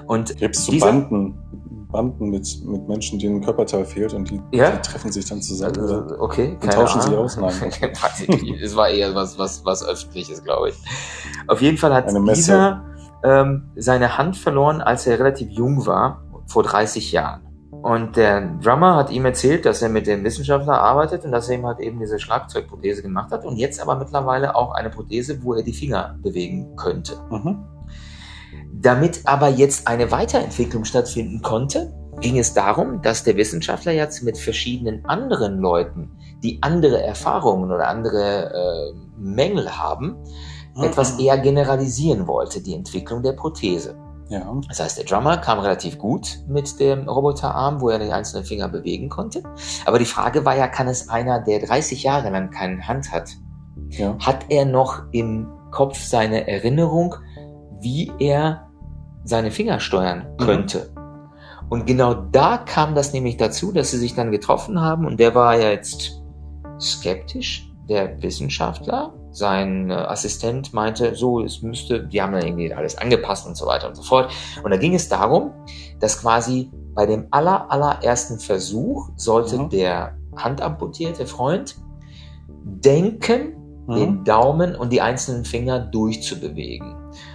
Und 0.07 0.37
Gibt's 0.37 0.65
so 0.67 0.73
dieser- 0.73 0.87
Banden, 0.87 1.35
Banden 1.91 2.29
mit, 2.29 2.47
mit 2.67 2.87
Menschen, 2.87 3.19
denen 3.19 3.37
ein 3.37 3.45
Körperteil 3.45 3.85
fehlt 3.85 4.13
und 4.13 4.31
die, 4.31 4.41
Ja. 4.53 4.71
die 4.73 4.83
treffen 4.83 5.11
sich 5.11 5.25
dann 5.25 5.41
zusammen. 5.41 5.79
Also, 5.81 6.05
okay, 6.21 6.57
Und 6.63 6.71
tauschen 6.73 7.01
sie 7.01 7.17
aus? 7.17 7.37
Nein. 7.39 7.51
Es 8.63 8.77
war 8.77 8.89
eher 8.91 9.15
was, 9.15 9.39
was, 9.39 9.65
was 9.65 9.85
öffentliches, 9.85 10.45
glaube 10.45 10.69
ich. 10.69 10.75
Auf 11.49 11.61
jeden 11.63 11.79
Fall 11.79 11.95
hat 11.95 12.13
dieser 12.37 12.85
ähm, 13.25 13.71
seine 13.75 14.17
Hand 14.19 14.37
verloren, 14.37 14.81
als 14.83 15.07
er 15.07 15.19
relativ 15.19 15.49
jung 15.51 15.87
war, 15.87 16.23
vor 16.49 16.63
30 16.65 17.13
Jahren. 17.13 17.43
Und 17.71 18.17
der 18.17 18.41
Drummer 18.63 18.97
hat 18.97 19.11
ihm 19.11 19.25
erzählt, 19.25 19.65
dass 19.65 19.83
er 19.83 19.89
mit 19.89 20.07
dem 20.07 20.25
Wissenschaftler 20.25 20.81
arbeitet 20.81 21.25
und 21.25 21.33
dass 21.33 21.49
er 21.49 21.57
ihm 21.57 21.67
halt 21.67 21.79
eben 21.79 22.01
diese 22.01 22.19
Schlagzeugprothese 22.19 23.03
gemacht 23.03 23.31
hat 23.31 23.45
und 23.45 23.57
jetzt 23.57 23.81
aber 23.81 23.97
mittlerweile 23.97 24.57
auch 24.57 24.73
eine 24.73 24.91
Prothese, 24.91 25.43
wo 25.45 25.55
er 25.55 25.63
die 25.63 25.73
Finger 25.73 26.19
bewegen 26.23 26.75
könnte. 26.77 27.21
Mhm. 27.31 27.65
Damit 28.73 29.21
aber 29.25 29.49
jetzt 29.49 29.87
eine 29.87 30.11
Weiterentwicklung 30.11 30.85
stattfinden 30.85 31.43
konnte, 31.43 31.93
ging 32.21 32.39
es 32.39 32.55
darum, 32.55 33.01
dass 33.03 33.23
der 33.23 33.37
Wissenschaftler 33.37 33.93
jetzt 33.93 34.23
mit 34.23 34.39
verschiedenen 34.39 35.05
anderen 35.05 35.59
Leuten, 35.59 36.11
die 36.43 36.59
andere 36.63 37.03
Erfahrungen 37.03 37.71
oder 37.71 37.89
andere 37.89 38.51
äh, 38.53 39.21
Mängel 39.21 39.79
haben, 39.79 40.17
Mhm. 40.79 40.85
etwas 40.85 41.19
eher 41.19 41.39
generalisieren 41.39 42.27
wollte, 42.27 42.61
die 42.61 42.75
Entwicklung 42.75 43.23
der 43.23 43.33
Prothese. 43.33 43.97
Ja. 44.29 44.53
Das 44.69 44.81
heißt, 44.81 44.99
der 44.99 45.05
Drummer 45.07 45.39
kam 45.39 45.59
relativ 45.59 45.99
gut 45.99 46.39
mit 46.47 46.79
dem 46.81 47.09
Roboterarm, 47.09 47.81
wo 47.81 47.89
er 47.89 47.99
die 47.99 48.13
einzelnen 48.13 48.45
Finger 48.45 48.69
bewegen 48.69 49.09
konnte. 49.09 49.43
Aber 49.87 49.99
die 49.99 50.05
Frage 50.05 50.45
war 50.45 50.55
ja, 50.57 50.69
kann 50.69 50.87
es 50.89 51.09
einer, 51.09 51.41
der 51.41 51.61
30 51.61 52.03
Jahre 52.03 52.31
lang 52.31 52.51
keine 52.51 52.87
Hand 52.87 53.11
hat, 53.11 53.31
Ja. 53.91 54.17
hat 54.19 54.47
er 54.51 54.65
noch 54.67 55.03
im 55.13 55.49
Kopf 55.71 55.99
seine 55.99 56.47
Erinnerung, 56.47 57.15
wie 57.81 58.13
er 58.19 58.69
seine 59.25 59.51
Finger 59.51 59.81
steuern 59.81 60.27
Mhm. 60.39 60.45
könnte? 60.45 60.91
Und 61.71 61.87
genau 61.87 62.15
da 62.15 62.59
kam 62.59 62.95
das 62.95 63.13
nämlich 63.13 63.37
dazu, 63.37 63.73
dass 63.73 63.91
sie 63.91 63.99
sich 63.99 64.15
dann 64.15 64.31
getroffen 64.31 64.81
haben 64.81 65.07
und 65.07 65.21
der 65.21 65.35
war 65.35 65.57
ja 65.59 65.71
jetzt 65.71 66.23
skeptisch, 66.81 67.71
der 67.89 68.23
Wissenschaftler. 68.23 69.13
Sein 69.39 69.91
äh, 69.91 69.95
Assistent 69.95 70.75
meinte, 70.75 71.15
so, 71.15 71.41
es 71.41 71.63
müsste, 71.63 72.07
die 72.07 72.21
haben 72.21 72.33
dann 72.33 72.43
irgendwie 72.45 72.75
alles 72.75 72.99
angepasst 72.99 73.47
und 73.47 73.57
so 73.57 73.67
weiter 73.67 73.89
und 73.89 73.95
so 73.97 74.03
fort. 74.03 74.31
Und 74.63 74.71
da 74.71 74.77
ging 74.77 74.95
es 74.95 75.09
darum, 75.09 75.53
dass 76.01 76.21
quasi 76.21 76.71
bei 76.95 77.07
dem 77.07 77.27
aller, 77.31 77.71
allerersten 77.71 78.39
Versuch 78.41 79.09
sollte 79.17 79.57
Mhm. 79.59 79.69
der 79.71 80.17
handamputierte 80.37 81.27
Freund 81.27 81.77
denken, 82.65 83.55
Mhm. 83.87 83.95
den 83.97 84.25
Daumen 84.25 84.75
und 84.77 84.93
die 84.93 85.01
einzelnen 85.01 85.45
Finger 85.45 85.79
durchzubewegen. 85.81 86.95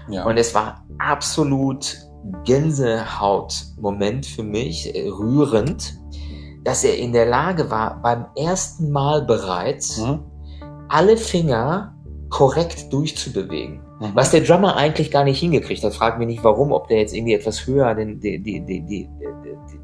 ja. 0.09 0.25
Und 0.25 0.37
es 0.37 0.53
war 0.53 0.85
absolut 0.99 1.97
Gänsehaut-Moment 2.45 4.25
für 4.25 4.43
mich, 4.43 4.95
äh, 4.95 5.09
rührend, 5.09 5.97
dass 6.63 6.83
er 6.83 6.97
in 6.97 7.11
der 7.11 7.25
Lage 7.25 7.69
war, 7.71 8.01
beim 8.01 8.25
ersten 8.37 8.91
Mal 8.91 9.23
bereits 9.25 9.97
Mhm. 9.97 10.19
alle 10.89 11.17
Finger 11.17 11.92
korrekt 12.33 12.91
durchzubewegen. 12.91 13.81
Mhm. 13.99 14.11
Was 14.15 14.31
der 14.31 14.41
Drummer 14.41 14.75
eigentlich 14.75 15.11
gar 15.11 15.23
nicht 15.23 15.39
hingekriegt 15.39 15.83
hat, 15.83 15.93
fragt 15.93 16.17
mich 16.17 16.27
nicht 16.27 16.43
warum, 16.43 16.71
ob 16.71 16.87
der 16.87 16.97
jetzt 16.97 17.13
irgendwie 17.15 17.33
etwas 17.35 17.67
höher 17.67 17.93
den, 17.93 18.19
die, 18.19 18.41
die, 18.41 18.59
die, 18.65 18.81
die, 18.81 19.07
die, 19.07 19.07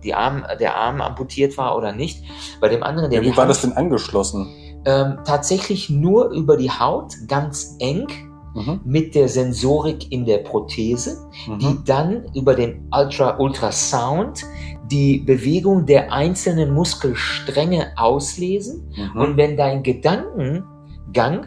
die 0.04 0.14
Arm, 0.16 0.44
der 0.60 0.76
Arm 0.76 1.00
amputiert 1.00 1.56
war 1.60 1.78
oder 1.78 1.92
nicht. 1.92 2.24
Bei 2.60 2.68
dem 2.68 2.82
anderen, 2.82 3.12
der 3.12 3.20
ja, 3.20 3.24
die 3.24 3.32
wie 3.32 3.38
war 3.38 3.44
Hand- 3.44 3.52
das 3.52 3.62
denn 3.62 3.74
angeschlossen? 3.74 4.48
ähm, 4.86 5.18
tatsächlich 5.26 5.90
nur 5.92 6.30
über 6.32 6.58
die 6.58 6.72
Haut, 6.72 7.14
ganz 7.28 7.76
eng, 7.80 8.08
Mhm. 8.56 8.80
mit 8.84 9.14
der 9.14 9.28
Sensorik 9.30 10.12
in 10.12 10.26
der 10.26 10.40
Prothese, 10.40 11.18
die 11.62 11.68
Mhm. 11.68 11.84
dann 11.86 12.26
über 12.34 12.56
den 12.56 12.90
Ultra 12.92 13.38
Ultrasound 13.38 14.44
die 14.92 15.20
Bewegung 15.20 15.86
der 15.86 16.12
einzelnen 16.12 16.74
Muskelstränge 16.74 17.92
auslesen. 17.96 18.92
Mhm. 19.14 19.22
Und 19.22 19.38
wenn 19.38 19.56
dein 19.56 19.84
Gedankengang 19.84 21.46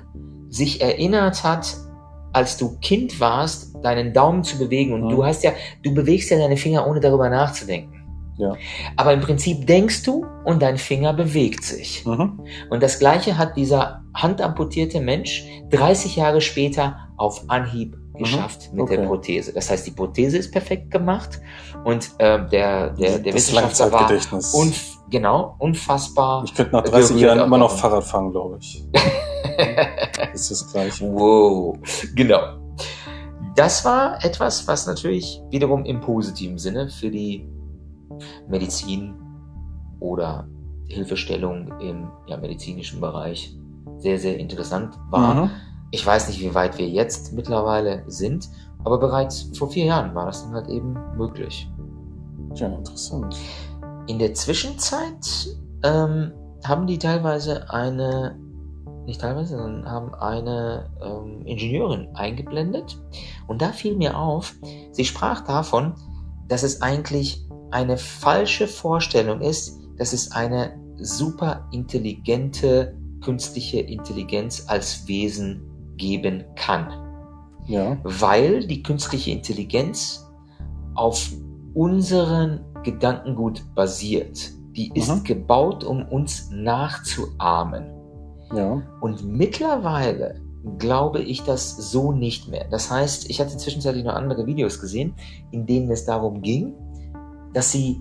sich 0.53 0.81
erinnert 0.81 1.43
hat, 1.43 1.77
als 2.33 2.57
du 2.57 2.79
Kind 2.81 3.19
warst, 3.21 3.75
deinen 3.83 4.13
Daumen 4.13 4.45
zu 4.45 4.59
bewegen, 4.59 4.93
und 4.93 5.05
Mhm. 5.07 5.09
du 5.11 5.25
hast 5.25 5.43
ja, 5.43 5.53
du 5.83 5.93
bewegst 5.93 6.31
ja 6.31 6.39
deine 6.39 6.57
Finger, 6.57 6.87
ohne 6.87 7.01
darüber 7.01 7.29
nachzudenken. 7.29 7.99
Ja. 8.39 8.55
Aber 8.97 9.13
im 9.13 9.21
Prinzip 9.21 9.67
denkst 9.67 10.05
du 10.05 10.25
und 10.45 10.63
dein 10.63 10.79
Finger 10.79 11.13
bewegt 11.13 11.65
sich. 11.65 12.05
Mhm. 12.07 12.41
Und 12.71 12.83
das 12.83 12.99
Gleiche 12.99 13.37
hat 13.37 13.57
dieser 13.57 14.03
handamputierte 14.15 15.01
Mensch 15.01 15.45
30 15.71 16.17
Jahre 16.17 16.41
später 16.41 16.97
auf 17.19 17.45
Anhieb 17.49 17.97
geschafft 18.19 18.71
mit 18.73 18.89
der 18.89 18.99
Mhm. 18.99 19.05
Okay. 19.05 19.07
Prothese. 19.07 19.53
Das 19.53 19.71
heißt, 19.71 19.87
die 19.87 19.91
Prothese 19.91 20.39
ist 20.39 20.51
perfekt 20.53 20.91
gemacht 20.91 21.41
und 21.85 22.11
äh, 22.19 22.47
der, 22.49 22.91
der, 22.91 23.19
der 23.19 23.33
Das 23.33 23.35
Wissenschaftler 23.35 23.93
war 23.93 24.01
Langzeitgedächtnis. 24.01 24.55
Genau, 25.13 25.55
unfassbar. 25.59 26.43
Ich 26.45 26.55
könnte 26.55 26.73
nach 26.73 26.83
30 26.83 27.15
Berührt 27.15 27.37
Jahren 27.37 27.47
immer 27.47 27.59
noch. 27.59 27.71
Fahrrad 27.71 28.03
fahren, 28.03 28.33
glaube 28.33 28.59
ich. 28.61 28.85
Das 30.33 30.51
ist 30.51 30.51
das 30.51 30.73
Gleiche. 30.73 31.05
Wow, 31.13 31.77
genau. 32.15 32.41
Das 33.55 33.85
war 33.85 34.25
etwas, 34.25 34.67
was 34.67 34.87
natürlich 34.87 35.43
wiederum 35.51 35.85
im 35.85 36.01
positiven 36.01 36.57
Sinne 36.57 36.89
für 36.89 37.11
die 37.11 37.47
Medizin 38.49 39.15
oder 40.01 40.49
Hilfestellung 40.89 41.71
im 41.81 42.09
ja, 42.27 42.39
medizinischen 42.39 43.01
Bereich 43.01 43.55
sehr, 43.99 44.19
sehr 44.19 44.39
interessant 44.39 44.99
war. 45.11 45.35
Mhm. 45.35 45.51
Ich 45.91 46.07
weiß 46.07 46.29
nicht, 46.29 46.41
wie 46.41 46.55
weit 46.55 46.79
wir 46.79 46.89
jetzt 46.89 47.35
mittlerweile 47.35 48.05
sind, 48.07 48.49
aber 48.85 48.99
bereits 48.99 49.51
vor 49.57 49.71
vier 49.71 49.85
Jahren 49.85 50.15
war 50.15 50.27
das 50.27 50.45
dann 50.45 50.55
halt 50.55 50.69
eben 50.69 50.97
möglich. 51.17 51.69
Ja, 52.55 52.69
interessant. 52.69 53.37
In 54.07 54.19
der 54.19 54.35
Zwischenzeit 54.35 55.49
ähm, 55.85 56.33
haben 56.65 56.87
die 56.87 56.99
teilweise 56.99 57.71
eine, 57.71 58.39
nicht 59.07 59.21
teilweise, 59.21 59.57
sondern 59.57 59.91
haben 59.91 60.15
eine 60.15 60.91
ähm, 61.03 61.43
Ingenieurin 61.47 62.09
eingeblendet. 62.15 62.99
Und 63.47 63.63
da 63.63 63.69
fiel 63.73 63.97
mir 63.97 64.19
auf, 64.19 64.55
sie 64.93 65.05
sprach 65.05 65.45
davon, 65.45 65.95
dass 66.49 66.63
es 66.63 66.83
eigentlich 66.83 67.47
eine 67.71 67.97
falsche 67.97 68.67
Vorstellung 68.67 69.41
ist, 69.41 69.81
dass 69.99 70.13
es 70.13 70.33
eine 70.33 70.79
super 70.97 71.69
intelligente 71.73 72.97
künstliche 73.23 73.81
Intelligenz 73.81 74.65
als 74.67 75.07
Wesen 75.07 75.63
geben 75.97 76.45
kann 76.57 76.93
Ja. 77.67 77.97
weil 78.03 78.67
die 78.67 78.83
künstliche 78.83 79.31
Intelligenz 79.31 80.29
auf 80.95 81.31
unseren 81.75 82.61
Gedankengut 82.83 83.65
basiert. 83.75 84.53
Die 84.77 84.91
ist 84.95 85.25
gebaut, 85.25 85.85
um 85.85 86.07
uns 86.09 86.51
nachzuahmen. 86.51 87.85
Ja. 88.55 88.83
Und 89.01 89.25
mittlerweile 89.25 90.41
glaube 90.79 91.21
ich 91.21 91.43
das 91.43 91.77
so 91.91 92.13
nicht 92.13 92.49
mehr. 92.49 92.67
Das 92.71 92.91
heißt, 92.91 93.29
ich 93.29 93.41
hatte 93.41 93.57
zwischenzeitlich 93.57 94.05
noch 94.05 94.15
andere 94.15 94.47
Videos 94.47 94.81
gesehen, 94.81 95.15
in 95.51 95.67
denen 95.67 95.91
es 95.91 96.05
darum 96.05 96.41
ging, 96.41 96.75
dass 97.53 97.73
sie 97.73 98.01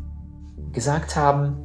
gesagt 0.72 1.16
haben, 1.16 1.58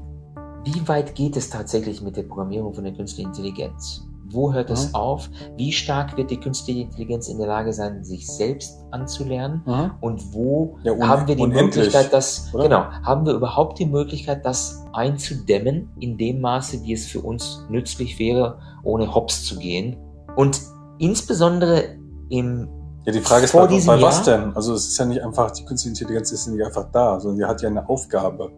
wie 0.65 0.89
weit 0.89 1.15
geht 1.15 1.37
es 1.37 1.51
tatsächlich 1.51 2.03
mit 2.03 2.17
der 2.17 2.25
Programmierung 2.25 2.75
von 2.75 2.85
der 2.85 2.95
künstlichen 2.95 3.29
Intelligenz? 3.29 4.09
Wo 4.29 4.53
hört 4.53 4.71
es 4.71 4.89
Mhm. 4.89 4.95
auf? 4.95 5.31
Wie 5.57 5.73
stark 5.73 6.17
wird 6.17 6.31
die 6.31 6.39
künstliche 6.41 6.81
Intelligenz 6.81 7.29
in 7.29 7.39
der 7.39 7.47
Lage 7.47 7.73
sein, 7.73 8.03
sich 8.05 8.27
selbst 8.27 8.79
anzulernen? 8.91 9.63
Mhm. 9.67 9.91
Und 10.01 10.35
wo 10.35 10.79
Ja, 10.83 10.93
haben 11.07 11.27
wir 11.29 11.37
die 11.37 11.47
Möglichkeit, 11.47 12.13
das, 12.13 12.51
oder? 12.53 12.65
genau, 12.65 12.85
haben 13.03 13.25
wir 13.27 13.35
überhaupt 13.35 13.79
die 13.79 13.87
Möglichkeit, 13.87 14.45
das 14.45 14.85
einzudämmen, 14.93 15.89
in 16.01 16.17
dem 16.19 16.41
Maße, 16.41 16.83
wie 16.83 16.93
es 16.93 17.07
für 17.07 17.21
uns 17.21 17.65
nützlich 17.69 18.19
wäre, 18.19 18.59
ohne 18.83 19.15
hops 19.15 19.45
zu 19.45 19.59
gehen? 19.59 19.97
Und 20.37 20.61
insbesondere 20.99 21.97
im, 22.29 22.69
Ja, 23.05 23.13
die 23.13 23.21
Frage 23.21 23.45
ist, 23.45 23.53
bei, 23.53 23.67
bei 23.67 24.03
was 24.03 24.27
Jahr- 24.27 24.39
denn? 24.41 24.57
Also 24.57 24.75
es 24.75 24.89
ist 24.89 24.99
ja 24.99 25.05
nicht 25.05 25.23
einfach, 25.23 25.51
die 25.53 25.65
künstliche 25.65 25.95
Intelligenz 26.01 26.33
ist 26.33 26.47
ja 26.47 26.53
nicht 26.53 26.65
einfach 26.65 26.91
da, 26.91 27.21
sondern 27.21 27.37
sie 27.39 27.45
hat 27.45 27.63
ja 27.63 27.69
eine 27.69 27.89
Aufgabe. 27.89 28.51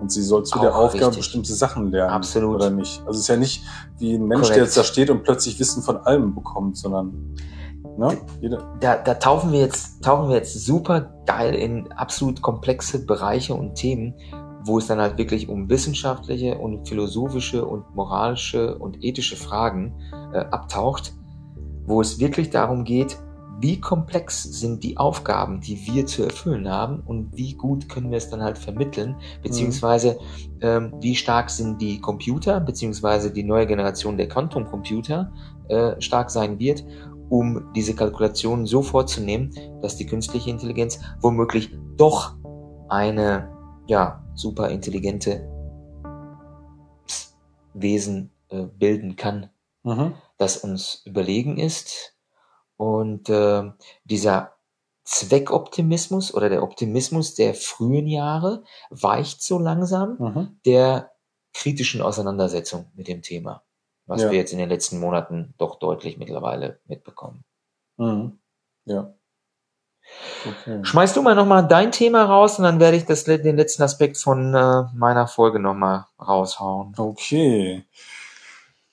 Und 0.00 0.12
sie 0.12 0.22
soll 0.22 0.44
zu 0.44 0.58
Auch 0.58 0.62
der 0.62 0.76
Aufgabe 0.76 1.06
richtig. 1.06 1.18
bestimmte 1.18 1.54
Sachen 1.54 1.90
lernen. 1.90 2.12
Absolut. 2.12 2.56
Oder 2.56 2.70
nicht? 2.70 3.00
Also 3.00 3.12
es 3.12 3.20
ist 3.20 3.28
ja 3.28 3.36
nicht 3.36 3.62
wie 3.98 4.14
ein 4.14 4.26
Mensch, 4.26 4.48
der 4.48 4.56
Korrekt. 4.56 4.66
jetzt 4.66 4.76
da 4.76 4.84
steht 4.84 5.10
und 5.10 5.22
plötzlich 5.22 5.58
Wissen 5.58 5.82
von 5.82 5.96
allem 5.98 6.34
bekommt, 6.34 6.76
sondern 6.76 7.34
ne? 7.96 8.18
Jeder, 8.40 8.74
da, 8.80 8.96
da 8.96 9.14
tauchen 9.14 9.52
wir 9.52 9.60
jetzt, 9.60 10.02
tauchen 10.02 10.28
wir 10.28 10.36
jetzt 10.36 10.64
super 10.64 11.12
geil 11.26 11.54
in 11.54 11.90
absolut 11.92 12.42
komplexe 12.42 13.04
Bereiche 13.04 13.54
und 13.54 13.74
Themen, 13.74 14.14
wo 14.64 14.78
es 14.78 14.86
dann 14.86 15.00
halt 15.00 15.16
wirklich 15.18 15.48
um 15.48 15.70
wissenschaftliche 15.70 16.58
und 16.58 16.88
philosophische 16.88 17.64
und 17.64 17.94
moralische 17.94 18.78
und 18.78 19.02
ethische 19.02 19.36
Fragen 19.36 19.94
äh, 20.32 20.38
abtaucht, 20.38 21.14
wo 21.86 22.00
es 22.00 22.18
wirklich 22.18 22.50
darum 22.50 22.84
geht, 22.84 23.16
wie 23.58 23.80
komplex 23.80 24.42
sind 24.42 24.84
die 24.84 24.98
Aufgaben, 24.98 25.60
die 25.60 25.86
wir 25.86 26.06
zu 26.06 26.22
erfüllen 26.22 26.68
haben 26.68 27.00
und 27.06 27.36
wie 27.36 27.54
gut 27.54 27.88
können 27.88 28.10
wir 28.10 28.18
es 28.18 28.28
dann 28.28 28.42
halt 28.42 28.58
vermitteln, 28.58 29.16
beziehungsweise 29.42 30.18
ähm, 30.60 30.92
wie 31.00 31.14
stark 31.14 31.48
sind 31.50 31.80
die 31.80 32.00
Computer, 32.00 32.60
beziehungsweise 32.60 33.32
die 33.32 33.44
neue 33.44 33.66
Generation 33.66 34.16
der 34.16 34.28
Quantumcomputer 34.28 35.32
äh, 35.68 36.00
stark 36.00 36.30
sein 36.30 36.58
wird, 36.58 36.84
um 37.28 37.72
diese 37.74 37.94
Kalkulationen 37.94 38.66
so 38.66 38.82
vorzunehmen, 38.82 39.50
dass 39.80 39.96
die 39.96 40.06
künstliche 40.06 40.50
Intelligenz 40.50 41.00
womöglich 41.20 41.70
doch 41.96 42.36
eine 42.88 43.48
ja, 43.86 44.24
super 44.34 44.68
intelligente 44.68 45.48
Wesen 47.74 48.30
äh, 48.48 48.64
bilden 48.64 49.16
kann, 49.16 49.50
mhm. 49.82 50.14
das 50.38 50.58
uns 50.58 51.02
überlegen 51.04 51.58
ist. 51.58 52.15
Und 52.76 53.28
äh, 53.30 53.70
dieser 54.04 54.52
Zweckoptimismus 55.04 56.34
oder 56.34 56.48
der 56.48 56.62
Optimismus 56.62 57.34
der 57.34 57.54
frühen 57.54 58.06
Jahre 58.08 58.64
weicht 58.90 59.42
so 59.42 59.58
langsam 59.58 60.16
Mhm. 60.18 60.60
der 60.66 61.12
kritischen 61.54 62.02
Auseinandersetzung 62.02 62.90
mit 62.94 63.08
dem 63.08 63.22
Thema, 63.22 63.62
was 64.06 64.22
Ja. 64.22 64.30
wir 64.30 64.38
jetzt 64.38 64.52
in 64.52 64.58
den 64.58 64.68
letzten 64.68 64.98
Monaten 64.98 65.54
doch 65.58 65.78
deutlich 65.78 66.18
mittlerweile 66.18 66.80
mitbekommen. 66.86 67.44
Mhm. 67.96 68.38
Ja. 68.84 69.14
Okay. 70.46 70.84
Schmeißt 70.84 71.16
du 71.16 71.22
mal 71.22 71.34
nochmal 71.34 71.66
dein 71.66 71.90
Thema 71.92 72.24
raus 72.24 72.58
und 72.58 72.64
dann 72.64 72.78
werde 72.78 72.96
ich 72.96 73.04
das, 73.06 73.24
den 73.24 73.56
letzten 73.56 73.82
Aspekt 73.82 74.16
von 74.18 74.54
äh, 74.54 74.84
meiner 74.94 75.26
Folge 75.26 75.58
nochmal 75.58 76.06
raushauen. 76.20 76.94
Okay. 76.96 77.84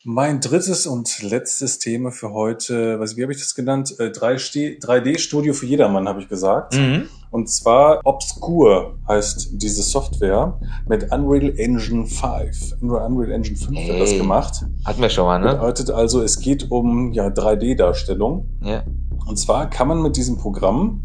Mein 0.05 0.41
drittes 0.41 0.85
und 0.85 1.21
letztes 1.21 1.79
Thema 1.79 2.11
für 2.11 2.33
heute, 2.33 2.99
was, 2.99 3.15
wie 3.15 3.23
habe 3.23 3.31
ich 3.31 3.39
das 3.39 3.55
genannt? 3.55 3.95
Äh, 3.99 4.07
3D-Studio 4.07 5.53
für 5.53 5.65
jedermann, 5.65 6.09
habe 6.09 6.19
ich 6.19 6.27
gesagt. 6.27 6.75
Mhm. 6.75 7.03
Und 7.31 7.49
zwar 7.49 8.01
Obscure 8.03 8.95
heißt 9.07 9.51
diese 9.53 9.81
Software 9.81 10.59
mit 10.89 11.09
Unreal 11.09 11.57
Engine 11.57 12.05
5. 12.05 12.81
Unreal 12.81 13.31
Engine 13.31 13.55
5 13.55 13.71
wird 13.71 14.01
das 14.01 14.11
Hey. 14.11 14.17
gemacht. 14.17 14.65
Hatten 14.83 15.01
wir 15.01 15.09
schon 15.09 15.25
mal, 15.25 15.39
ne? 15.39 15.53
Bedeutet 15.53 15.89
also, 15.89 16.21
es 16.21 16.41
geht 16.41 16.69
um 16.69 17.13
ja, 17.13 17.27
3D-Darstellung. 17.27 18.49
Ja. 18.61 18.83
Und 19.25 19.39
zwar 19.39 19.69
kann 19.69 19.87
man 19.87 20.01
mit 20.01 20.17
diesem 20.17 20.37
Programm 20.37 21.01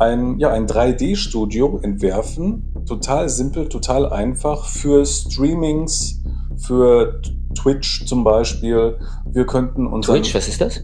ein, 0.00 0.40
ja, 0.40 0.50
ein 0.50 0.66
3D-Studio 0.66 1.78
entwerfen. 1.80 2.74
Total 2.88 3.28
simpel, 3.28 3.68
total 3.68 4.06
einfach 4.12 4.66
für 4.66 5.06
Streamings, 5.06 6.20
für 6.56 7.20
Twitch 7.54 8.06
zum 8.06 8.24
Beispiel. 8.24 8.98
Wir 9.30 9.46
könnten 9.46 9.86
unseren 9.86 10.16
Twitch, 10.16 10.34
was 10.34 10.48
ist 10.48 10.60
das? 10.60 10.80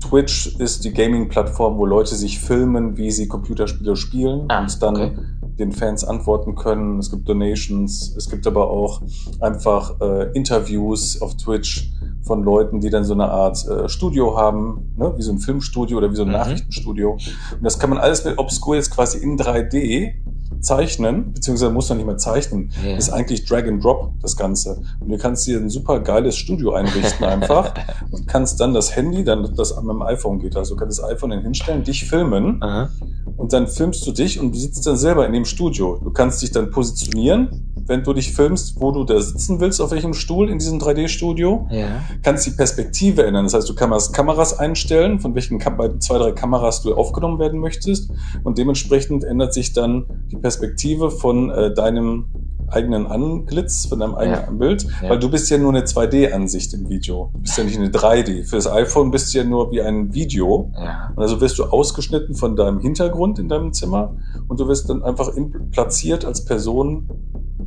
Twitch 0.00 0.56
ist 0.58 0.84
die 0.84 0.92
Gaming-Plattform, 0.92 1.78
wo 1.78 1.86
Leute 1.86 2.14
sich 2.14 2.38
filmen, 2.38 2.96
wie 2.96 3.10
sie 3.10 3.28
Computerspiele 3.28 3.96
spielen 3.96 4.44
Ah, 4.48 4.60
und 4.60 4.82
dann 4.82 4.96
okay. 4.96 5.16
den 5.58 5.72
Fans 5.72 6.04
antworten 6.04 6.54
können. 6.54 6.98
Es 6.98 7.10
gibt 7.10 7.28
Donations, 7.28 8.14
es 8.16 8.28
gibt 8.30 8.46
aber 8.46 8.70
auch 8.70 9.02
einfach 9.40 10.00
äh, 10.00 10.30
Interviews 10.32 11.20
auf 11.22 11.36
Twitch 11.36 11.90
von 12.22 12.42
Leuten, 12.44 12.80
die 12.80 12.90
dann 12.90 13.04
so 13.04 13.14
eine 13.14 13.28
Art 13.30 13.66
äh, 13.66 13.88
Studio 13.88 14.36
haben, 14.36 14.92
ne? 14.96 15.14
wie 15.16 15.22
so 15.22 15.32
ein 15.32 15.38
Filmstudio 15.38 15.96
oder 15.98 16.10
wie 16.10 16.16
so 16.16 16.22
ein 16.22 16.28
Mhm. 16.28 16.34
Nachrichtenstudio. 16.34 17.12
Und 17.12 17.62
das 17.62 17.78
kann 17.78 17.90
man 17.90 17.98
alles 17.98 18.24
mit 18.24 18.38
Obscure 18.38 18.76
jetzt 18.76 18.90
quasi 18.90 19.18
in 19.18 19.38
3D 19.38 20.12
zeichnen, 20.60 21.32
beziehungsweise 21.32 21.72
muss 21.72 21.88
man 21.88 21.98
nicht 21.98 22.06
mehr 22.06 22.16
zeichnen. 22.16 22.72
Das 22.84 23.08
ist 23.08 23.12
eigentlich 23.12 23.44
Drag 23.44 23.64
and 23.64 23.82
Drop, 23.82 24.12
das 24.20 24.36
Ganze. 24.36 24.82
Und 25.00 25.08
du 25.08 25.18
kannst 25.18 25.46
dir 25.46 25.58
ein 25.58 25.70
super 25.70 26.00
geiles 26.00 26.36
Studio 26.36 26.72
einrichten 26.72 27.24
einfach 27.24 27.74
und 28.10 28.26
kannst 28.26 28.60
dann 28.60 28.74
das 28.74 28.96
Handy, 28.96 29.24
dann 29.24 29.54
das 29.56 29.76
mit 29.76 29.90
dem 29.90 30.02
iPhone 30.02 30.38
geht, 30.38 30.56
also 30.56 30.74
du 30.74 30.80
kannst 30.80 30.98
das 30.98 31.08
iPhone 31.08 31.30
dann 31.30 31.42
hinstellen, 31.42 31.84
dich 31.84 32.04
filmen 32.04 32.62
Aha. 32.62 32.88
und 33.36 33.52
dann 33.52 33.68
filmst 33.68 34.06
du 34.06 34.12
dich 34.12 34.40
und 34.40 34.54
du 34.54 34.58
sitzt 34.58 34.86
dann 34.86 34.96
selber 34.96 35.26
in 35.26 35.32
dem 35.32 35.44
Studio. 35.44 36.00
Du 36.02 36.10
kannst 36.10 36.42
dich 36.42 36.50
dann 36.50 36.70
positionieren, 36.70 37.66
wenn 37.86 38.02
du 38.02 38.12
dich 38.12 38.32
filmst, 38.32 38.80
wo 38.80 38.90
du 38.90 39.04
da 39.04 39.20
sitzen 39.20 39.60
willst, 39.60 39.80
auf 39.80 39.90
welchem 39.90 40.14
Stuhl 40.14 40.50
in 40.50 40.58
diesem 40.58 40.78
3D-Studio. 40.78 41.68
Ja. 41.70 42.04
Kannst 42.22 42.46
die 42.46 42.50
Perspektive 42.50 43.24
ändern. 43.24 43.44
Das 43.44 43.54
heißt, 43.54 43.68
du 43.68 43.74
kannst 43.74 44.12
Kameras 44.12 44.58
einstellen, 44.58 45.20
von 45.20 45.34
welchen 45.34 45.60
zwei, 45.60 46.18
drei 46.18 46.32
Kameras 46.32 46.82
du 46.82 46.94
aufgenommen 46.94 47.38
werden 47.38 47.60
möchtest. 47.60 48.10
Und 48.42 48.58
dementsprechend 48.58 49.24
ändert 49.24 49.54
sich 49.54 49.72
dann 49.72 50.06
die 50.30 50.35
Perspektive 50.40 51.10
von 51.10 51.50
äh, 51.50 51.72
deinem 51.74 52.28
eigenen 52.68 53.06
Anglitz, 53.06 53.86
von 53.86 53.98
deinem 54.00 54.14
eigenen 54.14 54.40
Ja. 54.40 54.50
Bild, 54.50 54.86
Ja. 55.02 55.10
weil 55.10 55.18
du 55.18 55.28
bist 55.30 55.50
ja 55.50 55.58
nur 55.58 55.70
eine 55.70 55.84
2D-Ansicht 55.84 56.74
im 56.74 56.88
Video. 56.88 57.30
Du 57.34 57.40
bist 57.40 57.56
ja 57.58 57.64
nicht 57.64 57.78
eine 57.78 57.90
3D. 57.90 58.44
Für 58.44 58.56
das 58.56 58.66
iPhone 58.70 59.10
bist 59.10 59.32
du 59.34 59.38
ja 59.38 59.44
nur 59.44 59.70
wie 59.70 59.82
ein 59.82 60.12
Video. 60.14 60.70
Ja. 60.76 61.10
Und 61.14 61.22
also 61.22 61.40
wirst 61.40 61.58
du 61.58 61.64
ausgeschnitten 61.64 62.34
von 62.34 62.56
deinem 62.56 62.80
Hintergrund 62.80 63.38
in 63.38 63.48
deinem 63.48 63.72
Zimmer 63.72 64.14
und 64.48 64.58
du 64.60 64.68
wirst 64.68 64.88
dann 64.90 65.02
einfach 65.02 65.30
platziert 65.72 66.24
als 66.24 66.44
Person 66.44 67.08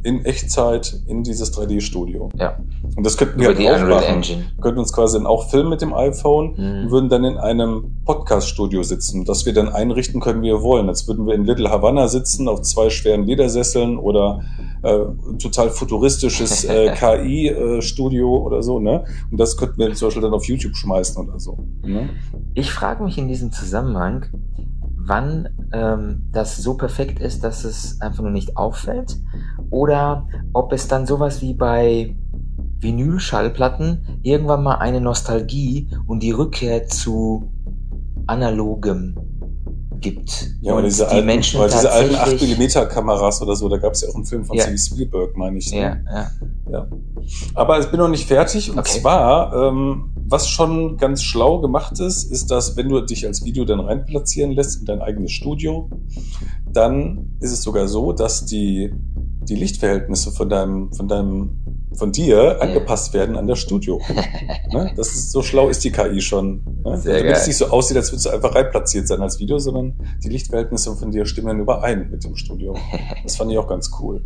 in 0.04 0.24
Echtzeit 0.24 1.02
in 1.08 1.24
dieses 1.24 1.52
3D-Studio. 1.58 2.30
Ja. 2.38 2.58
Und 2.96 3.06
das 3.06 3.18
könnten 3.18 3.38
wir 3.40 3.50
Über 3.50 3.60
halt 3.60 3.68
auch 3.68 3.82
Unreal 3.84 4.00
machen. 4.02 4.14
Engine. 4.16 4.44
Wir 4.56 4.62
könnten 4.62 4.80
uns 4.80 4.94
quasi 4.94 5.18
dann 5.18 5.28
auch 5.28 5.50
filmen 5.50 5.70
mit 5.72 5.82
dem 5.82 5.94
iPhone 5.94 6.52
und 6.52 6.86
Mhm. 6.86 6.92
würden 6.92 7.10
dann 7.10 7.26
in 7.26 7.38
einem 7.38 7.98
Podcast-Studio 8.06 8.84
sitzen, 8.84 9.26
das 9.26 9.46
wir 9.46 9.54
dann 9.54 9.68
einrichten 9.68 10.22
können, 10.22 10.42
wie 10.42 10.48
wir 10.48 10.62
wollen. 10.62 10.88
Als 10.88 11.06
würden 11.08 11.26
wir 11.28 11.34
in 11.34 11.44
Little 11.44 11.70
Havana 11.70 12.08
sitzen, 12.08 12.48
auf 12.48 12.62
zwei 12.62 12.90
schweren 12.90 13.26
Ledersesseln 13.26 13.98
oder 13.98 14.40
äh, 14.84 14.89
total 15.40 15.70
futuristisches 15.70 16.64
äh, 16.66 16.94
KI-Studio 16.96 18.38
oder 18.38 18.62
so, 18.62 18.80
ne? 18.80 19.04
Und 19.32 19.40
das 19.40 19.58
könnten 19.58 19.78
wir 19.78 19.94
zum 19.94 20.08
Beispiel 20.08 20.24
dann 20.24 20.34
auf 20.34 20.46
YouTube 20.46 20.76
schmeißen 20.76 21.24
oder 21.28 21.40
so. 21.40 21.58
Ne? 21.84 22.10
Ich 22.54 22.72
frage 22.72 23.04
mich 23.04 23.18
in 23.18 23.28
diesem 23.28 23.52
Zusammenhang, 23.52 24.26
wann 24.96 25.50
ähm, 25.74 26.30
das 26.32 26.58
so 26.58 26.76
perfekt 26.76 27.20
ist, 27.20 27.44
dass 27.44 27.64
es 27.64 28.00
einfach 28.02 28.22
nur 28.22 28.32
nicht 28.32 28.58
auffällt, 28.58 29.18
oder 29.70 30.28
ob 30.54 30.74
es 30.74 30.88
dann 30.88 31.06
sowas 31.06 31.42
wie 31.42 31.54
bei 31.54 32.16
Vinylschallplatten 32.80 34.20
irgendwann 34.24 34.64
mal 34.64 34.76
eine 34.76 35.02
Nostalgie 35.02 35.90
und 36.08 36.24
die 36.24 36.32
Rückkehr 36.32 36.88
zu 36.88 37.52
analogem 38.28 39.16
gibt. 40.02 40.52
Ja, 40.62 40.74
und 40.74 40.80
oder 40.80 40.88
diese 40.88 41.06
die 41.06 41.12
alten, 41.12 41.26
Menschen 41.26 41.60
oder 41.60 41.70
diese 41.70 41.92
alten 41.92 42.14
tatsächlich- 42.16 42.58
8mm 42.68 42.86
Kameras 42.88 43.42
oder 43.42 43.56
so, 43.56 43.68
da 43.70 43.78
gab 43.78 43.94
es 43.94 44.02
ja 44.02 44.10
auch 44.10 44.16
einen 44.16 44.26
Film 44.26 44.46
von 44.46 44.56
Ja. 44.58 44.64
Steven 44.64 44.78
Spielberg, 44.78 45.38
meine 45.38 45.58
ich. 45.58 45.70
Ja, 45.72 45.96
Ne? 45.96 46.04
ja. 46.12 46.32
Ja. 46.72 46.88
Aber 47.56 47.80
ich 47.80 47.88
bin 47.88 48.00
noch 48.00 48.08
nicht 48.10 48.28
fertig. 48.28 48.70
Und 48.72 48.80
Okay. 48.80 49.00
zwar, 49.02 49.54
ähm, 49.54 50.12
was 50.28 50.48
schon 50.50 50.98
ganz 50.98 51.24
schlau 51.24 51.60
gemacht 51.60 52.00
ist, 52.00 52.24
ist, 52.32 52.52
dass 52.52 52.78
wenn 52.78 52.90
du 52.90 53.02
dich 53.02 53.26
als 53.26 53.44
Video 53.44 53.66
dann 53.66 53.80
reinplatzieren 53.80 54.52
lässt 54.52 54.80
in 54.80 54.86
dein 54.86 55.02
eigenes 55.02 55.32
Studio, 55.32 55.90
dann 56.72 57.36
ist 57.40 57.52
es 57.52 57.64
sogar 57.64 57.88
so, 57.88 58.14
dass 58.14 58.46
die, 58.46 58.92
die 59.42 59.56
Lichtverhältnisse 59.56 60.32
von 60.32 60.50
deinem, 60.50 60.94
von 60.94 61.08
deinem, 61.08 61.69
von 61.94 62.12
dir 62.12 62.62
angepasst 62.62 63.14
werden 63.14 63.36
an 63.36 63.48
das 63.48 63.60
Studio. 63.60 64.02
ne? 64.72 64.92
Das 64.96 65.10
ist 65.10 65.32
so 65.32 65.42
schlau 65.42 65.70
ist 65.70 65.84
die 65.84 65.92
KI 65.92 66.22
schon. 66.22 66.64
Ne? 66.84 66.98
Sehr 66.98 67.18
Damit 67.18 67.34
es 67.34 67.40
geil. 67.40 67.48
nicht 67.48 67.58
so 67.58 67.68
aussieht, 67.68 67.98
als 67.98 68.12
würdest 68.12 68.28
du 68.28 68.30
einfach 68.30 68.56
reinplatziert 68.56 69.08
sein 69.08 69.22
als 69.22 69.40
Video, 69.40 69.58
sondern 69.60 69.94
die 70.24 70.30
Lichtverhältnisse 70.30 70.96
von 70.96 71.12
dir 71.12 71.26
stimmen 71.26 71.48
dann 71.48 71.60
überein 71.60 72.10
mit 72.10 72.24
dem 72.24 72.36
Studio. 72.36 72.76
Das 73.24 73.36
fand 73.36 73.52
ich 73.52 73.58
auch 73.58 73.68
ganz 73.68 73.92
cool. 74.00 74.22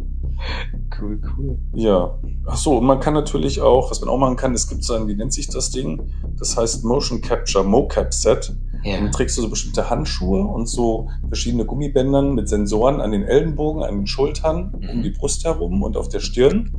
Cool, 1.00 1.20
cool. 1.38 1.58
Ja. 1.74 2.20
Ach 2.46 2.56
so, 2.58 2.78
und 2.78 2.86
man 2.86 3.00
kann 3.00 3.14
natürlich 3.14 3.62
auch, 3.62 3.90
was 3.90 4.00
man 4.02 4.10
auch 4.10 4.18
machen 4.18 4.36
kann, 4.36 4.54
es 4.54 4.68
gibt 4.68 4.84
so 4.84 4.94
ein, 4.94 5.08
wie 5.08 5.16
nennt 5.16 5.34
sich 5.34 5.48
das 5.48 5.72
Ding? 5.72 6.10
Das 6.38 6.56
heißt 6.58 6.84
Motion 6.84 7.22
Capture 7.22 7.64
Mocap 7.64 8.14
Set. 8.14 8.56
Ja. 8.84 8.98
Dann 8.98 9.12
trägst 9.12 9.38
du 9.38 9.42
so 9.42 9.50
bestimmte 9.50 9.90
Handschuhe 9.90 10.42
und 10.46 10.68
so 10.68 11.08
verschiedene 11.28 11.66
Gummibändern 11.66 12.34
mit 12.36 12.50
Sensoren 12.50 13.00
an 13.00 13.12
den 13.12 13.24
Ellenbogen, 13.24 13.82
an 13.84 13.96
den 14.00 14.08
Schultern, 14.08 14.74
Mhm. 14.78 14.90
um 14.90 15.04
die 15.04 15.12
Brust 15.12 15.46
herum 15.46 15.82
und 15.84 15.96
auf 15.96 16.10
der 16.10 16.20
Stirn. 16.20 16.76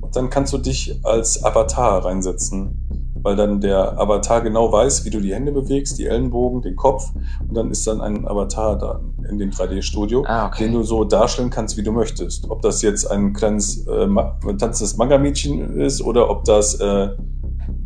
Und 0.00 0.14
dann 0.14 0.30
kannst 0.30 0.52
du 0.52 0.58
dich 0.58 1.00
als 1.04 1.44
Avatar 1.44 2.04
reinsetzen. 2.04 2.86
Weil 3.22 3.36
dann 3.36 3.60
der 3.60 3.98
Avatar 4.00 4.40
genau 4.40 4.72
weiß, 4.72 5.04
wie 5.04 5.10
du 5.10 5.20
die 5.20 5.34
Hände 5.34 5.52
bewegst, 5.52 5.98
die 5.98 6.06
Ellenbogen, 6.06 6.62
den 6.62 6.76
Kopf. 6.76 7.12
Und 7.46 7.54
dann 7.54 7.70
ist 7.70 7.86
dann 7.86 8.00
ein 8.00 8.26
Avatar 8.26 8.78
da 8.78 9.00
in 9.28 9.38
dem 9.38 9.50
3D-Studio 9.50 10.24
Ah, 10.26 10.46
okay. 10.46 10.64
den 10.64 10.72
du 10.72 10.82
so 10.82 11.04
darstellen 11.04 11.50
kannst, 11.50 11.76
wie 11.76 11.82
du 11.82 11.92
möchtest. 11.92 12.50
Ob 12.50 12.62
das 12.62 12.80
jetzt 12.82 13.10
ein 13.10 13.32
kleines 13.34 13.86
äh, 13.86 14.06
Ma- 14.06 14.38
tanzendes 14.58 14.96
Manga-Mädchen 14.96 15.80
ist 15.80 16.00
oder 16.02 16.30
ob 16.30 16.44
das 16.44 16.74
äh, 16.80 17.08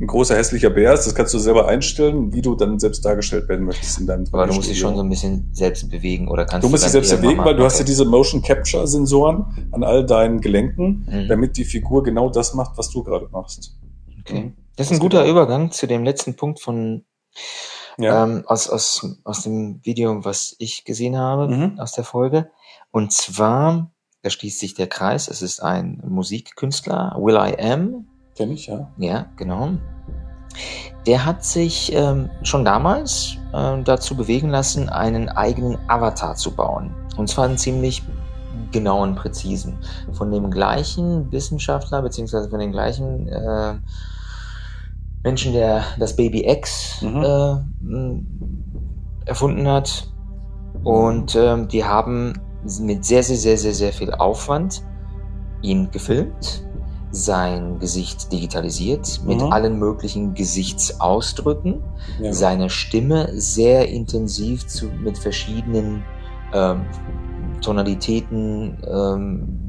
ein 0.01 0.07
großer 0.07 0.37
hässlicher 0.37 0.70
Bär 0.70 0.92
ist, 0.94 1.07
das 1.07 1.14
kannst 1.14 1.35
du 1.35 1.38
selber 1.38 1.68
einstellen, 1.68 2.33
wie 2.33 2.40
du 2.42 2.55
dann 2.55 2.79
selbst 2.79 3.05
dargestellt 3.05 3.49
werden 3.49 3.64
möchtest 3.66 4.01
in 4.01 4.07
deinem 4.07 4.25
Aber 4.33 4.47
du 4.47 4.55
musst 4.55 4.68
dich 4.70 4.79
schon 4.79 4.97
so 4.97 5.03
ein 5.03 5.09
bisschen 5.11 5.49
selbst 5.53 5.88
bewegen 5.90 6.29
oder 6.29 6.44
kannst 6.47 6.64
Du 6.64 6.68
musst 6.70 6.85
dich 6.85 6.92
selbst 6.92 7.14
bewegen, 7.20 7.37
mal- 7.38 7.47
weil 7.47 7.57
du 7.57 7.64
hast 7.64 7.75
ja 7.75 7.83
okay. 7.83 7.90
diese 7.90 8.05
Motion 8.05 8.40
Capture 8.42 8.87
Sensoren 8.87 9.44
an 9.73 9.85
all 9.85 10.05
deinen 10.07 10.40
Gelenken, 10.40 11.07
Mhm. 11.11 11.29
damit 11.29 11.57
die 11.57 11.64
Figur 11.64 12.03
genau 12.03 12.29
das 12.31 12.55
macht, 12.55 12.77
was 12.79 12.90
du 12.90 13.03
gerade 13.05 13.29
machst. 13.31 13.77
Okay. 14.27 14.41
Mhm. 14.41 14.57
Das 14.77 14.87
ist 14.91 14.95
ein 14.95 14.99
guter 15.01 15.25
Übergang 15.25 15.71
zu 15.71 15.87
dem 15.87 16.05
letzten 16.05 16.35
Punkt 16.37 16.61
von 16.61 17.05
Ja. 17.97 18.25
ähm, 18.25 18.43
aus, 18.47 18.69
aus, 18.69 19.07
aus 19.23 19.43
dem 19.43 19.81
Video, 19.85 20.25
was 20.25 20.57
ich 20.59 20.85
gesehen 20.85 21.17
habe, 21.17 21.49
Mhm. 21.49 21.79
aus 21.79 21.93
der 21.93 22.05
Folge. 22.05 22.51
Und 22.91 23.13
zwar, 23.13 23.91
da 24.23 24.31
schließt 24.31 24.59
sich 24.59 24.75
der 24.75 24.89
Kreis, 24.89 25.29
es 25.29 25.43
ist 25.43 25.61
ein 25.63 26.03
Musikkünstler, 26.07 27.17
Will 27.21 27.37
I 27.37 27.57
Am, 27.61 28.07
Kenn 28.37 28.51
ich, 28.51 28.67
ja. 28.67 28.91
ja, 28.99 29.27
genau. 29.37 29.71
Der 31.07 31.25
hat 31.25 31.45
sich 31.45 31.93
ähm, 31.93 32.31
schon 32.43 32.65
damals 32.65 33.37
ähm, 33.53 33.85
dazu 33.85 34.17
bewegen 34.17 34.49
lassen, 34.49 34.89
einen 34.89 35.29
eigenen 35.29 35.79
Avatar 35.89 36.35
zu 36.35 36.51
bauen. 36.55 36.95
Und 37.17 37.29
zwar 37.29 37.45
einen 37.45 37.59
ziemlich 37.59 38.03
genauen, 38.73 39.15
präzisen. 39.15 39.79
Von 40.13 40.33
dem 40.33 40.51
gleichen 40.51 41.31
Wissenschaftler, 41.31 42.03
beziehungsweise 42.03 42.51
von 42.51 42.59
dem 42.59 42.73
gleichen 42.73 43.29
äh, 43.29 43.75
Menschen, 45.25 45.55
der 45.55 45.83
das 45.99 46.15
Baby 46.15 46.47
X 46.49 47.03
Mhm. 47.03 47.25
äh, 47.25 47.57
erfunden 49.27 49.67
hat. 49.67 50.13
Und 50.85 51.35
ähm, 51.35 51.69
die 51.69 51.85
haben 51.85 52.35
mit 52.81 53.05
sehr, 53.05 53.23
sehr, 53.23 53.37
sehr, 53.37 53.57
sehr, 53.57 53.75
sehr 53.75 53.93
viel 53.93 54.13
Aufwand 54.13 54.83
ihn 55.63 55.91
gefilmt, 55.91 56.67
sein 57.11 57.79
Gesicht 57.79 58.31
digitalisiert 58.33 59.21
mit 59.25 59.41
Mhm. 59.41 59.53
allen 59.53 59.79
möglichen 59.79 60.35
Gesichtsausdrücken, 60.35 61.83
ja. 62.21 62.33
seine 62.33 62.69
Stimme 62.69 63.29
sehr 63.33 63.89
intensiv 63.89 64.67
zu, 64.67 64.87
mit 64.89 65.17
verschiedenen 65.17 66.03
ähm, 66.53 66.83
Tonalitäten, 67.63 68.77
ähm, 68.87 69.63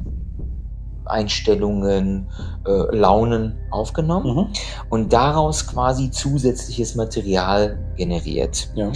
Einstellungen, 1.07 2.29
äh, 2.65 2.95
Launen 2.95 3.57
aufgenommen 3.71 4.35
Mhm. 4.35 4.47
und 4.89 5.13
daraus 5.13 5.67
quasi 5.67 6.11
zusätzliches 6.11 6.95
Material 6.95 7.77
generiert. 7.97 8.69
ja. 8.75 8.91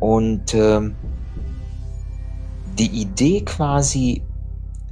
Und 0.00 0.52
ähm, 0.54 0.94
die 2.78 3.00
Idee 3.00 3.40
quasi, 3.42 4.22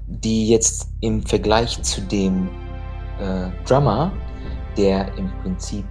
die 0.06 0.48
jetzt 0.48 0.88
im 1.00 1.22
Vergleich 1.22 1.82
zu 1.82 2.00
dem 2.00 2.48
äh, 3.20 3.50
Drummer, 3.66 4.12
der 4.76 5.16
im 5.18 5.30
Prinzip 5.42 5.84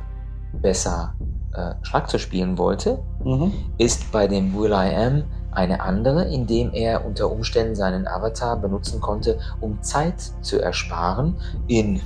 besser 0.62 1.16
äh, 1.54 1.76
Schlagzeug 1.84 2.22
spielen 2.22 2.58
wollte, 2.58 3.04
Mhm. 3.24 3.54
ist 3.78 4.12
bei 4.12 4.28
dem 4.28 4.54
Will 4.56 4.72
I 4.72 4.96
Am 4.96 5.24
eine 5.56 5.82
andere, 5.82 6.26
indem 6.26 6.72
er 6.74 7.06
unter 7.06 7.32
Umständen 7.32 7.76
seinen 7.76 8.08
Avatar 8.08 8.58
benutzen 8.58 9.00
konnte, 9.02 9.39
um 9.62 9.82
Zeit 9.82 10.20
zu 10.42 10.62
ersparen 10.62 11.38
in 11.68 12.02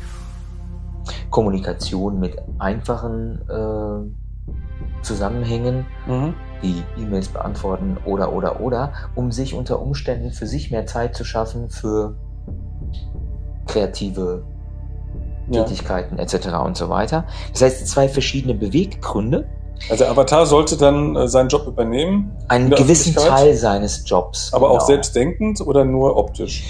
Kommunikation 1.30 2.20
mit 2.20 2.38
einfachen 2.60 3.42
äh, 3.50 5.04
Zusammenhängen, 5.04 5.86
Mhm. 6.08 6.34
wie 6.62 6.84
E-Mails 6.98 7.30
beantworten 7.30 7.98
oder 8.06 8.34
oder 8.34 8.60
oder, 8.62 8.92
um 9.16 9.32
sich 9.32 9.54
unter 9.54 9.82
Umständen 9.82 10.32
für 10.32 10.48
sich 10.48 10.72
mehr 10.72 10.86
Zeit 10.86 11.16
zu 11.16 11.24
schaffen 11.24 11.70
für 11.70 12.16
kreative 13.68 14.44
Ja. 15.50 15.64
Tätigkeiten 15.64 16.18
etc. 16.20 16.48
und 16.66 16.76
so 16.76 16.90
weiter. 16.90 17.26
Das 17.54 17.62
heißt, 17.62 17.88
zwei 17.88 18.10
verschiedene 18.10 18.54
Beweggründe, 18.54 19.48
Also 19.90 20.04
der 20.04 20.12
Avatar 20.12 20.46
sollte 20.46 20.78
dann 20.78 21.16
äh, 21.16 21.28
seinen 21.28 21.50
Job 21.50 21.66
übernehmen, 21.68 22.32
einen 22.48 22.70
gewissen? 22.70 23.16
Teil 23.16 23.56
seines 23.56 24.04
Jobs. 24.06 24.54
aber 24.54 24.70
auch 24.70 24.80
genau. 24.80 24.86
selbstdenkend 24.86 25.62
oder 25.62 25.86
nur 25.86 26.18
optisch? 26.18 26.64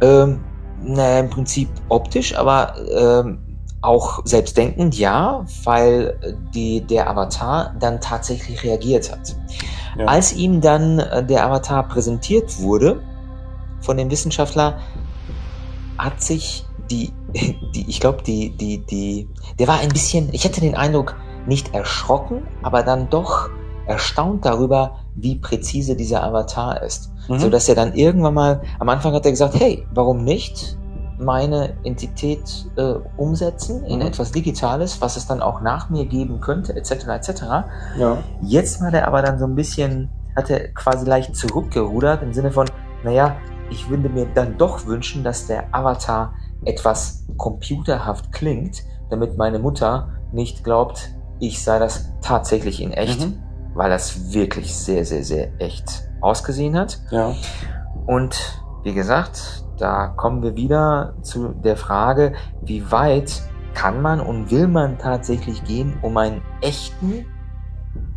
Ähm, 0.00 0.40
naja, 0.82 1.20
im 1.20 1.30
Prinzip 1.30 1.68
optisch, 1.88 2.36
aber 2.36 2.74
ähm, 2.90 3.38
auch 3.80 4.20
selbstdenkend, 4.24 4.98
ja, 4.98 5.44
weil 5.64 6.18
die, 6.54 6.80
der 6.80 7.08
Avatar 7.08 7.74
dann 7.78 8.00
tatsächlich 8.00 8.62
reagiert 8.64 9.10
hat. 9.10 9.36
Ja. 9.96 10.06
Als 10.06 10.32
ihm 10.32 10.60
dann 10.60 10.98
äh, 10.98 11.24
der 11.24 11.46
Avatar 11.46 11.86
präsentiert 11.88 12.60
wurde 12.60 13.00
von 13.80 13.96
dem 13.96 14.10
Wissenschaftler, 14.10 14.78
hat 15.96 16.20
sich 16.20 16.64
die, 16.90 17.12
die 17.74 17.88
ich 17.88 18.00
glaube, 18.00 18.22
die, 18.22 18.50
die, 18.50 18.84
die, 18.84 19.28
der 19.58 19.68
war 19.68 19.78
ein 19.78 19.90
bisschen, 19.90 20.28
ich 20.32 20.44
hatte 20.44 20.60
den 20.60 20.74
Eindruck, 20.74 21.16
nicht 21.48 21.74
erschrocken, 21.74 22.46
aber 22.62 22.82
dann 22.82 23.08
doch 23.10 23.50
erstaunt 23.86 24.44
darüber, 24.44 24.96
wie 25.14 25.36
präzise 25.36 25.96
dieser 25.96 26.22
Avatar 26.22 26.82
ist. 26.82 27.10
Mhm. 27.28 27.38
So 27.38 27.50
dass 27.50 27.68
er 27.68 27.74
dann 27.74 27.94
irgendwann 27.94 28.34
mal, 28.34 28.60
am 28.78 28.88
Anfang 28.88 29.14
hat 29.14 29.24
er 29.24 29.30
gesagt, 29.32 29.58
hey, 29.58 29.86
warum 29.92 30.24
nicht 30.24 30.76
meine 31.18 31.74
Entität 31.82 32.66
äh, 32.76 32.94
umsetzen 33.16 33.82
in 33.84 33.98
Mhm. 34.00 34.06
etwas 34.06 34.30
Digitales, 34.30 35.00
was 35.00 35.16
es 35.16 35.26
dann 35.26 35.42
auch 35.42 35.60
nach 35.62 35.90
mir 35.90 36.04
geben 36.06 36.40
könnte, 36.40 36.76
etc. 36.76 37.08
etc. 37.08 37.42
ja. 37.98 38.18
Jetzt 38.42 38.80
war 38.80 38.90
der 38.92 39.08
aber 39.08 39.22
dann 39.22 39.38
so 39.38 39.46
ein 39.46 39.56
bisschen, 39.56 40.10
hat 40.36 40.50
er 40.50 40.68
quasi 40.74 41.06
leicht 41.06 41.34
zurückgerudert 41.34 42.22
im 42.22 42.32
Sinne 42.32 42.52
von, 42.52 42.70
naja, 43.02 43.36
ich 43.70 43.88
würde 43.90 44.08
mir 44.08 44.26
dann 44.26 44.56
doch 44.58 44.86
wünschen, 44.86 45.24
dass 45.24 45.46
der 45.46 45.74
Avatar 45.74 46.34
etwas 46.64 47.24
computerhaft 47.36 48.32
klingt, 48.32 48.82
damit 49.10 49.36
meine 49.36 49.58
Mutter 49.58 50.08
nicht 50.32 50.62
glaubt, 50.62 51.10
ich 51.40 51.62
sei 51.62 51.78
das 51.78 52.12
tatsächlich 52.20 52.82
in 52.82 52.92
echt, 52.92 53.20
Mhm. 53.20 53.42
weil 53.74 53.90
das 53.90 54.32
wirklich 54.32 54.74
sehr, 54.74 55.04
sehr, 55.04 55.24
sehr 55.24 55.60
echt 55.60 56.08
ausgesehen 56.20 56.76
hat. 56.76 57.00
Ja. 57.10 57.34
Und 58.06 58.62
wie 58.82 58.94
gesagt, 58.94 59.64
da 59.78 60.08
kommen 60.08 60.42
wir 60.42 60.56
wieder 60.56 61.14
zu 61.22 61.48
der 61.50 61.76
Frage, 61.76 62.34
wie 62.62 62.90
weit 62.90 63.42
kann 63.74 64.02
man 64.02 64.20
und 64.20 64.50
will 64.50 64.66
man 64.66 64.98
tatsächlich 64.98 65.62
gehen, 65.64 65.98
um 66.02 66.16
einen 66.16 66.42
echten, 66.60 67.26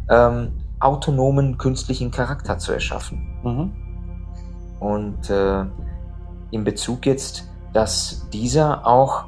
ähm, 0.10 0.58
autonomen 0.80 1.58
künstlichen 1.60 2.10
Charakter 2.10 2.58
zu 2.58 2.72
erschaffen. 2.72 3.20
Mhm. 3.44 3.74
Und 4.80 5.30
äh, 5.30 5.66
in 6.50 6.64
Bezug 6.64 7.06
jetzt, 7.06 7.48
dass 7.74 8.28
dieser 8.34 8.88
auch 8.88 9.26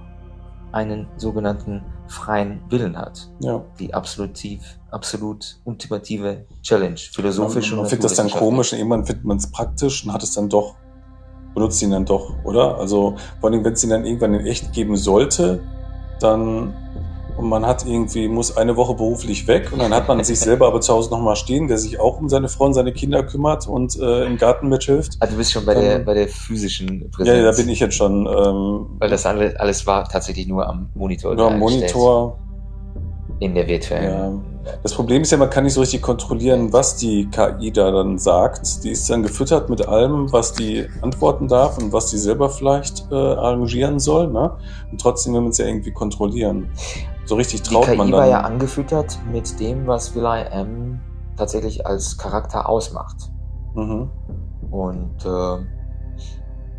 einen 0.71 1.07
sogenannten 1.17 1.83
freien 2.13 2.61
Willen 2.69 2.97
hat. 2.97 3.29
Ja. 3.39 3.63
Die 3.79 3.93
absolutiv, 3.93 4.61
absolut 4.91 5.59
ultimative 5.65 6.45
Challenge, 6.61 6.97
philosophisch 6.97 7.71
man, 7.71 7.79
und 7.79 7.83
man 7.83 7.89
findet 7.89 8.05
das 8.05 8.15
dann 8.15 8.29
komisch 8.29 8.71
und 8.73 8.79
irgendwann 8.79 9.05
findet 9.05 9.25
man 9.25 9.37
es 9.37 9.51
praktisch 9.51 10.05
und 10.05 10.13
hat 10.13 10.23
es 10.23 10.33
dann 10.33 10.49
doch, 10.49 10.75
benutzt 11.53 11.81
ihn 11.81 11.91
dann 11.91 12.05
doch, 12.05 12.33
oder? 12.43 12.77
Also 12.77 13.15
vor 13.41 13.49
allem, 13.49 13.63
wenn 13.63 13.73
es 13.73 13.83
ihn 13.83 13.89
dann 13.89 14.05
irgendwann 14.05 14.33
in 14.35 14.45
echt 14.45 14.71
geben 14.73 14.95
sollte, 14.95 15.61
dann 16.19 16.73
und 17.37 17.49
man 17.49 17.65
hat 17.65 17.85
irgendwie, 17.85 18.27
muss 18.27 18.55
eine 18.57 18.75
Woche 18.77 18.93
beruflich 18.93 19.47
weg 19.47 19.71
und 19.73 19.79
dann 19.81 19.93
hat 19.93 20.07
man 20.07 20.23
sich 20.23 20.39
selber 20.39 20.67
aber 20.67 20.81
zu 20.81 20.93
Hause 20.93 21.09
nochmal 21.09 21.35
stehen, 21.35 21.67
der 21.67 21.77
sich 21.77 21.99
auch 21.99 22.19
um 22.19 22.29
seine 22.29 22.47
Frau 22.47 22.65
und 22.65 22.73
seine 22.73 22.93
Kinder 22.93 23.23
kümmert 23.23 23.67
und 23.67 23.99
äh, 23.99 24.25
im 24.25 24.37
Garten 24.37 24.69
mithilft. 24.69 25.17
Also 25.19 25.33
du 25.33 25.37
bist 25.37 25.51
schon 25.51 25.65
bei 25.65 25.73
Dann- 25.73 25.83
der, 25.83 25.99
bei 25.99 26.13
der 26.13 26.27
physischen 26.27 27.09
Präsenz. 27.11 27.37
ja, 27.37 27.43
da 27.51 27.57
bin 27.57 27.69
ich 27.69 27.79
jetzt 27.79 27.95
schon 27.95 28.27
ähm, 28.27 28.85
Weil 28.99 29.09
das 29.09 29.25
alles, 29.25 29.55
alles 29.55 29.85
war 29.87 30.07
tatsächlich 30.07 30.47
nur 30.47 30.67
am 30.67 30.89
Monitor. 30.93 31.35
nur 31.35 31.51
am. 31.51 31.59
Monitor. 31.59 32.37
In 33.39 33.55
der 33.55 33.67
virtuellen. 33.67 34.43
Ja. 34.65 34.73
Das 34.83 34.93
Problem 34.93 35.23
ist 35.23 35.31
ja, 35.31 35.37
man 35.37 35.49
kann 35.49 35.65
nicht 35.65 35.73
so 35.73 35.81
richtig 35.81 36.01
kontrollieren, 36.01 36.71
was 36.71 36.95
die 36.95 37.27
KI 37.29 37.71
da 37.71 37.91
dann 37.91 38.17
sagt. 38.17 38.83
Die 38.85 38.91
ist 38.91 39.09
dann 39.09 39.21
gefüttert 39.23 39.69
mit 39.69 39.85
allem, 39.85 40.31
was 40.31 40.53
die 40.53 40.85
antworten 41.01 41.49
darf 41.49 41.77
und 41.77 41.91
was 41.91 42.09
die 42.11 42.17
selber 42.17 42.49
vielleicht 42.49 43.05
äh, 43.11 43.15
arrangieren 43.15 43.99
soll. 43.99 44.27
Ne? 44.27 44.51
Und 44.91 45.01
trotzdem 45.01 45.33
will 45.33 45.41
man 45.41 45.49
es 45.49 45.57
ja 45.57 45.65
irgendwie 45.65 45.91
kontrollieren. 45.91 46.69
So 47.25 47.35
richtig 47.35 47.63
Die 47.63 47.73
traut 47.73 47.85
KI 47.85 47.97
man 47.97 48.11
war 48.11 48.21
dann. 48.21 48.29
ja 48.29 48.41
angefüttert 48.41 49.19
mit 49.31 49.59
dem, 49.59 49.87
was 49.87 50.13
Will 50.15 50.23
I 50.25 50.45
Am 50.51 50.99
tatsächlich 51.37 51.85
als 51.87 52.17
Charakter 52.17 52.67
ausmacht. 52.69 53.31
mhm. 53.73 54.09
Und 54.71 55.25
äh, 55.25 55.65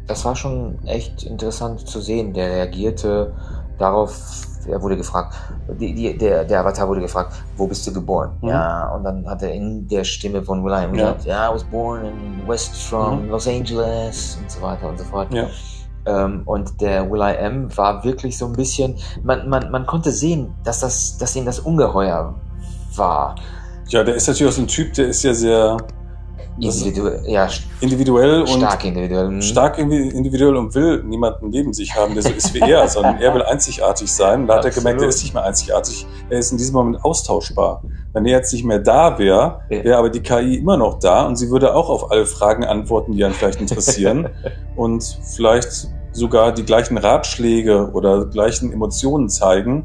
das 0.06 0.24
war 0.24 0.36
schon 0.36 0.78
echt 0.86 1.22
interessant 1.22 1.80
zu 1.88 2.00
sehen. 2.00 2.32
Der 2.34 2.48
reagierte 2.50 3.32
darauf, 3.78 4.46
er 4.66 4.82
wurde 4.82 4.96
gefragt, 4.96 5.34
die, 5.80 5.94
die, 5.94 6.16
der, 6.18 6.44
der 6.44 6.60
Avatar 6.60 6.88
wurde 6.88 7.00
gefragt, 7.00 7.32
wo 7.56 7.66
bist 7.66 7.86
du 7.86 7.92
geboren? 7.92 8.32
Mhm. 8.42 8.48
Ja, 8.48 8.88
und 8.94 9.04
dann 9.04 9.26
hat 9.28 9.42
er 9.42 9.52
in 9.52 9.88
der 9.88 10.04
Stimme 10.04 10.42
von 10.42 10.62
Will 10.64 10.72
I 10.72 10.84
Am 10.84 10.94
Ja. 10.94 11.12
gesagt, 11.12 11.24
ja, 11.24 11.50
I 11.50 11.54
was 11.54 11.64
born 11.64 12.04
in 12.04 12.46
West 12.46 12.76
from 12.82 13.24
Mhm. 13.24 13.30
Los 13.30 13.48
Angeles 13.48 14.36
und 14.40 14.50
so 14.50 14.60
weiter 14.60 14.88
und 14.88 14.98
so 14.98 15.04
fort. 15.04 15.32
Ja. 15.32 15.46
Ähm, 16.06 16.42
und 16.44 16.80
der 16.80 17.10
Will 17.10 17.20
I 17.20 17.38
Am 17.38 17.76
war 17.76 18.04
wirklich 18.04 18.36
so 18.36 18.46
ein 18.46 18.52
bisschen, 18.52 18.96
man, 19.22 19.48
man, 19.48 19.70
man 19.70 19.86
konnte 19.86 20.10
sehen, 20.12 20.54
dass 20.64 20.80
das, 20.80 21.16
dass 21.18 21.34
ihm 21.34 21.44
das 21.46 21.60
ungeheuer 21.60 22.34
war. 22.96 23.34
ja, 23.88 24.04
der 24.04 24.14
ist 24.14 24.28
natürlich 24.28 24.52
auch 24.52 24.56
so 24.56 24.62
ein 24.62 24.68
Typ, 24.68 24.92
der 24.94 25.08
ist 25.08 25.22
ja 25.22 25.34
sehr 25.34 25.76
Individuell, 26.58 27.20
ja, 27.26 27.48
individuell 27.80 28.40
und 28.42 28.48
stark 28.48 28.84
individuell. 28.84 29.28
Mhm. 29.28 29.42
stark 29.42 29.78
individuell 29.78 30.56
und 30.56 30.72
will 30.74 31.02
niemanden 31.02 31.50
neben 31.50 31.72
sich 31.72 31.94
haben, 31.96 32.14
der 32.14 32.22
so 32.22 32.30
ist 32.30 32.54
wie 32.54 32.60
er, 32.60 32.86
sondern 32.88 33.18
er 33.20 33.34
will 33.34 33.42
einzigartig 33.42 34.12
sein. 34.12 34.46
Da 34.46 34.56
hat 34.56 34.64
er 34.64 34.70
gemerkt, 34.70 35.02
er 35.02 35.08
ist 35.08 35.22
nicht 35.22 35.34
mehr 35.34 35.44
einzigartig. 35.44 36.06
Er 36.30 36.38
ist 36.38 36.52
in 36.52 36.58
diesem 36.58 36.74
Moment 36.74 37.04
austauschbar. 37.04 37.82
Wenn 38.12 38.24
er 38.26 38.38
jetzt 38.38 38.52
nicht 38.52 38.64
mehr 38.64 38.78
da 38.78 39.18
wäre, 39.18 39.62
wäre 39.68 39.96
aber 39.96 40.10
die 40.10 40.20
KI 40.20 40.56
immer 40.56 40.76
noch 40.76 41.00
da 41.00 41.26
und 41.26 41.36
sie 41.36 41.50
würde 41.50 41.74
auch 41.74 41.88
auf 41.88 42.12
alle 42.12 42.24
Fragen 42.24 42.64
antworten, 42.64 43.12
die 43.12 43.24
einen 43.24 43.34
vielleicht 43.34 43.60
interessieren 43.60 44.28
und 44.76 45.18
vielleicht 45.34 45.88
sogar 46.12 46.52
die 46.52 46.64
gleichen 46.64 46.96
Ratschläge 46.96 47.90
oder 47.92 48.26
gleichen 48.26 48.72
Emotionen 48.72 49.28
zeigen 49.28 49.84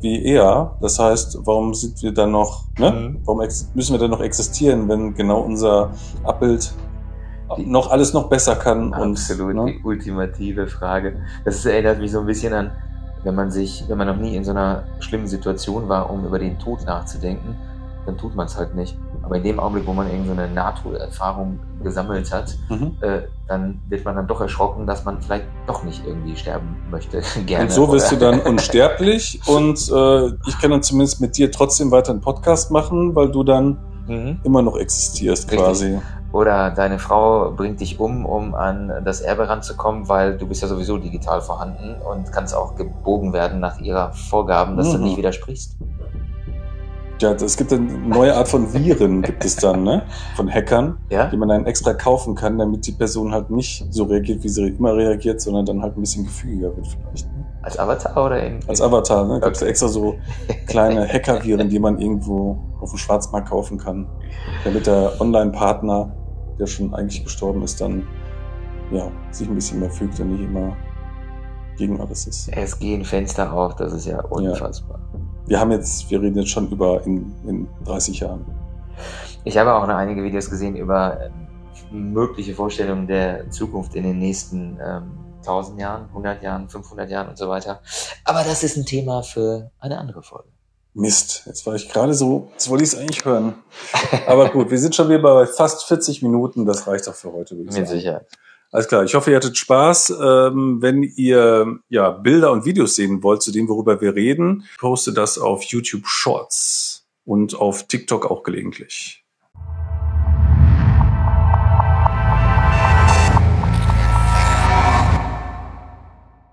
wie 0.00 0.24
er. 0.24 0.76
Das 0.80 0.98
heißt, 0.98 1.38
warum 1.44 1.74
sind 1.74 2.02
wir 2.02 2.12
dann 2.12 2.32
noch, 2.32 2.64
ne? 2.78 2.90
Mhm. 2.90 3.20
Warum 3.24 3.46
müssen 3.74 3.92
wir 3.92 3.98
dann 3.98 4.10
noch 4.10 4.20
existieren, 4.20 4.88
wenn 4.88 5.14
genau 5.14 5.40
unser 5.40 5.90
Abbild 6.24 6.72
noch 7.56 7.90
alles 7.90 8.12
noch 8.12 8.28
besser 8.28 8.56
kann 8.56 8.92
Absolut, 8.92 9.56
und 9.56 9.64
ne? 9.64 9.72
die 9.72 9.84
ultimative 9.84 10.66
Frage. 10.66 11.16
Das 11.44 11.64
erinnert 11.64 11.98
mich 11.98 12.12
so 12.12 12.20
ein 12.20 12.26
bisschen 12.26 12.52
an, 12.52 12.72
wenn 13.24 13.34
man 13.34 13.50
sich, 13.50 13.84
wenn 13.88 13.98
man 13.98 14.06
noch 14.06 14.16
nie 14.16 14.36
in 14.36 14.44
so 14.44 14.50
einer 14.50 14.84
schlimmen 15.00 15.26
Situation 15.26 15.88
war, 15.88 16.10
um 16.10 16.24
über 16.26 16.38
den 16.38 16.58
Tod 16.58 16.84
nachzudenken, 16.84 17.56
dann 18.06 18.16
tut 18.16 18.34
man 18.34 18.46
es 18.46 18.56
halt 18.56 18.74
nicht. 18.74 18.98
Aber 19.28 19.36
in 19.36 19.42
dem 19.44 19.60
Augenblick, 19.60 19.86
wo 19.86 19.92
man 19.92 20.10
irgendeine 20.10 20.48
Nahtoderfahrung 20.48 21.60
gesammelt 21.82 22.32
hat, 22.32 22.56
Mhm. 22.70 22.96
äh, 23.02 23.20
dann 23.46 23.82
wird 23.86 24.06
man 24.06 24.16
dann 24.16 24.26
doch 24.26 24.40
erschrocken, 24.40 24.86
dass 24.86 25.04
man 25.04 25.20
vielleicht 25.20 25.48
doch 25.66 25.82
nicht 25.84 26.06
irgendwie 26.06 26.34
sterben 26.34 26.76
möchte. 26.90 27.20
Gerne. 27.46 27.64
Und 27.64 27.70
so 27.72 27.92
wirst 27.92 28.10
du 28.10 28.16
dann 28.16 28.40
unsterblich 28.52 29.40
und 29.46 29.86
äh, 29.94 30.28
ich 30.46 30.58
kann 30.60 30.70
dann 30.70 30.82
zumindest 30.82 31.20
mit 31.20 31.36
dir 31.36 31.52
trotzdem 31.52 31.90
weiter 31.90 32.10
einen 32.12 32.22
Podcast 32.22 32.70
machen, 32.70 33.14
weil 33.14 33.30
du 33.30 33.44
dann 33.44 33.76
Mhm. 34.06 34.40
immer 34.44 34.62
noch 34.62 34.78
existierst 34.78 35.50
Richtig. 35.50 35.58
quasi. 35.66 35.98
Oder 36.32 36.70
deine 36.70 36.98
Frau 36.98 37.50
bringt 37.52 37.80
dich 37.80 38.00
um, 38.00 38.24
um 38.24 38.54
an 38.54 38.90
das 39.04 39.20
Erbe 39.20 39.46
ranzukommen, 39.50 40.08
weil 40.08 40.38
du 40.38 40.46
bist 40.46 40.62
ja 40.62 40.68
sowieso 40.68 40.96
digital 40.96 41.42
vorhanden 41.42 41.96
und 42.00 42.32
kannst 42.32 42.56
auch 42.56 42.74
gebogen 42.76 43.34
werden 43.34 43.60
nach 43.60 43.78
ihrer 43.80 44.12
Vorgaben, 44.12 44.78
dass 44.78 44.92
du 44.92 44.96
Mhm. 44.96 45.04
nicht 45.04 45.18
widersprichst. 45.18 45.76
Ja, 47.20 47.32
es 47.32 47.56
gibt 47.56 47.72
eine 47.72 47.82
neue 47.82 48.34
Art 48.34 48.46
von 48.48 48.72
Viren, 48.72 49.22
gibt 49.22 49.44
es 49.44 49.56
dann, 49.56 49.82
ne? 49.82 50.04
Von 50.36 50.48
Hackern, 50.48 50.98
Ja? 51.10 51.26
die 51.28 51.36
man 51.36 51.48
dann 51.48 51.66
extra 51.66 51.92
kaufen 51.92 52.36
kann, 52.36 52.58
damit 52.58 52.86
die 52.86 52.92
Person 52.92 53.32
halt 53.32 53.50
nicht 53.50 53.84
so 53.90 54.04
reagiert, 54.04 54.44
wie 54.44 54.48
sie 54.48 54.68
immer 54.68 54.94
reagiert, 54.94 55.40
sondern 55.40 55.66
dann 55.66 55.82
halt 55.82 55.96
ein 55.96 56.00
bisschen 56.00 56.24
gefügiger 56.24 56.76
wird 56.76 56.86
vielleicht. 56.86 57.26
Ne? 57.36 57.44
Als 57.62 57.76
Avatar 57.78 58.24
oder 58.26 58.40
in, 58.42 58.60
Als 58.68 58.80
Avatar, 58.80 59.26
ne? 59.26 59.40
Gibt 59.40 59.56
es 59.56 59.62
Okay. 59.62 59.70
extra 59.70 59.88
so 59.88 60.14
kleine 60.66 61.08
Hacker-Viren, 61.12 61.68
die 61.68 61.80
man 61.80 61.98
irgendwo 61.98 62.56
auf 62.80 62.90
dem 62.90 62.98
Schwarzmarkt 62.98 63.48
kaufen 63.48 63.78
kann, 63.78 64.06
damit 64.64 64.86
der 64.86 65.20
Online-Partner, 65.20 66.14
der 66.60 66.66
schon 66.66 66.94
eigentlich 66.94 67.24
gestorben 67.24 67.62
ist, 67.62 67.80
dann 67.80 68.06
ja, 68.92 69.10
sich 69.32 69.48
ein 69.48 69.54
bisschen 69.56 69.80
mehr 69.80 69.90
fügt 69.90 70.18
und 70.20 70.30
nicht 70.32 70.44
immer 70.44 70.76
gegen 71.76 72.00
alles 72.00 72.26
ist. 72.26 72.48
Es 72.56 72.78
gehen 72.78 73.04
Fenster 73.04 73.52
auf, 73.52 73.74
das 73.76 73.92
ist 73.92 74.06
ja 74.06 74.20
unfassbar. 74.24 75.00
Wir 75.48 75.58
haben 75.58 75.72
jetzt, 75.72 76.10
wir 76.10 76.20
reden 76.20 76.36
jetzt 76.36 76.50
schon 76.50 76.70
über 76.70 77.02
in, 77.06 77.32
in 77.46 77.68
30 77.86 78.20
Jahren. 78.20 78.44
Ich 79.44 79.56
habe 79.56 79.72
auch 79.72 79.86
noch 79.86 79.94
einige 79.94 80.22
Videos 80.22 80.50
gesehen 80.50 80.76
über 80.76 81.18
ähm, 81.90 82.12
mögliche 82.12 82.54
Vorstellungen 82.54 83.06
der 83.06 83.50
Zukunft 83.50 83.94
in 83.94 84.02
den 84.02 84.18
nächsten 84.18 84.78
ähm, 84.78 85.10
1000 85.38 85.80
Jahren, 85.80 86.04
100 86.08 86.42
Jahren, 86.42 86.68
500 86.68 87.08
Jahren 87.08 87.28
und 87.30 87.38
so 87.38 87.48
weiter. 87.48 87.80
Aber 88.24 88.44
das 88.44 88.62
ist 88.62 88.76
ein 88.76 88.84
Thema 88.84 89.22
für 89.22 89.70
eine 89.80 89.96
andere 89.96 90.22
Folge. 90.22 90.48
Mist, 90.92 91.44
jetzt 91.46 91.66
war 91.66 91.74
ich 91.76 91.88
gerade 91.88 92.12
so, 92.12 92.48
jetzt 92.52 92.68
wollte 92.68 92.84
ich 92.84 92.92
es 92.92 92.98
eigentlich 92.98 93.24
hören. 93.24 93.54
Aber 94.26 94.50
gut, 94.50 94.70
wir 94.70 94.78
sind 94.78 94.94
schon 94.94 95.08
wieder 95.08 95.22
bei 95.22 95.46
fast 95.46 95.84
40 95.84 96.22
Minuten, 96.22 96.66
das 96.66 96.86
reicht 96.86 97.06
doch 97.06 97.14
für 97.14 97.32
heute, 97.32 97.56
würde 97.56 97.70
ich 97.70 97.78
Mit. 97.78 97.88
Sicherheit. 97.88 98.26
Alles 98.70 98.88
klar, 98.88 99.04
ich 99.04 99.14
hoffe, 99.14 99.30
ihr 99.30 99.36
hattet 99.36 99.56
Spaß. 99.56 100.10
Ähm, 100.20 100.82
wenn 100.82 101.02
ihr 101.02 101.78
ja 101.88 102.10
Bilder 102.10 102.52
und 102.52 102.66
Videos 102.66 102.96
sehen 102.96 103.22
wollt, 103.22 103.42
zu 103.42 103.50
dem, 103.50 103.68
worüber 103.68 104.00
wir 104.00 104.14
reden, 104.14 104.64
poste 104.78 105.12
das 105.12 105.38
auf 105.38 105.62
YouTube 105.62 106.06
Shorts 106.06 107.06
und 107.24 107.54
auf 107.54 107.86
TikTok 107.88 108.30
auch 108.30 108.42
gelegentlich. 108.42 109.17